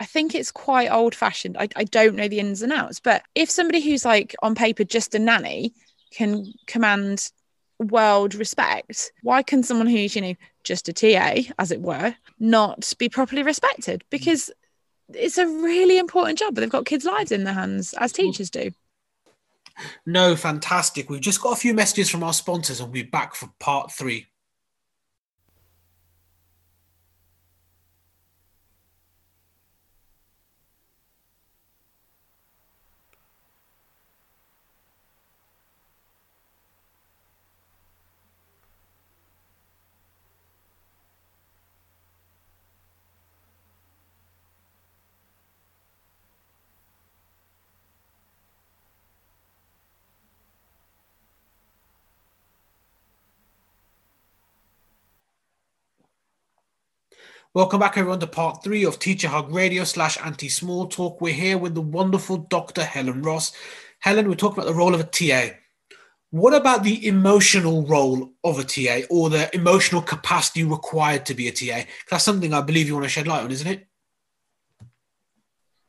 I 0.00 0.06
think 0.06 0.34
it's 0.34 0.50
quite 0.50 0.88
old 0.88 1.14
fashioned. 1.14 1.58
I, 1.58 1.68
I 1.76 1.84
don't 1.84 2.16
know 2.16 2.26
the 2.26 2.40
ins 2.40 2.62
and 2.62 2.72
outs, 2.72 3.00
but 3.00 3.22
if 3.34 3.50
somebody 3.50 3.82
who's 3.82 4.02
like 4.02 4.34
on 4.42 4.54
paper 4.54 4.82
just 4.82 5.14
a 5.14 5.18
nanny 5.18 5.74
can 6.10 6.54
command 6.66 7.30
world 7.78 8.34
respect, 8.34 9.12
why 9.22 9.42
can 9.42 9.62
someone 9.62 9.86
who's, 9.86 10.16
you 10.16 10.22
know, 10.22 10.34
just 10.64 10.88
a 10.88 10.94
TA, 10.94 11.52
as 11.58 11.70
it 11.70 11.82
were, 11.82 12.14
not 12.38 12.90
be 12.98 13.10
properly 13.10 13.42
respected? 13.42 14.02
Because 14.08 14.50
it's 15.12 15.36
a 15.36 15.46
really 15.46 15.98
important 15.98 16.38
job, 16.38 16.54
but 16.54 16.62
they've 16.62 16.70
got 16.70 16.86
kids' 16.86 17.04
lives 17.04 17.30
in 17.30 17.44
their 17.44 17.54
hands, 17.54 17.92
as 17.98 18.10
teachers 18.10 18.48
do. 18.48 18.70
No, 20.06 20.36
fantastic. 20.36 21.10
We've 21.10 21.20
just 21.20 21.40
got 21.40 21.52
a 21.52 21.60
few 21.60 21.74
messages 21.74 22.10
from 22.10 22.22
our 22.22 22.32
sponsors 22.32 22.80
and 22.80 22.88
we'll 22.88 23.04
be 23.04 23.10
back 23.10 23.34
for 23.34 23.48
part 23.58 23.92
three. 23.92 24.29
Welcome 57.52 57.80
back, 57.80 57.98
everyone, 57.98 58.20
to 58.20 58.28
part 58.28 58.62
three 58.62 58.84
of 58.84 59.00
Teacher 59.00 59.26
Hug 59.26 59.52
Radio 59.52 59.82
slash 59.82 60.16
Anti 60.24 60.48
Small 60.48 60.86
Talk. 60.86 61.20
We're 61.20 61.34
here 61.34 61.58
with 61.58 61.74
the 61.74 61.80
wonderful 61.80 62.36
Dr. 62.36 62.84
Helen 62.84 63.22
Ross. 63.22 63.50
Helen, 63.98 64.28
we're 64.28 64.36
talking 64.36 64.62
about 64.62 64.68
the 64.70 64.78
role 64.78 64.94
of 64.94 65.00
a 65.00 65.02
TA. 65.02 65.56
What 66.30 66.54
about 66.54 66.84
the 66.84 67.04
emotional 67.08 67.84
role 67.88 68.30
of 68.44 68.60
a 68.60 68.62
TA 68.62 69.04
or 69.10 69.30
the 69.30 69.52
emotional 69.52 70.00
capacity 70.00 70.62
required 70.62 71.26
to 71.26 71.34
be 71.34 71.48
a 71.48 71.50
TA? 71.50 71.90
That's 72.08 72.22
something 72.22 72.54
I 72.54 72.60
believe 72.60 72.86
you 72.86 72.94
want 72.94 73.06
to 73.06 73.10
shed 73.10 73.26
light 73.26 73.42
on, 73.42 73.50
isn't 73.50 73.66
it? 73.66 73.84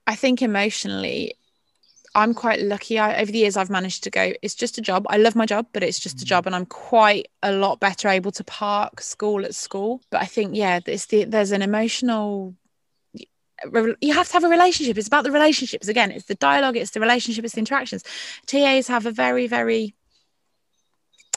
I 0.07 0.15
think 0.15 0.41
emotionally, 0.41 1.35
I'm 2.13 2.33
quite 2.33 2.61
lucky. 2.61 2.99
I, 2.99 3.21
over 3.21 3.31
the 3.31 3.39
years, 3.39 3.55
I've 3.55 3.69
managed 3.69 4.03
to 4.03 4.09
go, 4.09 4.33
it's 4.41 4.55
just 4.55 4.77
a 4.77 4.81
job. 4.81 5.05
I 5.09 5.17
love 5.17 5.35
my 5.35 5.45
job, 5.45 5.67
but 5.71 5.81
it's 5.81 5.99
just 5.99 6.21
a 6.21 6.25
mm. 6.25 6.27
job. 6.27 6.45
And 6.45 6.55
I'm 6.55 6.65
quite 6.65 7.29
a 7.41 7.53
lot 7.53 7.79
better 7.79 8.09
able 8.09 8.31
to 8.33 8.43
park 8.43 8.99
school 9.01 9.45
at 9.45 9.55
school. 9.55 10.01
But 10.09 10.21
I 10.21 10.25
think, 10.25 10.55
yeah, 10.55 10.79
it's 10.85 11.05
the, 11.05 11.23
there's 11.23 11.51
an 11.51 11.61
emotional, 11.61 12.55
you 14.01 14.13
have 14.13 14.27
to 14.27 14.33
have 14.33 14.43
a 14.43 14.49
relationship. 14.49 14.97
It's 14.97 15.07
about 15.07 15.23
the 15.23 15.31
relationships. 15.31 15.87
Again, 15.87 16.11
it's 16.11 16.25
the 16.25 16.35
dialogue, 16.35 16.75
it's 16.75 16.91
the 16.91 16.99
relationship, 16.99 17.45
it's 17.45 17.53
the 17.53 17.59
interactions. 17.59 18.03
TAs 18.45 18.87
have 18.87 19.05
a 19.05 19.11
very, 19.11 19.47
very, 19.47 19.95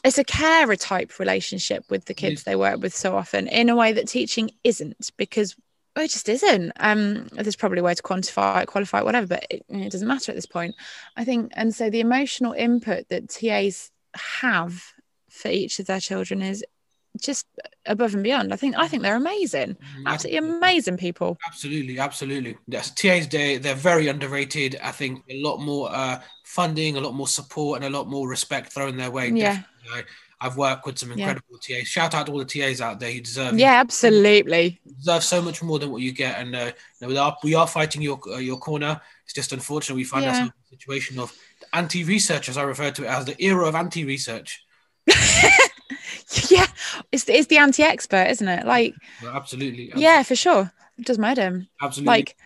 it's 0.02 0.18
a 0.18 0.24
carer 0.24 0.76
type 0.76 1.18
relationship 1.20 1.84
with 1.88 2.06
the 2.06 2.14
kids 2.14 2.42
they 2.42 2.56
work 2.56 2.80
with 2.80 2.94
so 2.94 3.16
often 3.16 3.46
in 3.46 3.68
a 3.68 3.76
way 3.76 3.92
that 3.92 4.08
teaching 4.08 4.50
isn't 4.64 5.10
because 5.16 5.56
it 6.02 6.10
just 6.10 6.28
isn't. 6.28 6.72
Um, 6.80 7.28
there's 7.32 7.56
probably 7.56 7.78
a 7.78 7.84
way 7.84 7.94
to 7.94 8.02
quantify 8.02 8.62
it, 8.62 8.66
qualify 8.66 8.98
it, 8.98 9.04
whatever, 9.04 9.26
but 9.26 9.46
it, 9.50 9.64
it 9.68 9.92
doesn't 9.92 10.08
matter 10.08 10.32
at 10.32 10.34
this 10.34 10.46
point. 10.46 10.74
I 11.16 11.24
think, 11.24 11.52
and 11.54 11.74
so 11.74 11.90
the 11.90 12.00
emotional 12.00 12.52
input 12.52 13.08
that 13.10 13.28
TAs 13.28 13.90
have 14.14 14.92
for 15.30 15.48
each 15.48 15.78
of 15.78 15.86
their 15.86 16.00
children 16.00 16.42
is 16.42 16.64
just 17.20 17.46
above 17.86 18.14
and 18.14 18.24
beyond. 18.24 18.52
I 18.52 18.56
think 18.56 18.76
I 18.76 18.88
think 18.88 19.02
they're 19.02 19.16
amazing, 19.16 19.74
mm, 19.76 20.06
absolutely 20.06 20.38
amazing 20.38 20.96
people. 20.96 21.38
Absolutely, 21.46 21.98
absolutely. 21.98 22.56
Yes, 22.66 22.90
TAs 22.90 23.28
they 23.28 23.58
they're 23.58 23.74
very 23.74 24.08
underrated. 24.08 24.78
I 24.82 24.90
think 24.90 25.22
a 25.30 25.40
lot 25.40 25.58
more 25.58 25.90
uh, 25.92 26.20
funding, 26.44 26.96
a 26.96 27.00
lot 27.00 27.14
more 27.14 27.28
support, 27.28 27.82
and 27.82 27.94
a 27.94 27.96
lot 27.96 28.08
more 28.08 28.28
respect 28.28 28.72
thrown 28.72 28.96
their 28.96 29.10
way. 29.10 29.30
Yeah. 29.30 29.62
I've 30.44 30.58
worked 30.58 30.84
with 30.84 30.98
some 30.98 31.10
incredible 31.10 31.58
yeah. 31.66 31.78
TAs. 31.78 31.88
Shout 31.88 32.14
out 32.14 32.26
to 32.26 32.32
all 32.32 32.38
the 32.38 32.44
TAs 32.44 32.82
out 32.82 33.00
there. 33.00 33.08
You 33.08 33.22
deserve. 33.22 33.54
It. 33.54 33.60
Yeah, 33.60 33.80
absolutely. 33.80 34.78
You 34.84 34.92
deserve 34.92 35.24
so 35.24 35.40
much 35.40 35.62
more 35.62 35.78
than 35.78 35.90
what 35.90 36.02
you 36.02 36.12
get, 36.12 36.38
and 36.38 36.54
uh, 36.54 36.66
you 36.66 36.72
know, 37.00 37.08
we 37.08 37.16
are 37.16 37.36
we 37.42 37.54
are 37.54 37.66
fighting 37.66 38.02
your 38.02 38.20
uh, 38.30 38.36
your 38.36 38.58
corner. 38.58 39.00
It's 39.24 39.32
just 39.32 39.54
unfortunate 39.54 39.96
we 39.96 40.04
find 40.04 40.24
yeah. 40.24 40.30
ourselves 40.32 40.52
in 40.70 40.76
a 40.76 40.78
situation 40.78 41.18
of 41.18 41.34
anti-research, 41.72 42.50
as 42.50 42.58
I 42.58 42.62
refer 42.62 42.90
to 42.90 43.04
it 43.04 43.06
as 43.06 43.24
the 43.24 43.42
era 43.42 43.66
of 43.66 43.74
anti-research. 43.74 44.62
yeah, 45.06 46.66
it's 47.10 47.26
it's 47.26 47.46
the 47.46 47.56
anti-expert, 47.56 48.26
isn't 48.28 48.48
it? 48.48 48.66
Like, 48.66 48.94
well, 49.22 49.32
absolutely, 49.32 49.84
absolutely, 49.84 50.02
Yeah, 50.02 50.22
for 50.24 50.36
sure. 50.36 50.70
It 50.98 51.06
does 51.06 51.18
matter. 51.18 51.66
Absolutely. 51.80 52.06
Like, 52.06 52.36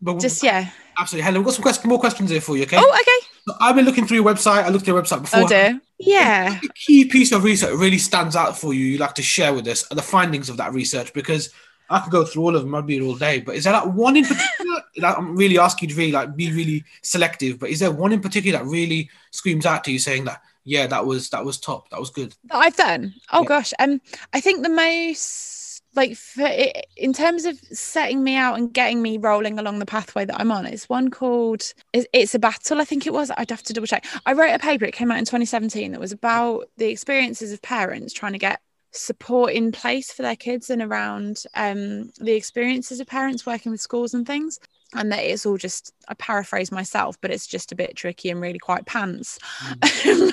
but 0.00 0.20
just 0.20 0.42
yeah. 0.42 0.70
Absolutely, 0.98 1.24
Helen. 1.24 1.40
We've 1.40 1.46
got 1.46 1.54
some 1.54 1.62
question, 1.62 1.88
more 1.88 1.98
questions 1.98 2.30
here 2.30 2.40
for 2.40 2.56
you. 2.56 2.62
Okay. 2.64 2.76
Oh, 2.78 2.98
okay. 3.00 3.26
So 3.46 3.54
I've 3.60 3.76
been 3.76 3.84
looking 3.84 4.06
through 4.06 4.16
your 4.16 4.24
website. 4.24 4.64
I 4.64 4.68
looked 4.68 4.88
at 4.88 4.88
your 4.88 5.02
website 5.02 5.22
before. 5.22 5.42
Oh 5.42 5.48
dear. 5.48 5.80
Yeah. 5.98 6.58
Key 6.74 7.04
piece 7.06 7.32
of 7.32 7.44
research 7.44 7.74
really 7.76 7.98
stands 7.98 8.36
out 8.36 8.58
for 8.58 8.74
you. 8.74 8.84
You 8.84 8.98
like 8.98 9.14
to 9.14 9.22
share 9.22 9.54
with 9.54 9.66
us 9.68 9.86
the 9.88 10.02
findings 10.02 10.48
of 10.48 10.56
that 10.56 10.72
research 10.72 11.12
because 11.12 11.52
I 11.88 12.00
could 12.00 12.10
go 12.10 12.24
through 12.24 12.42
all 12.42 12.56
of 12.56 12.62
them. 12.62 12.74
I'd 12.74 12.86
be 12.86 12.94
here 12.94 13.04
all 13.04 13.16
day. 13.16 13.40
But 13.40 13.54
is 13.54 13.64
there 13.64 13.72
like 13.72 13.92
one 13.92 14.16
in 14.16 14.24
particular? 14.24 14.82
that 14.96 15.18
I'm 15.18 15.36
really 15.36 15.58
asking 15.58 15.88
you 15.88 15.94
to 15.94 16.00
really 16.00 16.12
like 16.12 16.36
be 16.36 16.52
really 16.52 16.84
selective. 17.02 17.58
But 17.58 17.70
is 17.70 17.80
there 17.80 17.92
one 17.92 18.12
in 18.12 18.20
particular 18.20 18.58
that 18.58 18.64
really 18.64 19.10
screams 19.30 19.66
out 19.66 19.84
to 19.84 19.92
you, 19.92 19.98
saying 19.98 20.24
that 20.24 20.42
yeah, 20.64 20.86
that 20.88 21.06
was 21.06 21.30
that 21.30 21.44
was 21.44 21.58
top. 21.58 21.88
That 21.90 22.00
was 22.00 22.10
good. 22.10 22.34
That 22.44 22.56
I've 22.56 22.76
done. 22.76 23.14
Oh 23.32 23.42
yeah. 23.42 23.48
gosh. 23.48 23.72
Um, 23.78 24.00
I 24.32 24.40
think 24.40 24.62
the 24.62 24.68
most 24.68 25.55
like 25.96 26.16
for 26.16 26.44
it, 26.46 26.86
in 26.96 27.12
terms 27.12 27.44
of 27.44 27.58
setting 27.72 28.22
me 28.22 28.36
out 28.36 28.58
and 28.58 28.72
getting 28.72 29.02
me 29.02 29.18
rolling 29.18 29.58
along 29.58 29.78
the 29.78 29.86
pathway 29.86 30.24
that 30.24 30.38
I'm 30.38 30.52
on, 30.52 30.66
it's 30.66 30.88
one 30.88 31.10
called 31.10 31.72
it's, 31.92 32.34
a 32.34 32.38
battle. 32.38 32.80
I 32.80 32.84
think 32.84 33.06
it 33.06 33.12
was. 33.12 33.30
I'd 33.36 33.50
have 33.50 33.62
to 33.64 33.72
double 33.72 33.86
check. 33.86 34.04
I 34.26 34.32
wrote 34.32 34.54
a 34.54 34.58
paper. 34.58 34.84
It 34.84 34.94
came 34.94 35.10
out 35.10 35.18
in 35.18 35.24
2017. 35.24 35.92
That 35.92 36.00
was 36.00 36.12
about 36.12 36.66
the 36.76 36.86
experiences 36.86 37.52
of 37.52 37.62
parents 37.62 38.12
trying 38.12 38.32
to 38.32 38.38
get 38.38 38.60
support 38.92 39.52
in 39.52 39.72
place 39.72 40.12
for 40.12 40.22
their 40.22 40.36
kids 40.36 40.70
and 40.70 40.80
around 40.80 41.42
um, 41.54 42.10
the 42.18 42.32
experiences 42.32 43.00
of 43.00 43.06
parents 43.06 43.44
working 43.44 43.72
with 43.72 43.80
schools 43.80 44.14
and 44.14 44.26
things 44.26 44.58
and 44.94 45.10
that 45.12 45.20
it's 45.20 45.46
all 45.46 45.56
just 45.56 45.92
I 46.08 46.14
paraphrase 46.14 46.70
myself, 46.70 47.16
but 47.20 47.30
it's 47.30 47.46
just 47.46 47.72
a 47.72 47.76
bit 47.76 47.96
tricky 47.96 48.30
and 48.30 48.40
really 48.40 48.58
quite 48.58 48.86
pants. 48.86 49.38
Mm. 49.62 50.32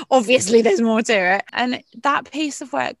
Obviously, 0.10 0.62
there's 0.62 0.80
more 0.80 1.02
to 1.02 1.36
it, 1.36 1.44
and 1.52 1.82
that 2.02 2.30
piece 2.30 2.60
of 2.60 2.72
work 2.72 2.96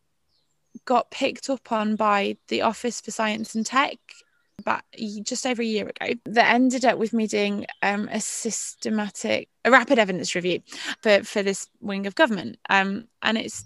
got 0.84 1.10
picked 1.10 1.50
up 1.50 1.72
on 1.72 1.96
by 1.96 2.36
the 2.48 2.62
Office 2.62 3.00
for 3.00 3.10
Science 3.10 3.54
and 3.54 3.64
Tech 3.64 3.98
about 4.58 4.82
just 5.22 5.46
over 5.46 5.62
a 5.62 5.66
year 5.66 5.88
ago 5.88 6.14
that 6.26 6.52
ended 6.52 6.84
up 6.84 6.98
with 6.98 7.12
me 7.12 7.26
doing 7.26 7.66
um, 7.82 8.08
a 8.12 8.20
systematic 8.20 9.48
a 9.64 9.70
rapid 9.70 9.98
evidence 9.98 10.34
review 10.34 10.60
for 11.02 11.22
for 11.24 11.42
this 11.42 11.68
wing 11.80 12.06
of 12.06 12.14
government 12.14 12.58
um, 12.68 13.08
and 13.22 13.38
it's 13.38 13.64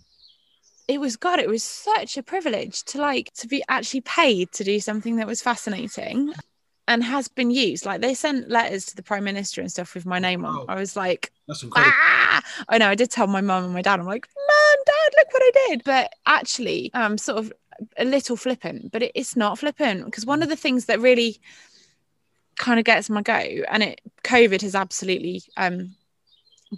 it 0.89 1.01
was 1.01 1.17
god 1.17 1.39
it 1.39 1.49
was 1.49 1.63
such 1.63 2.17
a 2.17 2.23
privilege 2.23 2.83
to 2.85 2.99
like 2.99 3.33
to 3.35 3.47
be 3.47 3.63
actually 3.69 4.01
paid 4.03 4.51
to 4.53 4.65
do 4.65 4.81
something 4.81 5.17
that 5.17 5.27
was 5.27 5.43
fascinating 5.43 6.33
and 6.89 7.03
has 7.03 7.29
been 7.29 7.51
used. 7.51 7.85
Like 7.85 8.01
they 8.01 8.15
sent 8.15 8.49
letters 8.49 8.87
to 8.87 8.97
the 8.97 9.03
prime 9.03 9.25
minister 9.25 9.61
and 9.61 9.71
stuff 9.71 9.95
with 9.95 10.07
my 10.07 10.19
name 10.19 10.45
on. 10.45 10.57
Oh, 10.57 10.65
I 10.69 10.77
was 10.77 10.97
like, 10.97 11.33
that's 11.49 11.63
incredible. 11.63 11.95
Ah! 11.97 12.43
I 12.69 12.79
know. 12.79 12.89
I 12.89 12.95
did 12.95 13.11
tell 13.11 13.27
my 13.27 13.41
mum 13.41 13.65
and 13.65 13.73
my 13.73 13.83
dad. 13.83 14.01
I'm 14.01 14.07
like, 14.07 14.27
dad, 14.87 15.13
look 15.17 15.33
what 15.33 15.43
I 15.43 15.53
did. 15.69 15.85
But 15.85 16.13
actually, 16.27 16.91
um, 16.95 17.19
sort 17.19 17.39
of 17.39 17.53
a 17.99 18.05
little 18.05 18.37
flippant, 18.37 18.93
but 18.93 19.03
it, 19.03 19.13
it's 19.15 19.37
not 19.37 19.59
flippant 19.59 20.05
because 20.05 20.25
one 20.25 20.43
of 20.43 20.49
the 20.49 20.57
things 20.57 20.87
that 20.87 21.01
really 21.01 21.41
kind 22.57 22.79
of 22.79 22.85
gets 22.85 23.11
my 23.11 23.23
go, 23.23 23.33
and 23.33 23.83
it 23.83 24.01
COVID 24.25 24.63
has 24.63 24.75
absolutely 24.75 25.43
um 25.57 25.95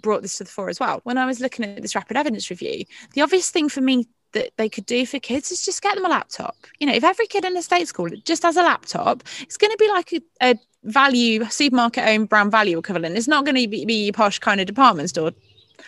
brought 0.01 0.21
this 0.21 0.37
to 0.37 0.43
the 0.43 0.49
fore 0.49 0.69
as 0.69 0.79
well. 0.79 1.01
When 1.03 1.17
I 1.17 1.25
was 1.25 1.39
looking 1.39 1.65
at 1.65 1.81
this 1.81 1.95
rapid 1.95 2.17
evidence 2.17 2.49
review, 2.49 2.85
the 3.13 3.21
obvious 3.21 3.49
thing 3.49 3.69
for 3.69 3.81
me 3.81 4.07
that 4.33 4.51
they 4.57 4.69
could 4.69 4.85
do 4.85 5.05
for 5.05 5.19
kids 5.19 5.51
is 5.51 5.65
just 5.65 5.81
get 5.81 5.95
them 5.95 6.05
a 6.05 6.09
laptop. 6.09 6.55
You 6.79 6.87
know, 6.87 6.93
if 6.93 7.03
every 7.03 7.27
kid 7.27 7.45
in 7.45 7.57
a 7.57 7.61
state 7.63 7.87
school 7.87 8.09
just 8.25 8.43
has 8.43 8.57
a 8.57 8.61
laptop, 8.61 9.23
it's 9.41 9.57
going 9.57 9.71
to 9.71 9.77
be 9.77 9.89
like 9.89 10.13
a, 10.13 10.21
a 10.41 10.55
value 10.83 11.45
supermarket 11.45 12.07
owned 12.07 12.29
brand 12.29 12.51
value 12.51 12.77
equivalent. 12.77 13.17
It's 13.17 13.27
not 13.27 13.45
going 13.45 13.55
to 13.55 13.67
be, 13.67 13.85
be 13.85 14.11
posh 14.11 14.39
kind 14.39 14.61
of 14.61 14.67
department 14.67 15.09
store 15.09 15.31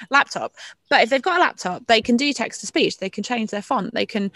laptop. 0.09 0.53
But 0.89 1.03
if 1.03 1.09
they've 1.09 1.21
got 1.21 1.37
a 1.37 1.41
laptop, 1.41 1.87
they 1.87 2.01
can 2.01 2.17
do 2.17 2.33
text 2.33 2.61
to 2.61 2.67
speech, 2.67 2.97
they 2.97 3.09
can 3.09 3.23
change 3.23 3.51
their 3.51 3.61
font, 3.61 3.93
they 3.93 4.05
can 4.05 4.31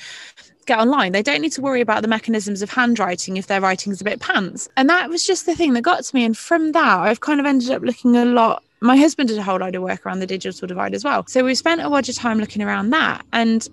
get 0.65 0.79
online. 0.79 1.11
They 1.11 1.21
don't 1.21 1.41
need 1.41 1.51
to 1.53 1.61
worry 1.61 1.81
about 1.81 2.01
the 2.01 2.07
mechanisms 2.07 2.61
of 2.61 2.69
handwriting 2.69 3.37
if 3.37 3.47
their 3.47 3.61
writing 3.61 3.93
is 3.93 4.01
a 4.01 4.03
bit 4.03 4.19
pants. 4.19 4.67
And 4.77 4.89
that 4.89 5.09
was 5.09 5.25
just 5.25 5.45
the 5.45 5.55
thing 5.55 5.73
that 5.73 5.81
got 5.81 6.03
to 6.03 6.15
me. 6.15 6.25
And 6.25 6.37
from 6.37 6.71
that, 6.73 6.99
I've 6.99 7.21
kind 7.21 7.39
of 7.39 7.45
ended 7.45 7.71
up 7.71 7.81
looking 7.81 8.15
a 8.15 8.25
lot. 8.25 8.63
My 8.81 8.97
husband 8.97 9.29
did 9.29 9.37
a 9.37 9.43
whole 9.43 9.57
load 9.57 9.75
of 9.75 9.83
work 9.83 10.05
around 10.05 10.19
the 10.19 10.27
digital 10.27 10.67
divide 10.67 10.93
as 10.93 11.03
well. 11.03 11.25
So 11.27 11.43
we 11.43 11.55
spent 11.55 11.81
a 11.81 11.89
lot 11.89 12.09
of 12.09 12.15
time 12.15 12.39
looking 12.39 12.61
around 12.61 12.89
that. 12.91 13.25
And 13.31 13.67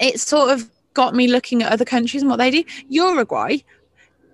it 0.00 0.20
sort 0.20 0.50
of 0.50 0.70
got 0.94 1.14
me 1.14 1.28
looking 1.28 1.62
at 1.62 1.72
other 1.72 1.84
countries 1.84 2.22
and 2.22 2.30
what 2.30 2.36
they 2.36 2.50
do. 2.50 2.64
Uruguay, 2.88 3.58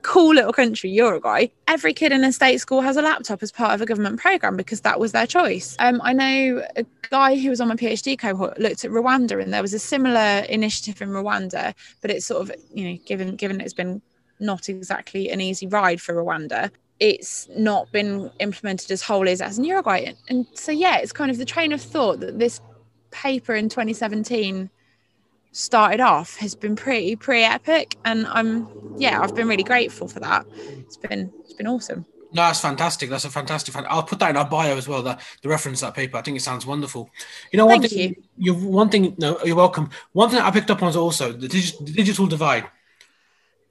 cool 0.09 0.35
little 0.35 0.55
country, 0.55 0.89
Uruguay. 0.89 1.49
Every 1.67 1.93
kid 1.93 2.13
in 2.13 2.25
a 2.25 2.33
state 2.33 2.59
school 2.59 2.81
has 2.81 2.97
a 2.97 3.03
laptop 3.03 3.43
as 3.43 3.53
part 3.53 3.75
of 3.75 3.83
a 3.83 3.87
government 3.87 4.19
program 4.19 4.57
because 4.57 4.81
that 4.81 4.99
was 4.99 5.13
their 5.13 5.27
choice. 5.27 5.77
Um, 5.79 6.01
I 6.03 6.15
know 6.15 6.65
a 6.77 6.87
guy 7.11 7.37
who 7.37 7.51
was 7.51 7.61
on 7.61 7.69
my 7.69 7.77
PhD 7.77 8.19
cohort 8.19 8.59
looked 8.59 8.87
at 8.87 8.91
Rwanda, 8.91 9.43
and 9.43 9.53
there 9.53 9.61
was 9.61 9.75
a 9.75 9.79
similar 9.79 10.47
initiative 10.49 11.03
in 11.03 11.11
Rwanda, 11.11 11.75
but 12.01 12.11
it's 12.11 12.25
sort 12.25 12.41
of 12.41 12.57
you 12.73 12.89
know 12.89 12.99
given 13.05 13.37
given 13.37 13.61
it's 13.61 13.75
been 13.75 14.01
not 14.41 14.71
exactly 14.71 15.29
an 15.29 15.43
easy 15.43 15.67
ride 15.67 16.01
for 16.01 16.15
Rwanda. 16.15 16.71
It's 17.01 17.47
not 17.55 17.93
been 17.93 18.31
implemented 18.41 18.91
as 18.91 19.03
wholly 19.03 19.33
as 19.33 19.59
in 19.59 19.65
Uruguay. 19.65 20.15
And 20.29 20.47
so, 20.55 20.73
yeah, 20.73 20.97
it's 20.97 21.13
kind 21.13 21.31
of 21.31 21.37
the 21.37 21.45
train 21.45 21.73
of 21.73 21.81
thought 21.83 22.21
that 22.21 22.39
this 22.39 22.61
paper 23.11 23.55
in 23.55 23.69
2017 23.69 24.71
started 25.59 25.99
off 26.01 26.37
has 26.37 26.55
been 26.55 26.77
pretty 26.77 27.17
pretty 27.17 27.43
epic 27.43 27.97
and 28.05 28.27
i'm 28.29 28.69
yeah 28.97 29.21
i've 29.21 29.35
been 29.35 29.49
really 29.49 29.65
grateful 29.65 30.07
for 30.07 30.21
that. 30.21 30.47
It's 30.57 30.97
been 30.97 31.33
it's 31.41 31.55
been 31.55 31.67
awesome. 31.67 32.07
No 32.33 32.43
that's 32.43 32.61
fantastic. 32.61 33.11
That's 33.11 33.25
a 33.25 33.31
fantastic 33.31 33.75
i'll 33.77 34.05
put 34.05 34.21
that 34.21 34.31
in 34.31 34.37
our 34.37 34.49
bio 34.49 34.77
as 34.77 34.87
well 34.87 35.03
the, 35.03 35.19
the 35.43 35.49
reference 35.49 35.81
that 35.81 35.95
paper. 35.95 36.17
I 36.17 36.23
think 36.23 36.37
it 36.37 36.43
sounds 36.43 36.65
wonderful. 36.65 37.11
You 37.53 37.57
know 37.57 37.67
one 37.67 37.81
Thank 37.81 37.93
thing 37.93 38.17
you. 38.37 38.55
you 38.55 38.55
one 38.55 38.89
thing 38.89 39.17
no 39.19 39.39
you're 39.45 39.57
welcome. 39.57 39.91
One 40.13 40.31
thing 40.31 40.39
i 40.39 40.51
picked 40.53 40.71
up 40.71 40.81
on 40.83 40.91
is 40.91 40.97
also 40.97 41.33
the, 41.33 41.49
dig- 41.49 41.79
the 41.81 41.93
digital 41.93 42.27
divide 42.27 42.67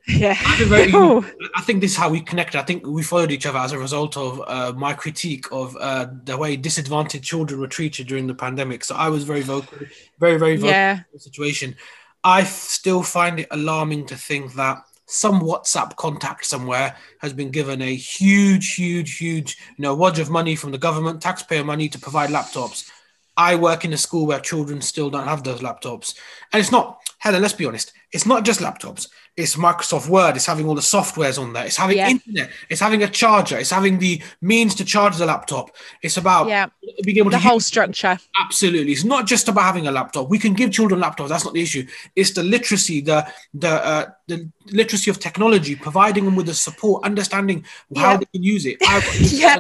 yeah. 0.08 0.38
I 0.42 1.62
think 1.62 1.82
this 1.82 1.92
is 1.92 1.98
how 1.98 2.10
we 2.10 2.22
connected. 2.22 2.60
I 2.60 2.64
think 2.64 2.86
we 2.86 3.04
followed 3.04 3.32
each 3.32 3.46
other 3.46 3.60
as 3.60 3.72
a 3.74 3.80
result 3.80 4.16
of 4.16 4.42
uh, 4.48 4.74
my 4.76 4.94
critique 4.94 5.46
of 5.52 5.76
uh, 5.78 6.08
the 6.24 6.38
way 6.38 6.56
disadvantaged 6.56 7.24
children 7.24 7.60
were 7.60 7.68
treated 7.68 8.08
during 8.08 8.28
the 8.28 8.36
pandemic. 8.36 8.84
So 8.84 8.96
I 8.96 9.10
was 9.10 9.24
very 9.24 9.42
vocal, 9.42 9.78
very, 10.20 10.38
very 10.38 10.56
vocal 10.56 10.70
yeah. 10.70 11.02
situation. 11.18 11.76
I 12.24 12.44
still 12.44 13.04
find 13.04 13.42
it 13.42 13.48
alarming 13.52 14.08
to 14.08 14.16
think 14.16 14.54
that 14.54 14.82
some 15.08 15.42
WhatsApp 15.42 15.96
contact 15.96 16.46
somewhere 16.46 16.96
has 17.20 17.34
been 17.34 17.52
given 17.52 17.82
a 17.82 17.96
huge, 17.96 18.76
huge, 18.76 19.18
huge, 19.18 19.58
you 19.78 19.82
know, 19.82 19.96
wad 19.96 20.20
of 20.20 20.30
money 20.30 20.56
from 20.56 20.72
the 20.72 20.78
government, 20.78 21.22
taxpayer 21.22 21.64
money 21.64 21.88
to 21.90 22.00
provide 22.00 22.30
laptops. 22.30 22.90
I 23.38 23.56
work 23.56 23.86
in 23.86 23.94
a 23.94 23.98
school 23.98 24.26
where 24.26 24.40
children 24.40 24.82
still 24.82 25.10
don't 25.10 25.28
have 25.28 25.44
those 25.44 25.62
laptops. 25.62 26.16
And 26.52 26.60
it's 26.60 26.72
not, 26.72 27.00
Helen, 27.20 27.42
let's 27.42 27.54
be 27.54 27.66
honest, 27.66 27.94
it's 28.12 28.26
not 28.26 28.44
just 28.44 28.60
laptops 28.60 29.08
it's 29.38 29.56
Microsoft 29.56 30.10
Word, 30.10 30.36
it's 30.36 30.48
having 30.48 30.68
all 30.68 30.74
the 30.74 30.82
softwares 30.82 31.40
on 31.40 31.54
there, 31.54 31.66
it's 31.68 31.78
having 31.78 31.98
yeah. 31.98 32.10
internet, 32.10 32.50
it's 32.70 32.82
having 32.82 33.04
a 33.04 33.08
charger, 33.08 33.60
it's 33.60 33.70
having 33.70 34.00
the 34.00 34.20
means 34.42 34.74
to 34.76 34.84
charge 34.84 35.16
the 35.18 35.28
laptop. 35.28 35.76
It's 36.02 36.18
about 36.18 36.48
yeah. 36.48 36.66
being 37.04 37.20
able 37.20 37.30
the 37.30 37.38
to 37.38 37.44
whole 37.44 37.60
structure. 37.60 38.18
Absolutely. 38.44 38.92
It's 38.92 39.04
not 39.04 39.28
just 39.28 39.48
about 39.48 39.62
having 39.62 39.86
a 39.86 39.92
laptop. 39.92 40.28
We 40.28 40.40
can 40.40 40.54
give 40.54 40.72
children 40.72 41.00
laptops, 41.00 41.30
that's 41.30 41.46
not 41.46 41.54
the 41.54 41.62
issue. 41.62 41.86
It's 42.16 42.32
the 42.32 42.42
literacy, 42.42 43.02
the 43.02 43.32
the 43.54 43.70
uh, 43.70 44.06
the 44.26 44.50
literacy 44.72 45.12
of 45.12 45.20
technology, 45.20 45.76
providing 45.76 46.26
them 46.26 46.36
with 46.36 46.48
the 46.48 46.56
support, 46.56 47.04
understanding 47.04 47.64
how 47.96 48.12
yeah. 48.12 48.18
they 48.18 48.26
can 48.26 48.44
use 48.44 48.66
it. 48.66 48.78
I've 48.88 49.06
got, 49.06 49.22
yeah. 49.32 49.60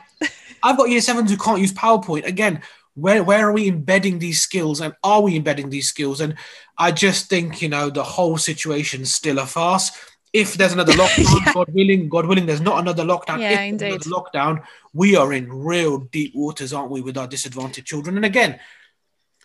I've 0.63 0.75
got 0.75 0.89
year 0.89 1.01
sevens 1.01 1.29
who 1.29 1.37
can't 1.37 1.61
use 1.61 1.71
PowerPoint. 1.71 2.25
Again, 2.25 2.61
where 2.97 3.23
where 3.23 3.47
are 3.47 3.53
we 3.53 3.67
embedding 3.67 4.19
these 4.19 4.41
skills 4.41 4.81
and 4.81 4.93
are 5.03 5.21
we 5.21 5.35
embedding 5.35 5.69
these 5.69 5.87
skills 5.87 6.19
and 6.19 6.35
i 6.77 6.91
just 6.91 7.29
think 7.29 7.61
you 7.61 7.69
know 7.69 7.89
the 7.89 8.03
whole 8.03 8.37
situation's 8.37 9.13
still 9.13 9.39
a 9.39 9.45
farce 9.45 9.91
if 10.33 10.55
there's 10.55 10.73
another 10.73 10.93
lockdown 11.01 11.45
yeah. 11.45 11.53
god 11.53 11.73
willing 11.73 12.09
god 12.09 12.25
willing 12.25 12.45
there's 12.45 12.61
not 12.61 12.79
another 12.79 13.03
lockdown 13.03 13.39
yeah, 13.39 13.51
if 13.51 13.59
indeed. 13.59 13.87
Another 13.87 14.09
lockdown 14.09 14.63
we 14.93 15.15
are 15.15 15.31
in 15.31 15.51
real 15.51 15.99
deep 15.99 16.33
waters 16.35 16.73
aren't 16.73 16.91
we 16.91 17.01
with 17.01 17.17
our 17.17 17.27
disadvantaged 17.27 17.87
children 17.87 18.15
and 18.15 18.25
again 18.25 18.59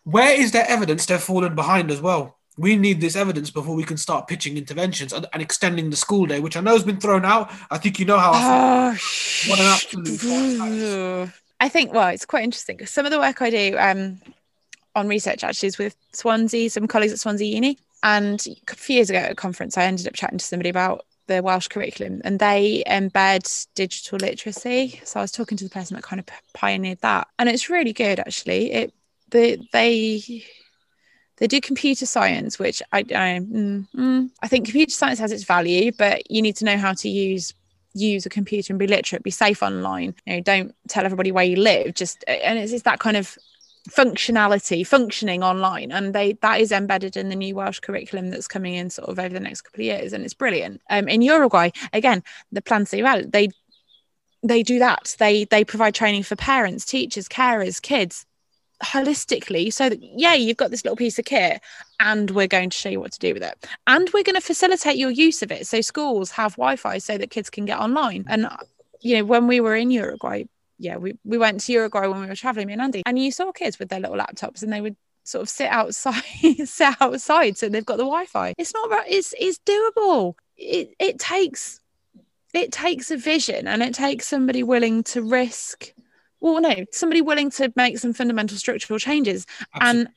where 0.05 0.39
is 0.39 0.53
there 0.53 0.67
evidence 0.69 1.07
they've 1.07 1.21
fallen 1.21 1.55
behind 1.55 1.91
as 1.91 2.01
well? 2.01 2.39
We 2.59 2.77
need 2.77 3.01
this 3.01 3.17
evidence 3.17 3.51
before 3.51 3.75
we 3.75 3.85
can 3.85 3.97
start 3.97 4.29
pitching 4.29 4.59
interventions 4.59 5.13
and, 5.13 5.27
and 5.33 5.41
extending 5.41 5.89
the 5.89 5.97
school 5.97 6.27
day, 6.27 6.41
which 6.41 6.57
I 6.57 6.61
know 6.61 6.73
has 6.73 6.85
been 6.85 7.01
thrown 7.01 7.25
out. 7.25 7.51
I 7.71 7.79
think 7.79 7.99
you 7.99 8.05
know 8.05 8.19
how. 8.19 8.33
Oh, 8.35 8.97
what 9.49 9.61
an 9.61 9.67
absolute. 9.67 11.33
I 11.63 11.69
think 11.69 11.93
well, 11.93 12.09
it's 12.09 12.27
quite 12.27 12.43
interesting. 12.43 12.77
because 12.77 12.91
Some 12.91 13.07
of 13.07 13.13
the 13.13 13.21
work 13.21 13.41
I 13.41 13.49
do 13.49 13.77
um, 13.79 14.21
on 14.97 15.07
research 15.07 15.45
actually 15.45 15.69
is 15.69 15.79
with 15.79 15.95
Swansea, 16.13 16.69
some 16.69 16.89
colleagues 16.89 17.13
at 17.13 17.21
Swansea 17.21 17.55
Uni, 17.55 17.79
and 18.03 18.45
a 18.69 18.75
few 18.75 18.97
years 18.97 19.11
ago 19.11 19.21
at 19.21 19.31
a 19.31 19.37
conference, 19.37 19.79
I 19.79 19.85
ended 19.85 20.09
up 20.09 20.15
chatting 20.15 20.39
to 20.39 20.45
somebody 20.45 20.71
about 20.71 21.07
the 21.29 21.41
Welsh 21.41 21.69
curriculum 21.69 22.21
and 22.25 22.41
they 22.41 22.83
embed 22.89 23.69
digital 23.77 24.19
literacy. 24.19 25.01
So 25.05 25.21
I 25.21 25.23
was 25.23 25.31
talking 25.31 25.57
to 25.57 25.63
the 25.63 25.71
person 25.71 25.95
that 25.95 26.03
kind 26.03 26.19
of 26.19 26.27
pioneered 26.53 27.01
that, 27.03 27.29
and 27.39 27.49
it's 27.49 27.71
really 27.71 27.93
good 27.93 28.19
actually. 28.19 28.73
It 28.73 28.95
the, 29.31 29.65
they 29.73 30.45
they 31.37 31.47
do 31.47 31.61
computer 31.61 32.07
science, 32.07 32.59
which 32.59 32.83
I 32.91 32.99
I, 32.99 33.39
mm, 33.39 33.87
mm, 33.95 34.31
I 34.43 34.49
think 34.49 34.65
computer 34.67 34.91
science 34.91 35.21
has 35.21 35.31
its 35.31 35.45
value, 35.45 35.93
but 35.97 36.29
you 36.29 36.43
need 36.43 36.57
to 36.57 36.65
know 36.65 36.77
how 36.77 36.93
to 36.95 37.09
use 37.09 37.55
use 37.95 38.27
a 38.27 38.31
computer 38.31 38.73
and 38.73 38.79
be 38.79 38.87
literate, 38.87 39.23
be 39.23 39.31
safe 39.31 39.63
online. 39.63 40.15
You 40.27 40.37
know, 40.37 40.41
don't 40.41 40.75
tell 40.89 41.05
everybody 41.05 41.33
where 41.33 41.45
you 41.45 41.57
live. 41.57 41.95
Just 41.95 42.25
and 42.27 42.59
it's, 42.59 42.73
it's 42.73 42.83
that 42.83 43.01
kind 43.01 43.17
of 43.17 43.37
functionality 43.91 44.87
functioning 44.87 45.43
online 45.43 45.91
and 45.91 46.15
they 46.15 46.35
that 46.35 46.61
is 46.61 46.71
embedded 46.71 47.17
in 47.17 47.31
the 47.31 47.35
new 47.35 47.57
welsh 47.57 47.81
curriculum 47.81 48.31
that's 48.31 48.47
coming 48.47 48.75
in 48.75 48.89
sort 48.89 49.09
of 49.09 49.19
over 49.19 49.35
the 49.35 49.41
next 49.41 49.63
couple 49.63 49.81
of 49.81 49.85
years 49.85 50.13
and 50.13 50.25
it's 50.25 50.35
brilliant 50.35 50.81
um, 50.89 51.09
in 51.09 51.21
uruguay 51.21 51.69
again 51.93 52.23
the 52.53 52.63
plan 52.63 52.87
they 52.93 53.49
they 54.45 54.63
do 54.63 54.79
that 54.79 55.17
they 55.19 55.47
they 55.47 55.65
provide 55.65 55.97
training 55.97 56.23
for 56.23 56.37
parents 56.37 56.85
teachers 56.85 57.29
carers 57.29 57.83
kids 57.83 58.25
holistically 58.83 59.73
so 59.73 59.89
that 59.89 59.99
yeah 60.03 60.35
you've 60.35 60.57
got 60.57 60.71
this 60.71 60.85
little 60.85 60.97
piece 60.97 61.19
of 61.19 61.25
kit 61.25 61.61
and 62.01 62.31
we're 62.33 62.49
going 62.49 62.71
to 62.71 62.77
show 62.77 62.89
you 62.89 63.01
what 63.01 63.13
to 63.13 63.19
do 63.19 63.33
with 63.33 63.43
it 63.43 63.67
and 63.87 64.11
we're 64.13 64.25
going 64.25 64.35
to 64.35 64.41
facilitate 64.41 64.97
your 64.97 65.11
use 65.11 65.43
of 65.43 65.53
it 65.53 65.67
so 65.67 65.81
schools 65.81 66.31
have 66.33 66.53
wi-fi 66.57 66.99
so 66.99 67.17
that 67.17 67.31
kids 67.31 67.49
can 67.49 67.65
get 67.65 67.79
online 67.79 68.25
and 68.29 68.49
you 69.01 69.17
know 69.17 69.25
when 69.25 69.47
we 69.47 69.61
were 69.61 69.77
in 69.77 69.91
uruguay 69.91 70.45
yeah, 70.83 70.97
we, 70.97 71.17
we 71.25 71.39
went 71.39 71.61
to 71.61 71.73
Uruguay 71.73 72.09
when 72.09 72.21
we 72.21 72.27
were 72.27 72.35
traveling, 72.35 72.67
me 72.67 72.73
and 72.73 72.83
Andy, 72.83 73.03
and 73.07 73.17
you 73.17 73.31
saw 73.31 73.53
kids 73.53 73.79
with 73.79 73.89
their 73.89 74.01
little 74.01 74.17
laptops 74.17 74.63
and 74.63 74.73
they 74.73 74.81
would 74.81 74.97
sort 75.23 75.43
of 75.43 75.49
sit 75.49 75.69
outside, 75.69 76.23
sit 76.65 76.97
outside, 77.01 77.57
so 77.57 77.69
they've 77.69 77.87
got 77.87 77.99
the 77.99 78.05
Wi-Fi. 78.05 78.55
It's 78.59 78.75
not. 78.75 79.05
It's 79.07 79.33
it's 79.39 79.61
doable. 79.65 80.35
It 80.57 80.95
it 80.99 81.21
takes 81.21 81.81
it 82.53 82.73
takes 82.73 83.13
a 83.13 83.17
vision 83.17 83.69
and 83.69 83.83
it 83.83 83.95
takes 83.95 84.27
somebody 84.27 84.65
willing 84.65 85.05
to 85.05 85.23
risk. 85.23 85.93
Well, 86.43 86.61
no, 86.61 86.85
somebody 86.91 87.23
willing 87.23 87.51
to 87.53 87.73
make 87.77 87.99
some 87.99 88.13
fundamental 88.13 88.59
structural 88.59 88.99
changes. 88.99 89.47
Absolutely. 89.75 90.01
And 90.01 90.09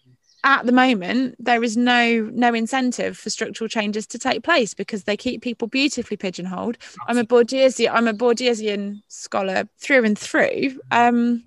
at 0.43 0.65
the 0.65 0.71
moment 0.71 1.35
there 1.39 1.63
is 1.63 1.75
no 1.75 2.29
no 2.31 2.53
incentive 2.53 3.17
for 3.17 3.31
structural 3.31 3.67
changes 3.67 4.05
to 4.05 4.19
take 4.19 4.43
place 4.43 4.75
because 4.75 5.05
they 5.05 5.17
keep 5.17 5.41
people 5.41 5.67
beautifully 5.67 6.15
pigeonholed 6.15 6.77
Absolutely. 6.79 7.05
i'm 7.07 7.17
a 7.17 7.23
bourdieusian 7.23 7.89
i'm 7.91 8.07
a 8.07 8.13
bourdieusian 8.13 9.01
scholar 9.07 9.67
through 9.79 10.05
and 10.05 10.19
through 10.19 10.79
um, 10.91 11.43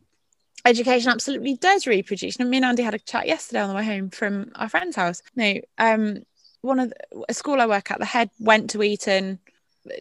education 0.65 1.13
absolutely 1.13 1.55
does 1.55 1.87
reproduce 1.87 2.35
and 2.39 2.51
me 2.51 2.57
and 2.57 2.67
andy 2.67 2.83
had 2.83 2.93
a 2.93 2.99
chat 2.99 3.29
yesterday 3.29 3.61
on 3.61 3.69
the 3.69 3.75
way 3.77 3.85
home 3.85 4.11
from 4.11 4.51
our 4.57 4.69
friend's 4.69 4.97
house 4.97 5.23
no 5.37 5.55
um 5.79 6.19
one 6.63 6.81
of 6.81 6.89
the, 6.89 7.25
a 7.29 7.35
school 7.35 7.61
i 7.61 7.67
work 7.67 7.93
at 7.93 8.01
the 8.01 8.05
head 8.05 8.29
went 8.41 8.69
to 8.69 8.83
eton 8.83 9.39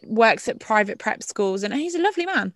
works 0.04 0.48
at 0.48 0.60
private 0.60 0.98
prep 0.98 1.22
schools 1.22 1.62
and 1.62 1.74
he's 1.74 1.94
a 1.94 2.02
lovely 2.02 2.26
man. 2.26 2.52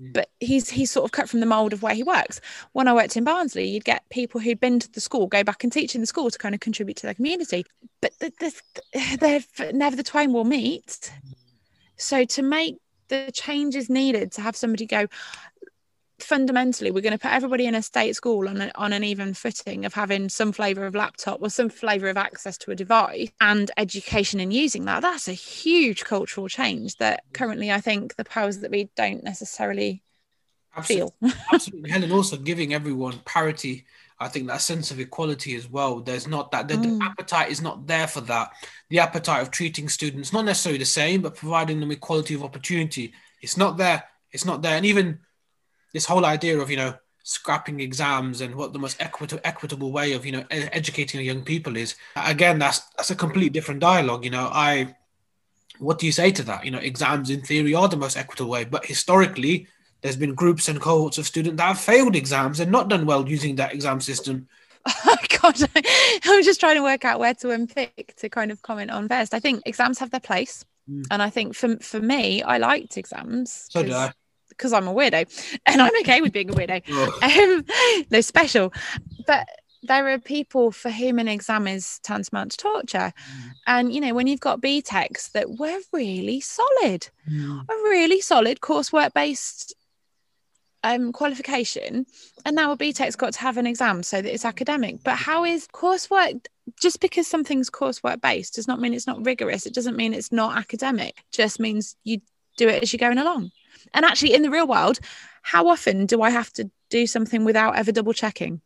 Mm. 0.00 0.14
but 0.14 0.30
he's 0.40 0.70
he's 0.70 0.90
sort 0.90 1.04
of 1.04 1.12
cut 1.12 1.28
from 1.28 1.40
the 1.40 1.46
mold 1.46 1.72
of 1.72 1.82
where 1.82 1.94
he 1.94 2.02
works. 2.02 2.40
When 2.72 2.88
I 2.88 2.94
worked 2.94 3.16
in 3.16 3.24
Barnsley, 3.24 3.68
you'd 3.68 3.84
get 3.84 4.08
people 4.08 4.40
who'd 4.40 4.60
been 4.60 4.80
to 4.80 4.90
the 4.90 5.00
school 5.00 5.26
go 5.26 5.44
back 5.44 5.62
and 5.64 5.72
teach 5.72 5.94
in 5.94 6.00
the 6.00 6.06
school 6.06 6.30
to 6.30 6.38
kind 6.38 6.54
of 6.54 6.60
contribute 6.60 6.96
to 6.98 7.06
their 7.06 7.14
community. 7.14 7.66
But 8.00 8.18
the, 8.18 8.32
the, 8.40 9.16
they're 9.58 9.72
never 9.72 9.96
the 9.96 10.02
twain 10.02 10.32
will 10.32 10.44
meet. 10.44 11.10
Mm. 11.26 11.34
So 11.96 12.24
to 12.24 12.42
make 12.42 12.78
the 13.08 13.30
changes 13.32 13.90
needed 13.90 14.32
to 14.32 14.40
have 14.40 14.56
somebody 14.56 14.86
go, 14.86 15.06
fundamentally 16.22 16.90
we're 16.90 17.00
going 17.00 17.12
to 17.12 17.18
put 17.18 17.32
everybody 17.32 17.66
in 17.66 17.74
a 17.74 17.82
state 17.82 18.14
school 18.14 18.48
on, 18.48 18.60
a, 18.60 18.70
on 18.74 18.92
an 18.92 19.04
even 19.04 19.34
footing 19.34 19.84
of 19.84 19.94
having 19.94 20.28
some 20.28 20.52
flavor 20.52 20.86
of 20.86 20.94
laptop 20.94 21.40
or 21.42 21.50
some 21.50 21.68
flavor 21.68 22.08
of 22.08 22.16
access 22.16 22.56
to 22.58 22.70
a 22.70 22.74
device 22.74 23.30
and 23.40 23.70
education 23.76 24.40
in 24.40 24.50
using 24.50 24.84
that 24.84 25.02
that's 25.02 25.28
a 25.28 25.32
huge 25.32 26.04
cultural 26.04 26.48
change 26.48 26.96
that 26.96 27.22
currently 27.32 27.70
i 27.70 27.80
think 27.80 28.16
the 28.16 28.24
powers 28.24 28.58
that 28.58 28.70
be 28.70 28.90
don't 28.96 29.24
necessarily 29.24 30.02
absolutely. 30.76 31.12
feel 31.30 31.34
absolutely 31.52 31.90
helen 31.90 32.12
also 32.12 32.36
giving 32.36 32.74
everyone 32.74 33.18
parity 33.24 33.84
I 34.22 34.28
think 34.28 34.46
that 34.46 34.60
sense 34.60 34.92
of 34.92 35.00
equality 35.00 35.56
as 35.56 35.68
well. 35.68 36.00
There's 36.00 36.28
not 36.28 36.52
that 36.52 36.68
the, 36.68 36.74
mm. 36.74 36.98
the, 36.98 37.04
appetite 37.04 37.50
is 37.50 37.60
not 37.60 37.88
there 37.88 38.06
for 38.06 38.20
that. 38.22 38.52
The 38.88 39.00
appetite 39.00 39.42
of 39.42 39.50
treating 39.50 39.88
students 39.88 40.32
not 40.32 40.44
necessarily 40.44 40.78
the 40.78 40.84
same, 40.84 41.22
but 41.22 41.34
providing 41.34 41.80
them 41.80 41.90
equality 41.90 42.34
of 42.34 42.44
opportunity. 42.44 43.12
It's 43.40 43.56
not 43.56 43.76
there. 43.76 44.04
It's 44.30 44.44
not 44.44 44.62
there. 44.62 44.76
And 44.76 44.86
even 44.86 45.18
this 45.92 46.06
whole 46.06 46.24
idea 46.24 46.58
of 46.58 46.70
you 46.70 46.76
know 46.76 46.94
scrapping 47.24 47.80
exams 47.80 48.40
and 48.40 48.54
what 48.54 48.72
the 48.72 48.78
most 48.78 49.00
equitable 49.00 49.40
equitable 49.44 49.92
way 49.92 50.12
of 50.12 50.26
you 50.26 50.32
know 50.32 50.44
educating 50.50 51.20
young 51.20 51.42
people 51.42 51.76
is 51.76 51.94
again 52.16 52.58
that's 52.58 52.80
that's 52.96 53.10
a 53.10 53.16
completely 53.16 53.50
different 53.50 53.80
dialogue 53.80 54.24
you 54.24 54.30
know 54.30 54.50
i 54.52 54.94
what 55.78 55.98
do 55.98 56.06
you 56.06 56.12
say 56.12 56.32
to 56.32 56.42
that 56.42 56.64
you 56.64 56.70
know 56.70 56.78
exams 56.78 57.30
in 57.30 57.40
theory 57.40 57.74
are 57.74 57.88
the 57.88 57.96
most 57.96 58.16
equitable 58.16 58.50
way 58.50 58.64
but 58.64 58.84
historically 58.86 59.66
there's 60.00 60.16
been 60.16 60.34
groups 60.34 60.68
and 60.68 60.80
cohorts 60.80 61.16
of 61.16 61.26
students 61.26 61.58
that 61.58 61.68
have 61.68 61.78
failed 61.78 62.16
exams 62.16 62.58
and 62.58 62.72
not 62.72 62.88
done 62.88 63.06
well 63.06 63.28
using 63.28 63.54
that 63.54 63.72
exam 63.72 64.00
system 64.00 64.48
Oh 65.06 65.16
God, 65.40 65.56
I'm 66.24 66.42
just 66.42 66.60
trying 66.60 66.76
to 66.76 66.82
work 66.82 67.04
out 67.04 67.20
where 67.20 67.34
to 67.34 67.50
unpick 67.50 68.14
to 68.16 68.28
kind 68.28 68.50
of 68.50 68.62
comment 68.62 68.90
on 68.90 69.08
first. 69.08 69.32
I 69.32 69.40
think 69.40 69.62
exams 69.64 69.98
have 69.98 70.10
their 70.10 70.20
place, 70.20 70.64
mm. 70.90 71.04
and 71.10 71.22
I 71.22 71.30
think 71.30 71.54
for 71.54 71.76
for 71.78 72.00
me, 72.00 72.42
I 72.42 72.58
liked 72.58 72.96
exams. 72.96 73.68
So 73.70 73.82
do 73.82 73.92
I 73.92 74.12
because 74.56 74.72
I'm 74.72 74.88
a 74.88 74.94
weirdo 74.94 75.58
and 75.66 75.82
I'm 75.82 75.92
okay 76.00 76.20
with 76.20 76.32
being 76.32 76.50
a 76.50 76.52
weirdo. 76.52 76.82
um, 77.22 78.04
no 78.10 78.20
special. 78.20 78.72
But 79.26 79.46
there 79.82 80.08
are 80.08 80.18
people 80.18 80.70
for 80.70 80.90
whom 80.90 81.18
an 81.18 81.28
exam 81.28 81.66
is 81.66 81.98
tantamount 82.04 82.52
to 82.52 82.56
torture. 82.56 83.12
Mm. 83.12 83.52
And, 83.66 83.94
you 83.94 84.00
know, 84.00 84.14
when 84.14 84.26
you've 84.26 84.40
got 84.40 84.60
BTECs 84.60 85.32
that 85.32 85.58
were 85.58 85.78
really 85.92 86.40
solid, 86.40 87.08
mm. 87.28 87.60
a 87.68 87.74
really 87.84 88.20
solid 88.20 88.60
coursework 88.60 89.12
based 89.12 89.74
um, 90.84 91.12
qualification, 91.12 92.06
and 92.44 92.56
now 92.56 92.72
a 92.72 92.76
BTEC's 92.76 93.16
got 93.16 93.32
to 93.34 93.40
have 93.40 93.56
an 93.56 93.66
exam 93.66 94.02
so 94.02 94.22
that 94.22 94.32
it's 94.32 94.44
academic. 94.44 95.02
But 95.02 95.16
how 95.16 95.44
is 95.44 95.66
coursework? 95.68 96.46
Just 96.80 97.00
because 97.00 97.26
something's 97.26 97.70
coursework 97.70 98.20
based 98.20 98.54
does 98.54 98.68
not 98.68 98.80
mean 98.80 98.94
it's 98.94 99.06
not 99.06 99.24
rigorous. 99.24 99.66
It 99.66 99.74
doesn't 99.74 99.96
mean 99.96 100.14
it's 100.14 100.32
not 100.32 100.56
academic. 100.56 101.18
It 101.18 101.32
just 101.32 101.58
means 101.58 101.96
you 102.04 102.20
do 102.56 102.68
it 102.68 102.82
as 102.82 102.92
you're 102.92 102.98
going 102.98 103.18
along. 103.18 103.50
And 103.94 104.04
actually, 104.04 104.34
in 104.34 104.42
the 104.42 104.50
real 104.50 104.66
world, 104.66 104.98
how 105.42 105.68
often 105.68 106.06
do 106.06 106.22
I 106.22 106.30
have 106.30 106.52
to 106.54 106.70
do 106.90 107.06
something 107.06 107.44
without 107.44 107.76
ever 107.76 107.92
double 107.92 108.12
checking? 108.12 108.60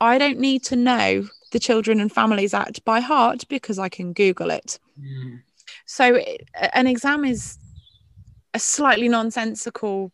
I 0.00 0.18
don't 0.18 0.38
need 0.38 0.62
to 0.64 0.76
know 0.76 1.28
the 1.52 1.58
Children 1.58 2.00
and 2.00 2.12
Families 2.12 2.54
Act 2.54 2.84
by 2.84 3.00
heart 3.00 3.44
because 3.48 3.78
I 3.78 3.88
can 3.88 4.12
Google 4.12 4.50
it. 4.50 4.78
Mm. 5.00 5.42
So, 5.86 6.20
an 6.72 6.86
exam 6.86 7.24
is 7.24 7.58
a 8.54 8.58
slightly 8.58 9.08
nonsensical 9.08 10.12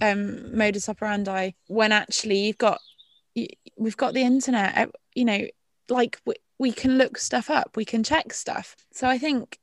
um, 0.00 0.56
modus 0.56 0.88
operandi 0.88 1.52
when 1.66 1.92
actually 1.92 2.38
you've 2.38 2.58
got 2.58 2.80
we've 3.76 3.96
got 3.96 4.14
the 4.14 4.22
internet. 4.22 4.90
You 5.14 5.24
know, 5.24 5.46
like 5.88 6.18
we, 6.24 6.34
we 6.58 6.72
can 6.72 6.98
look 6.98 7.18
stuff 7.18 7.50
up, 7.50 7.76
we 7.76 7.84
can 7.84 8.02
check 8.02 8.32
stuff. 8.32 8.76
So 8.92 9.08
I 9.08 9.18
think 9.18 9.58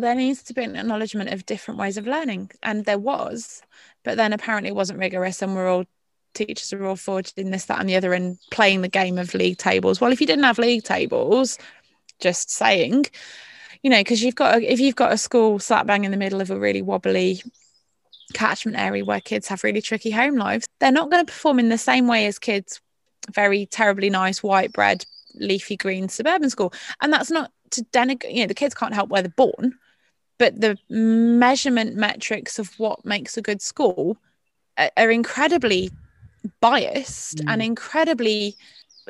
there 0.00 0.14
needs 0.14 0.42
to 0.42 0.54
be 0.54 0.62
an 0.62 0.76
acknowledgement 0.76 1.30
of 1.30 1.46
different 1.46 1.78
ways 1.78 1.96
of 1.96 2.06
learning 2.06 2.50
and 2.62 2.84
there 2.84 2.98
was 2.98 3.62
but 4.04 4.16
then 4.16 4.32
apparently 4.32 4.68
it 4.68 4.76
wasn't 4.76 4.98
rigorous 4.98 5.42
and 5.42 5.54
we're 5.54 5.68
all 5.68 5.84
teachers 6.34 6.72
are 6.72 6.84
all 6.84 6.96
forging 6.96 7.50
this 7.50 7.64
that 7.64 7.80
and 7.80 7.88
the 7.88 7.96
other 7.96 8.12
and 8.12 8.38
playing 8.50 8.82
the 8.82 8.88
game 8.88 9.16
of 9.16 9.32
league 9.32 9.56
tables. 9.56 10.00
Well 10.00 10.12
if 10.12 10.20
you 10.20 10.26
didn't 10.26 10.44
have 10.44 10.58
league 10.58 10.84
tables 10.84 11.58
just 12.20 12.50
saying 12.50 13.06
you 13.82 13.90
know 13.90 14.00
because 14.00 14.22
you've 14.22 14.34
got 14.34 14.56
a, 14.56 14.72
if 14.72 14.80
you've 14.80 14.96
got 14.96 15.12
a 15.12 15.18
school 15.18 15.58
slap 15.58 15.86
bang 15.86 16.04
in 16.04 16.10
the 16.10 16.16
middle 16.16 16.40
of 16.40 16.50
a 16.50 16.58
really 16.58 16.82
wobbly 16.82 17.42
catchment 18.34 18.76
area 18.76 19.04
where 19.04 19.20
kids 19.20 19.48
have 19.48 19.62
really 19.64 19.80
tricky 19.80 20.10
home 20.10 20.36
lives 20.36 20.66
they're 20.80 20.90
not 20.90 21.10
going 21.10 21.24
to 21.24 21.32
perform 21.32 21.58
in 21.58 21.68
the 21.68 21.78
same 21.78 22.06
way 22.06 22.26
as 22.26 22.38
kids 22.38 22.80
very 23.32 23.66
terribly 23.66 24.10
nice 24.10 24.42
white 24.42 24.72
bread 24.72 25.04
leafy 25.38 25.76
green 25.76 26.08
suburban 26.08 26.50
school. 26.50 26.72
And 27.00 27.12
that's 27.12 27.30
not 27.30 27.52
to 27.70 27.82
denigrate 27.92 28.32
you 28.32 28.40
know 28.40 28.46
the 28.46 28.54
kids 28.54 28.74
can't 28.74 28.94
help 28.94 29.10
where 29.10 29.22
they're 29.22 29.32
born 29.36 29.76
but 30.38 30.60
the 30.60 30.76
measurement 30.88 31.96
metrics 31.96 32.58
of 32.58 32.78
what 32.78 33.04
makes 33.04 33.36
a 33.36 33.42
good 33.42 33.60
school 33.60 34.16
are, 34.78 34.90
are 34.96 35.10
incredibly 35.10 35.90
biased 36.60 37.38
mm. 37.38 37.44
and 37.48 37.62
incredibly 37.62 38.54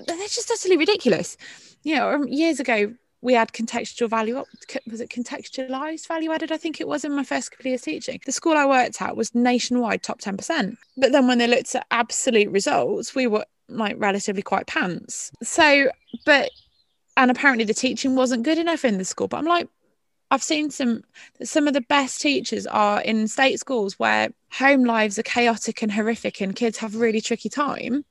they're 0.06 0.16
just 0.28 0.50
utterly 0.50 0.76
ridiculous 0.76 1.36
you 1.82 1.94
know 1.94 2.10
um, 2.10 2.26
years 2.28 2.60
ago 2.60 2.94
we 3.22 3.34
had 3.34 3.52
contextual 3.52 4.08
value 4.08 4.36
up 4.38 4.46
was 4.90 5.00
it 5.00 5.10
contextualized 5.10 6.06
value 6.06 6.32
added 6.32 6.50
i 6.50 6.56
think 6.56 6.80
it 6.80 6.88
was 6.88 7.04
in 7.04 7.12
my 7.12 7.24
first 7.24 7.50
couple 7.50 7.64
of 7.64 7.66
years 7.66 7.82
teaching 7.82 8.18
the 8.24 8.32
school 8.32 8.54
i 8.54 8.64
worked 8.64 9.02
at 9.02 9.16
was 9.16 9.34
nationwide 9.34 10.02
top 10.02 10.20
10% 10.20 10.76
but 10.96 11.12
then 11.12 11.26
when 11.26 11.38
they 11.38 11.46
looked 11.46 11.74
at 11.74 11.86
absolute 11.90 12.50
results 12.50 13.14
we 13.14 13.26
were 13.26 13.44
like 13.68 13.96
relatively 13.98 14.42
quite 14.42 14.66
pants. 14.66 15.30
So, 15.42 15.90
but 16.24 16.50
and 17.16 17.30
apparently 17.30 17.64
the 17.64 17.74
teaching 17.74 18.14
wasn't 18.14 18.42
good 18.42 18.58
enough 18.58 18.84
in 18.84 18.98
the 18.98 19.04
school. 19.04 19.28
But 19.28 19.38
I'm 19.38 19.46
like, 19.46 19.68
I've 20.30 20.42
seen 20.42 20.70
some 20.70 21.02
some 21.42 21.68
of 21.68 21.74
the 21.74 21.80
best 21.80 22.20
teachers 22.20 22.66
are 22.66 23.00
in 23.00 23.28
state 23.28 23.60
schools 23.60 23.98
where 23.98 24.30
home 24.52 24.84
lives 24.84 25.18
are 25.18 25.22
chaotic 25.22 25.82
and 25.82 25.92
horrific 25.92 26.40
and 26.40 26.54
kids 26.54 26.78
have 26.78 26.94
a 26.94 26.98
really 26.98 27.20
tricky 27.20 27.48
time 27.48 28.04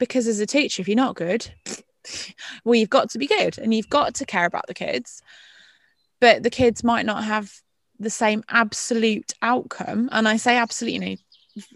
because 0.00 0.26
as 0.26 0.40
a 0.40 0.46
teacher 0.46 0.82
if 0.82 0.88
you're 0.88 0.96
not 0.96 1.16
good 1.16 1.52
well 2.64 2.74
you've 2.74 2.90
got 2.90 3.10
to 3.10 3.18
be 3.18 3.26
good 3.26 3.58
and 3.58 3.72
you've 3.72 3.90
got 3.90 4.14
to 4.16 4.26
care 4.26 4.46
about 4.46 4.66
the 4.66 4.74
kids 4.74 5.22
but 6.20 6.42
the 6.42 6.50
kids 6.50 6.82
might 6.82 7.06
not 7.06 7.22
have 7.22 7.52
the 8.00 8.10
same 8.10 8.42
absolute 8.48 9.32
outcome 9.40 10.08
and 10.10 10.26
I 10.26 10.36
say 10.36 10.56
absolutely 10.56 10.94
you 10.94 11.12
know 11.12 11.16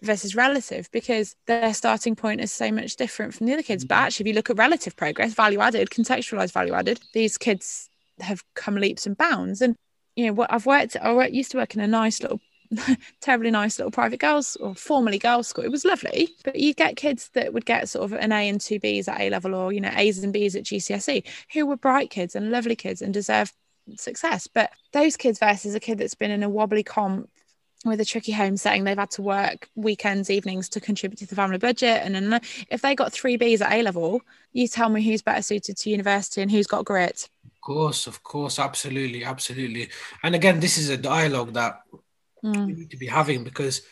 versus 0.03 0.35
relative 0.35 0.91
because 0.91 1.37
their 1.47 1.73
starting 1.73 2.17
point 2.17 2.41
is 2.41 2.51
so 2.51 2.73
much 2.73 2.97
different 2.97 3.35
from 3.35 3.47
the 3.47 3.53
other 3.53 3.63
kids. 3.63 3.85
But 3.85 3.95
mm-hmm. 3.95 4.05
actually, 4.05 4.25
if 4.25 4.29
you 4.29 4.35
look 4.35 4.51
at 4.51 4.59
relative 4.59 4.97
progress, 4.97 5.35
value 5.35 5.61
added, 5.61 5.91
contextualized 5.91 6.53
value 6.53 6.75
added, 6.75 7.01
these 7.15 7.39
kids 7.39 7.88
have 8.21 8.43
come 8.55 8.77
leaps 8.77 9.07
and 9.07 9.17
bounds. 9.17 9.61
And 9.61 9.77
you 10.17 10.27
know 10.27 10.33
what 10.33 10.53
I've 10.53 10.67
worked, 10.67 10.97
I 11.01 11.27
used 11.29 11.53
to 11.53 11.59
work 11.59 11.75
in 11.75 11.81
a 11.81 11.87
nice 11.87 12.23
little 12.23 12.41
terribly 13.21 13.51
nice 13.51 13.79
little 13.79 13.91
private 13.91 14.21
girls 14.21 14.57
or 14.57 14.75
formerly 14.75 15.19
girls 15.19 15.49
school. 15.49 15.65
It 15.65 15.71
was 15.71 15.85
lovely, 15.85 16.29
but 16.45 16.57
you 16.57 16.75
get 16.75 16.97
kids 16.97 17.31
that 17.35 17.53
would 17.53 17.65
get 17.65 17.89
sort 17.89 18.05
of 18.05 18.19
an 18.19 18.33
A 18.33 18.49
and 18.49 18.61
two 18.61 18.79
Bs 18.81 19.09
at 19.09 19.21
A 19.21 19.31
level 19.31 19.55
or, 19.55 19.73
you 19.73 19.81
know, 19.81 19.93
A's 19.95 20.23
and 20.23 20.35
Bs 20.35 20.57
at 20.57 20.65
GCSE 20.65 21.25
who 21.53 21.67
were 21.67 21.77
bright 21.77 22.11
kids 22.11 22.35
and 22.35 22.51
lovely 22.51 22.77
kids 22.77 23.03
and 23.03 23.15
deserve 23.15 23.53
success. 23.97 24.47
But 24.47 24.71
those 24.93 25.17
kids 25.17 25.39
versus 25.39 25.75
a 25.75 25.81
kid 25.81 25.99
that's 25.99 26.15
been 26.15 26.31
in 26.31 26.43
a 26.43 26.49
wobbly 26.49 26.83
comp 26.83 27.31
with 27.85 28.01
a 28.01 28.05
tricky 28.05 28.33
home 28.33 28.57
setting, 28.57 28.85
they've 28.85 28.99
had 28.99 29.11
to 29.13 29.23
work 29.23 29.69
weekends, 29.77 30.31
evenings 30.31 30.69
to 30.71 30.81
contribute 30.81 31.19
to 31.19 31.27
the 31.27 31.37
family 31.37 31.59
budget. 31.59 32.03
And 32.03 32.15
then 32.15 32.41
if 32.71 32.83
they 32.83 32.95
got 32.95 33.13
three 33.13 33.39
Bs 33.39 33.61
at 33.61 33.73
A 33.73 33.83
level, 33.83 34.21
you 34.53 34.67
tell 34.69 34.89
me 34.89 35.03
who's 35.03 35.23
better 35.23 35.43
suited 35.43 35.77
to 35.79 35.91
university 35.91 36.43
and 36.43 36.51
who's 36.51 36.67
got 36.67 36.85
grit. 36.85 37.29
Of 37.59 37.63
course, 37.63 38.07
of 38.07 38.23
course, 38.23 38.59
absolutely, 38.59 39.25
absolutely. 39.25 39.91
And 40.23 40.35
again, 40.35 40.61
this 40.61 40.79
is 40.79 40.89
a 40.91 40.97
dialogue 40.97 41.55
that 41.55 41.83
mm. 42.43 42.67
we 42.67 42.73
need 42.73 42.91
to 42.91 42.97
be 42.97 43.07
having 43.07 43.43
because 43.43 43.83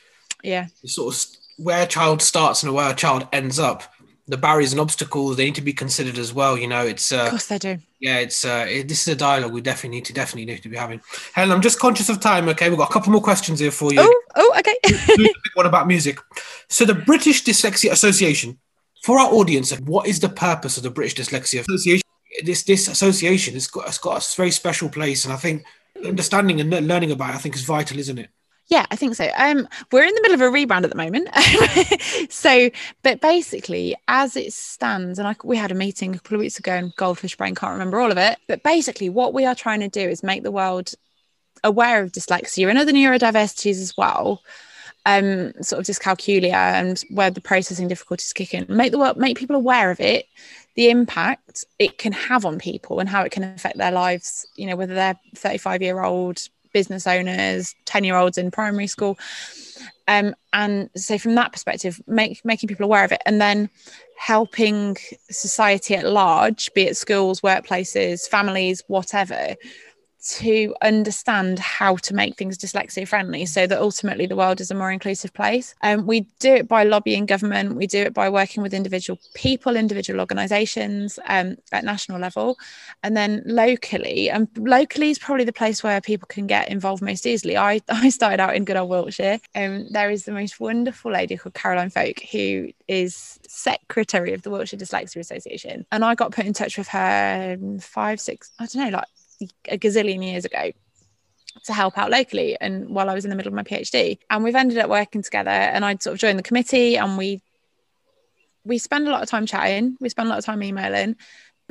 yeah, 0.43 0.69
sort 0.85 1.15
of 1.15 1.21
where 1.59 1.83
a 1.83 1.87
child 1.87 2.23
starts 2.23 2.63
and 2.63 2.73
where 2.73 2.91
a 2.91 2.95
child 2.95 3.27
ends 3.33 3.59
up 3.59 3.83
the 4.29 4.37
barriers 4.37 4.73
and 4.73 4.81
obstacles 4.81 5.37
they 5.37 5.45
need 5.45 5.55
to 5.55 5.61
be 5.61 5.73
considered 5.73 6.17
as 6.17 6.33
well. 6.33 6.57
You 6.57 6.69
know, 6.69 6.83
it's 6.85 7.13
uh, 7.13 7.25
of 7.25 7.31
course 7.31 7.47
they 7.47 7.59
do. 7.59 7.79
Yeah, 8.01 8.19
it's 8.19 8.45
uh, 8.45 8.67
it, 8.69 8.89
this 8.89 9.07
is 9.07 9.15
a 9.15 9.17
dialogue 9.17 9.53
we 9.53 9.61
definitely 9.61 9.97
need 9.97 10.05
to 10.07 10.13
definitely 10.13 10.47
need 10.47 10.63
to 10.63 10.69
be 10.69 10.77
having. 10.77 11.01
Helen, 11.33 11.53
I'm 11.53 11.61
just 11.61 11.81
conscious 11.81 12.09
of 12.09 12.21
time. 12.21 12.49
Okay, 12.51 12.69
we've 12.69 12.79
got 12.79 12.91
a 12.91 12.93
couple 12.93 13.13
more 13.13 13.23
questions 13.23 13.59
here 13.59 13.73
for 13.73 13.93
you. 13.93 14.01
Oh, 14.01 14.23
oh, 14.37 14.55
okay. 14.59 15.29
one 15.55 15.67
about 15.67 15.89
music. 15.89 16.19
So 16.69 16.85
the 16.85 16.95
British 16.95 17.45
Dyslexia 17.45 17.91
Association, 17.91 18.59
for 19.03 19.19
our 19.19 19.33
audience, 19.33 19.73
what 19.81 20.07
is 20.07 20.21
the 20.21 20.29
purpose 20.29 20.77
of 20.77 20.83
the 20.83 20.91
British 20.91 21.15
Dyslexia 21.15 21.61
Association? 21.61 22.06
This 22.45 22.63
this 22.65 22.89
association 22.89 23.55
has 23.55 23.67
got, 23.67 23.87
it's 23.89 23.99
got 23.99 24.23
a 24.23 24.37
very 24.37 24.51
special 24.51 24.89
place, 24.89 25.25
and 25.25 25.33
I 25.33 25.37
think 25.37 25.65
understanding 26.05 26.61
and 26.61 26.71
learning 26.87 27.13
about 27.13 27.31
it, 27.31 27.37
I 27.37 27.39
think, 27.39 27.55
is 27.55 27.63
vital, 27.63 27.99
isn't 27.99 28.19
it? 28.19 28.31
Yeah, 28.69 28.85
I 28.91 28.97
think 28.97 29.15
so. 29.15 29.31
Um, 29.37 29.69
we're 29.93 30.03
in 30.03 30.15
the 30.15 30.23
middle 30.23 30.35
of 30.35 30.41
a 30.41 30.57
rebrand 30.57 30.83
at 30.83 30.91
the 30.91 30.97
moment. 30.97 31.29
so, 32.33 32.69
but 33.05 33.21
basically, 33.21 33.95
as 34.09 34.37
it 34.37 34.53
stands, 34.53 35.21
and 35.21 35.29
I, 35.29 35.37
we 35.45 35.57
had 35.57 35.71
a 35.71 35.75
meeting 35.75 36.15
a 36.15 36.19
couple 36.19 36.37
of 36.37 36.41
weeks 36.41 36.59
ago, 36.59 36.73
and 36.73 36.95
Goldfish 36.97 37.37
Brain 37.37 37.55
can't 37.55 37.73
remember 37.73 38.01
all 38.01 38.11
of 38.11 38.19
it. 38.19 38.39
But 38.49 38.65
basically, 38.65 39.09
what 39.09 39.35
we 39.35 39.47
are 39.47 39.55
trying 39.55 39.81
to 39.81 39.89
do 39.89 40.01
is 40.01 40.25
make 40.25 40.43
the 40.43 40.51
world 40.51 40.95
aware 41.63 42.03
of 42.03 42.13
dyslexia 42.13 42.69
and 42.69 42.79
other 42.79 42.93
neurodiversities 42.93 43.81
as 43.81 43.95
well. 43.97 44.43
Um, 45.05 45.53
sort 45.63 45.79
of 45.79 45.87
dyscalculia 45.87 46.53
and 46.53 47.01
where 47.11 47.31
the 47.31 47.41
processing 47.41 47.87
difficulties 47.87 48.33
kick 48.33 48.53
in. 48.53 48.67
Make 48.69 48.91
the 48.91 48.99
world, 48.99 49.17
make 49.17 49.39
people 49.39 49.55
aware 49.55 49.93
of 49.93 50.01
it, 50.01 50.27
the 50.77 50.91
impact 50.91 51.65
it 51.79 51.99
can 51.99 52.13
have 52.13 52.45
on 52.45 52.59
people, 52.59 53.01
and 53.01 53.09
how 53.09 53.23
it 53.23 53.33
can 53.33 53.43
affect 53.43 53.79
their 53.79 53.93
lives. 53.93 54.47
You 54.57 54.67
know, 54.67 54.77
whether 54.77 54.95
they're 54.95 55.19
35 55.35 55.83
year 55.83 56.03
old 56.03 56.39
business 56.73 57.07
owners, 57.07 57.75
10 57.87 58.05
year 58.05 58.17
olds 58.17 58.37
in 58.37 58.51
primary 58.51 58.87
school. 58.87 59.19
Um, 60.09 60.35
and 60.53 60.91
so 60.95 61.17
from 61.17 61.35
that 61.37 61.53
perspective, 61.53 62.01
make, 62.07 62.45
making 62.45 62.69
people 62.69 62.85
aware 62.85 63.03
of 63.03 63.13
it 63.13 63.23
and 63.25 63.41
then 63.41 63.71
helping 64.19 64.97
society 65.31 65.95
at 65.95 66.07
large, 66.07 66.73
be 66.75 66.83
it 66.83 66.97
schools, 66.97 67.41
workplaces, 67.41 68.29
families, 68.29 68.83
whatever, 68.89 69.55
to 70.29 70.75
understand 70.83 71.59
how 71.59 71.97
to 71.97 72.15
make 72.15 72.37
things 72.37 72.59
dyslexia 72.59 73.07
friendly 73.07 73.47
so 73.47 73.67
that 73.67 73.81
ultimately 73.81 74.27
the 74.27 74.37
world 74.37 74.61
is 74.61 74.71
a 74.71 74.75
more 74.75 74.91
inclusive 74.91 75.33
place. 75.33 75.75
Um, 75.83 76.07
we 76.07 76.21
do 76.39 76.55
it 76.55 76.69
by 76.69 76.85
lobbying 76.85 77.27
government, 77.27 77.77
we 77.77 77.87
do 77.87 78.03
it 78.03 78.15
by 78.15 78.29
working 78.29 78.63
with 78.63 78.75
individual 78.75 79.19
people, 79.35 79.77
individual 79.77 80.21
organisations 80.21 81.19
um, 81.27 81.57
at 81.73 81.85
national 81.85 82.21
level, 82.21 82.59
and 83.03 83.17
then 83.17 83.43
locally. 83.47 84.29
And 84.31 84.49
locally 84.57 85.11
is 85.11 85.19
probably 85.19 85.45
the 85.45 85.53
place 85.53 85.83
where 85.83 86.01
people 86.01 86.27
can 86.27 86.47
get 86.47 86.69
involved 86.69 87.03
most 87.03 87.27
easily. 87.27 87.57
I, 87.57 87.81
I 87.89 88.09
started 88.09 88.41
out 88.41 88.57
in 88.57 88.65
good 88.65 88.77
old 88.77 88.91
Wiltshire, 88.91 89.39
and 89.55 89.83
um, 89.83 89.89
there 89.91 90.11
is 90.11 90.25
the 90.25 90.33
most 90.33 90.61
wonderful 90.61 91.13
lady 91.13 91.37
called 91.37 91.55
Caroline 91.55 91.91
Folk 91.91 92.21
who 92.33 92.71
is 92.89 93.39
secretary 93.49 94.33
of 94.33 94.43
the 94.43 94.51
Wiltshire 94.51 94.79
Dyslexia 94.79 95.17
Association. 95.17 95.87
And 95.93 96.05
I 96.05 96.15
got 96.15 96.33
put 96.33 96.47
in 96.47 96.53
touch 96.53 96.79
with 96.79 96.89
her 96.89 97.57
five, 97.81 98.21
six, 98.21 98.51
I 98.59 98.67
don't 98.67 98.85
know, 98.85 98.99
like 98.99 99.07
a 99.69 99.79
gazillion 99.79 100.25
years 100.25 100.45
ago 100.45 100.73
to 101.65 101.73
help 101.73 101.97
out 101.99 102.11
locally 102.11 102.57
and 102.61 102.89
while 102.89 103.09
I 103.09 103.15
was 103.15 103.25
in 103.25 103.31
the 103.31 103.37
middle 103.37 103.51
of 103.51 103.55
my 103.55 103.63
PhD 103.63 104.19
and 104.31 104.45
we've 104.45 104.55
ended 104.55 104.79
up 104.79 104.91
working 104.91 105.23
together 105.23 105.51
and 105.51 105.85
I'd 105.85 106.03
sort 106.03 106.15
of 106.15 106.21
joined 106.21 106.39
the 106.39 106.43
committee 106.43 106.97
and 106.97 107.17
we 107.17 107.41
we 108.65 108.79
spend 108.79 109.07
a 109.07 109.11
lot 109.11 109.23
of 109.23 109.29
time 109.29 109.47
chatting. 109.47 109.97
We 110.01 110.09
spend 110.09 110.27
a 110.27 110.31
lot 110.31 110.39
of 110.39 110.45
time 110.45 110.63
emailing 110.63 111.17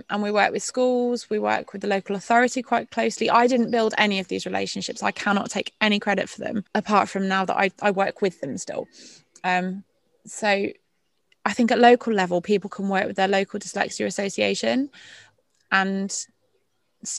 and 0.09 0.23
we 0.23 0.31
work 0.31 0.51
with 0.51 0.63
schools. 0.63 1.29
We 1.29 1.39
work 1.39 1.73
with 1.73 1.81
the 1.81 1.87
local 1.87 2.15
authority 2.15 2.61
quite 2.61 2.89
closely. 2.89 3.29
I 3.29 3.47
didn't 3.47 3.71
build 3.71 3.93
any 3.97 4.19
of 4.19 4.29
these 4.29 4.45
relationships. 4.45 5.03
I 5.03 5.11
cannot 5.11 5.49
take 5.49 5.73
any 5.81 5.99
credit 5.99 6.29
for 6.29 6.39
them 6.39 6.63
apart 6.73 7.09
from 7.09 7.27
now 7.27 7.45
that 7.45 7.57
I, 7.57 7.71
I 7.81 7.91
work 7.91 8.21
with 8.21 8.39
them 8.41 8.57
still. 8.57 8.87
Um, 9.43 9.83
so 10.25 10.47
I 11.45 11.53
think 11.53 11.71
at 11.71 11.79
local 11.79 12.13
level 12.13 12.41
people 12.41 12.69
can 12.69 12.89
work 12.89 13.07
with 13.07 13.17
their 13.17 13.27
local 13.27 13.59
dyslexia 13.59 14.05
association 14.05 14.89
and 15.71 16.25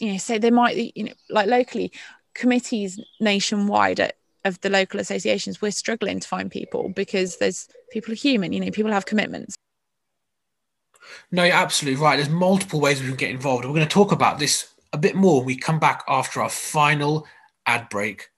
you 0.00 0.12
know 0.12 0.18
say 0.18 0.38
there 0.38 0.52
might 0.52 0.76
you 0.96 1.04
know 1.04 1.12
like 1.30 1.46
locally 1.46 1.92
committees 2.34 3.00
nationwide 3.20 4.00
at, 4.00 4.16
of 4.44 4.60
the 4.60 4.70
local 4.70 5.00
associations 5.00 5.60
we're 5.60 5.70
struggling 5.70 6.20
to 6.20 6.28
find 6.28 6.50
people 6.50 6.90
because 6.90 7.38
there's 7.38 7.68
people 7.90 8.12
are 8.12 8.16
human 8.16 8.52
you 8.52 8.60
know 8.60 8.70
people 8.70 8.92
have 8.92 9.06
commitments. 9.06 9.54
No 11.30 11.44
you're 11.44 11.54
absolutely 11.54 12.00
right. 12.00 12.16
There's 12.16 12.28
multiple 12.28 12.80
ways 12.80 13.00
we 13.00 13.06
can 13.06 13.16
get 13.16 13.30
involved. 13.30 13.64
We're 13.64 13.72
going 13.72 13.86
to 13.86 13.92
talk 13.92 14.12
about 14.12 14.38
this 14.38 14.68
a 14.92 14.98
bit 14.98 15.14
more 15.14 15.42
we 15.42 15.56
come 15.56 15.78
back 15.78 16.04
after 16.08 16.40
our 16.40 16.48
final 16.48 17.26
ad 17.66 17.88
break 17.88 18.28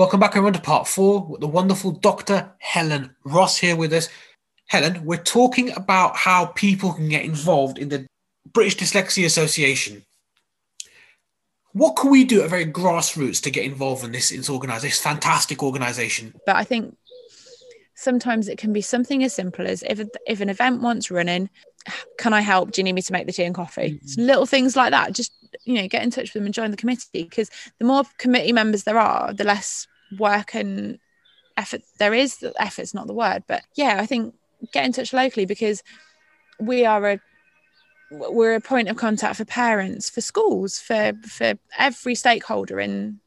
Welcome 0.00 0.18
back 0.18 0.30
everyone 0.30 0.54
to 0.54 0.60
part 0.60 0.88
four 0.88 1.26
with 1.26 1.42
the 1.42 1.46
wonderful 1.46 1.90
Dr. 1.90 2.50
Helen 2.58 3.14
Ross 3.22 3.58
here 3.58 3.76
with 3.76 3.92
us. 3.92 4.08
Helen, 4.66 5.04
we're 5.04 5.18
talking 5.18 5.76
about 5.76 6.16
how 6.16 6.46
people 6.46 6.94
can 6.94 7.10
get 7.10 7.22
involved 7.22 7.76
in 7.76 7.90
the 7.90 8.06
British 8.50 8.78
Dyslexia 8.78 9.26
Association. 9.26 10.02
What 11.74 11.96
can 11.96 12.10
we 12.10 12.24
do 12.24 12.40
at 12.40 12.48
very 12.48 12.64
grassroots 12.64 13.42
to 13.42 13.50
get 13.50 13.66
involved 13.66 14.02
in 14.02 14.12
this, 14.12 14.30
this 14.30 14.48
organization, 14.48 14.88
this 14.88 15.02
fantastic 15.02 15.62
organization? 15.62 16.32
But 16.46 16.56
I 16.56 16.64
think 16.64 16.96
sometimes 17.94 18.48
it 18.48 18.56
can 18.56 18.72
be 18.72 18.80
something 18.80 19.22
as 19.22 19.34
simple 19.34 19.66
as 19.66 19.82
if 19.82 20.00
if 20.26 20.40
an 20.40 20.48
event 20.48 20.80
wants 20.80 21.10
running, 21.10 21.50
can 22.16 22.32
I 22.32 22.40
help? 22.40 22.70
Do 22.70 22.80
you 22.80 22.84
need 22.84 22.94
me 22.94 23.02
to 23.02 23.12
make 23.12 23.26
the 23.26 23.34
tea 23.34 23.44
and 23.44 23.54
coffee? 23.54 24.00
Mm-hmm. 24.02 24.22
Little 24.22 24.46
things 24.46 24.76
like 24.76 24.92
that. 24.92 25.12
Just 25.12 25.32
you 25.64 25.74
know, 25.74 25.88
get 25.88 26.02
in 26.02 26.10
touch 26.10 26.32
with 26.32 26.40
them 26.40 26.46
and 26.46 26.54
join 26.54 26.70
the 26.70 26.76
committee 26.78 27.24
because 27.24 27.50
the 27.78 27.84
more 27.84 28.04
committee 28.16 28.54
members 28.54 28.84
there 28.84 28.98
are, 28.98 29.34
the 29.34 29.44
less 29.44 29.86
work 30.18 30.54
and 30.54 30.98
effort 31.56 31.82
there 31.98 32.14
is 32.14 32.44
effort's 32.58 32.94
not 32.94 33.06
the 33.06 33.14
word 33.14 33.42
but 33.46 33.62
yeah 33.76 33.96
i 34.00 34.06
think 34.06 34.34
get 34.72 34.84
in 34.84 34.92
touch 34.92 35.12
locally 35.12 35.46
because 35.46 35.82
we 36.58 36.84
are 36.84 37.12
a 37.12 37.20
we're 38.10 38.54
a 38.54 38.60
point 38.60 38.88
of 38.88 38.96
contact 38.96 39.36
for 39.36 39.44
parents 39.44 40.10
for 40.10 40.20
schools 40.20 40.78
for 40.78 41.12
for 41.26 41.54
every 41.78 42.14
stakeholder 42.14 42.80
in 42.80 43.20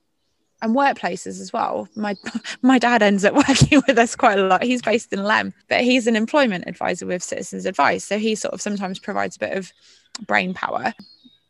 and 0.64 0.76
workplaces 0.76 1.42
as 1.42 1.52
well. 1.54 1.88
My 1.96 2.16
my 2.64 2.80
dad 2.80 3.04
ends 3.04 3.24
up 3.26 3.36
working 3.48 3.84
with 3.86 4.00
us 4.00 4.16
quite 4.16 4.40
a 4.40 4.44
lot. 4.44 4.64
He's 4.64 4.82
based 4.82 5.14
in 5.14 5.24
Lem, 5.24 5.54
but 5.68 5.82
he's 5.82 6.08
an 6.08 6.16
employment 6.16 6.64
advisor 6.66 7.06
with 7.06 7.22
Citizens 7.22 7.66
Advice, 7.68 8.06
so 8.06 8.18
he 8.18 8.34
sort 8.34 8.54
of 8.54 8.62
sometimes 8.62 8.98
provides 8.98 9.36
a 9.36 9.40
bit 9.40 9.58
of 9.58 9.72
brain 10.26 10.54
power. 10.54 10.94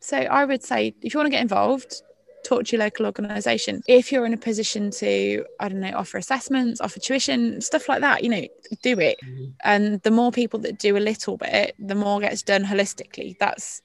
So 0.00 0.18
I 0.18 0.44
would 0.44 0.62
say 0.62 0.94
if 1.00 1.14
you 1.14 1.18
want 1.18 1.28
to 1.28 1.30
get 1.30 1.40
involved, 1.40 2.02
talk 2.44 2.64
to 2.64 2.76
your 2.76 2.84
local 2.84 3.06
organisation. 3.06 3.82
If 3.88 4.12
you're 4.12 4.26
in 4.26 4.34
a 4.34 4.38
position 4.38 4.90
to, 4.92 5.44
I 5.58 5.68
don't 5.68 5.80
know, 5.80 5.92
offer 5.96 6.18
assessments, 6.18 6.80
offer 6.80 7.00
tuition, 7.00 7.60
stuff 7.60 7.88
like 7.88 8.00
that, 8.00 8.22
you 8.22 8.28
know, 8.28 8.46
do 8.82 9.00
it. 9.00 9.18
Mm-hmm. 9.24 9.44
And 9.64 10.02
the 10.02 10.10
more 10.10 10.30
people 10.30 10.60
that 10.60 10.78
do 10.78 10.96
a 10.96 10.98
little 10.98 11.36
bit, 11.36 11.74
the 11.78 11.94
more 11.94 12.20
gets 12.20 12.42
done 12.42 12.64
holistically. 12.64 13.36
That's 13.38 13.82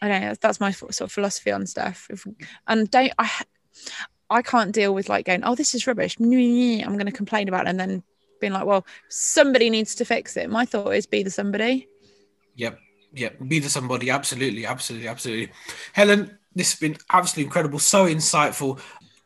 I 0.00 0.08
don't 0.08 0.20
know. 0.20 0.34
That's 0.40 0.60
my 0.60 0.70
sort 0.70 1.00
of 1.00 1.12
philosophy 1.12 1.50
on 1.50 1.66
stuff. 1.66 2.06
If, 2.10 2.24
and 2.66 2.90
don't 2.90 3.12
I? 3.18 3.30
I 4.30 4.42
can't 4.42 4.72
deal 4.72 4.94
with 4.94 5.08
like 5.08 5.26
going, 5.26 5.42
oh, 5.44 5.54
this 5.54 5.74
is 5.74 5.86
rubbish. 5.86 6.16
I'm 6.20 6.28
going 6.28 7.06
to 7.06 7.12
complain 7.12 7.48
about 7.48 7.66
it, 7.66 7.70
and 7.70 7.80
then 7.80 8.02
being 8.40 8.52
like, 8.52 8.66
well, 8.66 8.86
somebody 9.08 9.70
needs 9.70 9.94
to 9.96 10.04
fix 10.04 10.36
it. 10.36 10.50
My 10.50 10.64
thought 10.64 10.90
is 10.90 11.06
be 11.06 11.22
the 11.22 11.30
somebody. 11.30 11.88
Yep. 12.56 12.78
Yep. 13.14 13.38
Be 13.48 13.58
the 13.58 13.70
somebody. 13.70 14.10
Absolutely. 14.10 14.66
Absolutely. 14.66 15.08
Absolutely. 15.08 15.50
Helen, 15.92 16.38
this 16.58 16.72
has 16.72 16.80
been 16.80 16.96
absolutely 17.10 17.44
incredible. 17.44 17.78
So 17.78 18.06
insightful. 18.06 18.80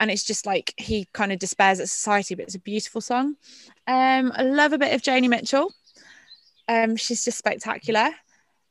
And 0.00 0.10
it's 0.10 0.24
just 0.24 0.46
like 0.46 0.74
he 0.76 1.06
kind 1.12 1.32
of 1.32 1.38
despairs 1.38 1.80
at 1.80 1.88
society, 1.88 2.34
but 2.34 2.44
it's 2.44 2.54
a 2.54 2.60
beautiful 2.60 3.00
song. 3.00 3.36
Um, 3.86 4.32
I 4.34 4.42
love 4.42 4.72
a 4.72 4.78
bit 4.78 4.94
of 4.94 5.02
Joni 5.02 5.28
Mitchell. 5.28 5.72
Um, 6.68 6.96
she's 6.96 7.24
just 7.24 7.38
spectacular. 7.38 8.10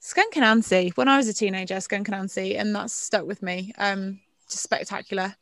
Skunk 0.06 0.36
Anansie. 0.36 0.96
When 0.96 1.08
I 1.08 1.18
was 1.18 1.28
a 1.28 1.34
teenager, 1.34 1.80
Skunk 1.80 2.08
Anansie, 2.08 2.60
and 2.60 2.76
that's 2.76 2.94
stuck 2.94 3.26
with 3.26 3.42
me. 3.42 3.74
Um, 3.78 4.20
just 4.50 4.64
spectacular 4.64 5.36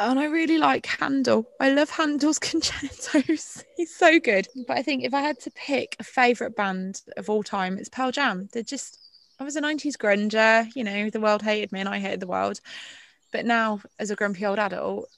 and 0.00 0.18
I 0.18 0.24
really 0.24 0.56
like 0.56 0.86
Handel. 0.86 1.46
I 1.60 1.70
love 1.70 1.90
Handel's 1.90 2.38
concertos. 2.40 3.62
He's 3.76 3.94
so 3.94 4.18
good. 4.18 4.48
But 4.66 4.78
I 4.78 4.82
think 4.82 5.04
if 5.04 5.12
I 5.12 5.20
had 5.20 5.38
to 5.40 5.50
pick 5.50 5.94
a 5.98 6.04
favourite 6.04 6.56
band 6.56 7.02
of 7.18 7.28
all 7.28 7.42
time, 7.42 7.76
it's 7.76 7.90
Pearl 7.90 8.10
Jam. 8.10 8.48
They're 8.52 8.62
just 8.62 8.98
I 9.38 9.44
was 9.44 9.56
a 9.56 9.62
90s 9.62 9.96
grunger, 9.96 10.68
you 10.74 10.84
know, 10.84 11.08
the 11.08 11.20
world 11.20 11.42
hated 11.42 11.72
me 11.72 11.80
and 11.80 11.88
I 11.88 11.98
hated 11.98 12.20
the 12.20 12.26
world. 12.26 12.60
But 13.32 13.46
now 13.46 13.80
as 13.98 14.10
a 14.10 14.16
grumpy 14.16 14.44
old 14.44 14.58
adult, 14.58 15.08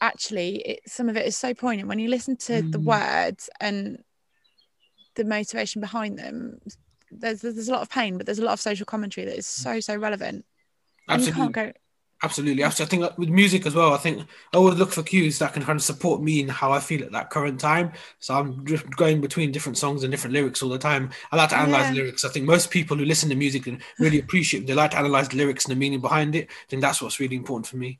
actually 0.00 0.56
it, 0.56 0.80
some 0.86 1.08
of 1.08 1.16
it 1.16 1.26
is 1.26 1.36
so 1.36 1.54
poignant 1.54 1.88
when 1.88 1.98
you 1.98 2.08
listen 2.08 2.36
to 2.36 2.54
mm. 2.54 2.72
the 2.72 2.80
words 2.80 3.48
and 3.60 4.02
the 5.14 5.24
motivation 5.24 5.80
behind 5.80 6.18
them. 6.18 6.60
There's 7.18 7.42
there's 7.42 7.68
a 7.68 7.72
lot 7.72 7.82
of 7.82 7.90
pain, 7.90 8.16
but 8.16 8.26
there's 8.26 8.38
a 8.38 8.44
lot 8.44 8.52
of 8.52 8.60
social 8.60 8.86
commentary 8.86 9.26
that 9.26 9.36
is 9.36 9.46
so 9.46 9.80
so 9.80 9.96
relevant. 9.96 10.44
Absolutely. 11.08 11.52
go 11.52 11.72
Absolutely. 12.24 12.64
I 12.64 12.70
think 12.70 13.18
with 13.18 13.30
music 13.30 13.66
as 13.66 13.74
well, 13.74 13.92
I 13.92 13.96
think 13.96 14.20
I 14.52 14.56
always 14.56 14.76
look 14.76 14.92
for 14.92 15.02
cues 15.02 15.40
that 15.40 15.54
can 15.54 15.64
kind 15.64 15.76
of 15.76 15.82
support 15.82 16.22
me 16.22 16.40
in 16.40 16.48
how 16.48 16.70
I 16.70 16.78
feel 16.78 17.02
at 17.02 17.10
that 17.10 17.30
current 17.30 17.58
time. 17.58 17.92
So 18.20 18.34
I'm 18.34 18.64
just 18.64 18.88
going 18.90 19.20
between 19.20 19.50
different 19.50 19.76
songs 19.76 20.04
and 20.04 20.12
different 20.12 20.32
lyrics 20.32 20.62
all 20.62 20.68
the 20.68 20.78
time. 20.78 21.10
I 21.32 21.36
like 21.36 21.48
to 21.48 21.58
analyze 21.58 21.88
yeah. 21.88 22.02
lyrics. 22.02 22.24
I 22.24 22.28
think 22.28 22.46
most 22.46 22.70
people 22.70 22.96
who 22.96 23.04
listen 23.04 23.28
to 23.30 23.34
music 23.34 23.66
and 23.66 23.82
really 23.98 24.20
appreciate, 24.20 24.68
they 24.68 24.74
like 24.74 24.92
to 24.92 24.98
analyze 24.98 25.30
the 25.30 25.36
lyrics 25.36 25.64
and 25.64 25.72
the 25.72 25.78
meaning 25.78 26.00
behind 26.00 26.36
it. 26.36 26.48
I 26.48 26.68
think 26.68 26.80
that's 26.80 27.02
what's 27.02 27.18
really 27.18 27.34
important 27.34 27.66
for 27.66 27.76
me. 27.76 27.98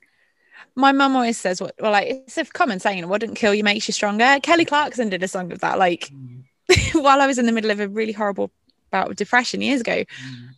My 0.77 0.93
mum 0.93 1.17
always 1.17 1.37
says, 1.37 1.61
"What? 1.61 1.75
Well, 1.81 1.91
like 1.91 2.07
it's 2.09 2.39
a 2.39 2.45
common 2.45 2.79
saying, 2.79 3.07
what 3.09 3.21
didn't 3.21 3.35
kill 3.35 3.53
you 3.53 3.65
makes 3.65 3.89
you 3.89 3.93
stronger." 3.93 4.39
Kelly 4.41 4.65
Clarkson 4.65 5.09
did 5.09 5.23
a 5.25 5.29
song 5.29 5.51
of 5.51 5.59
that, 5.61 5.79
like 5.79 6.11
mm. 6.13 6.45
while 6.93 7.21
I 7.21 7.27
was 7.27 7.39
in 7.39 7.47
the 7.47 7.53
middle 7.53 7.73
of 7.73 7.81
a 7.81 7.89
really 7.89 8.13
horrible 8.13 8.53
bout 8.93 9.11
of 9.11 9.17
depression 9.17 9.61
years 9.61 9.81
ago, 9.81 10.05
mm. 10.05 10.49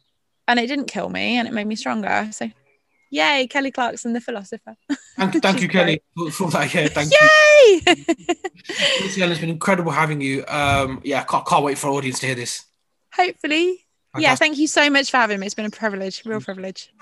and 0.47 0.61
it 0.61 0.67
didn't 0.67 0.87
kill 0.87 1.09
me, 1.09 1.39
and 1.39 1.49
it 1.49 1.55
made 1.55 1.67
me 1.67 1.77
stronger. 1.77 2.29
So 2.33 2.51
Yay, 3.15 3.47
Kelly 3.47 3.71
Clarkson, 3.71 4.13
the 4.13 4.21
philosopher. 4.21 4.75
Thank, 5.17 5.35
thank 5.43 5.63
you, 5.63 5.69
Kelly, 5.69 6.03
for, 6.33 6.51
that. 6.51 6.75
Yeah, 6.75 6.89
thank 6.89 7.13
Yay! 7.13 7.83
you. 7.87 9.25
it's 9.25 9.41
been 9.41 9.51
incredible 9.51 9.93
having 9.93 10.21
you. 10.21 10.45
Um, 10.49 11.01
yeah, 11.05 11.23
can't, 11.23 11.47
can't 11.47 11.65
wait 11.65 11.79
for 11.79 11.87
our 11.89 11.93
audience 11.95 12.19
to 12.21 12.27
hear 12.27 12.35
this. 12.35 12.65
Hopefully. 13.15 13.87
Fantastic. 14.15 14.23
Yeah, 14.29 14.35
thank 14.35 14.59
you 14.59 14.67
so 14.67 14.91
much 14.91 15.13
for 15.13 15.19
having 15.19 15.39
me. 15.39 15.47
It's 15.47 15.55
been 15.55 15.65
a 15.65 15.71
privilege, 15.71 16.27
real 16.27 16.41
privilege. 16.41 16.93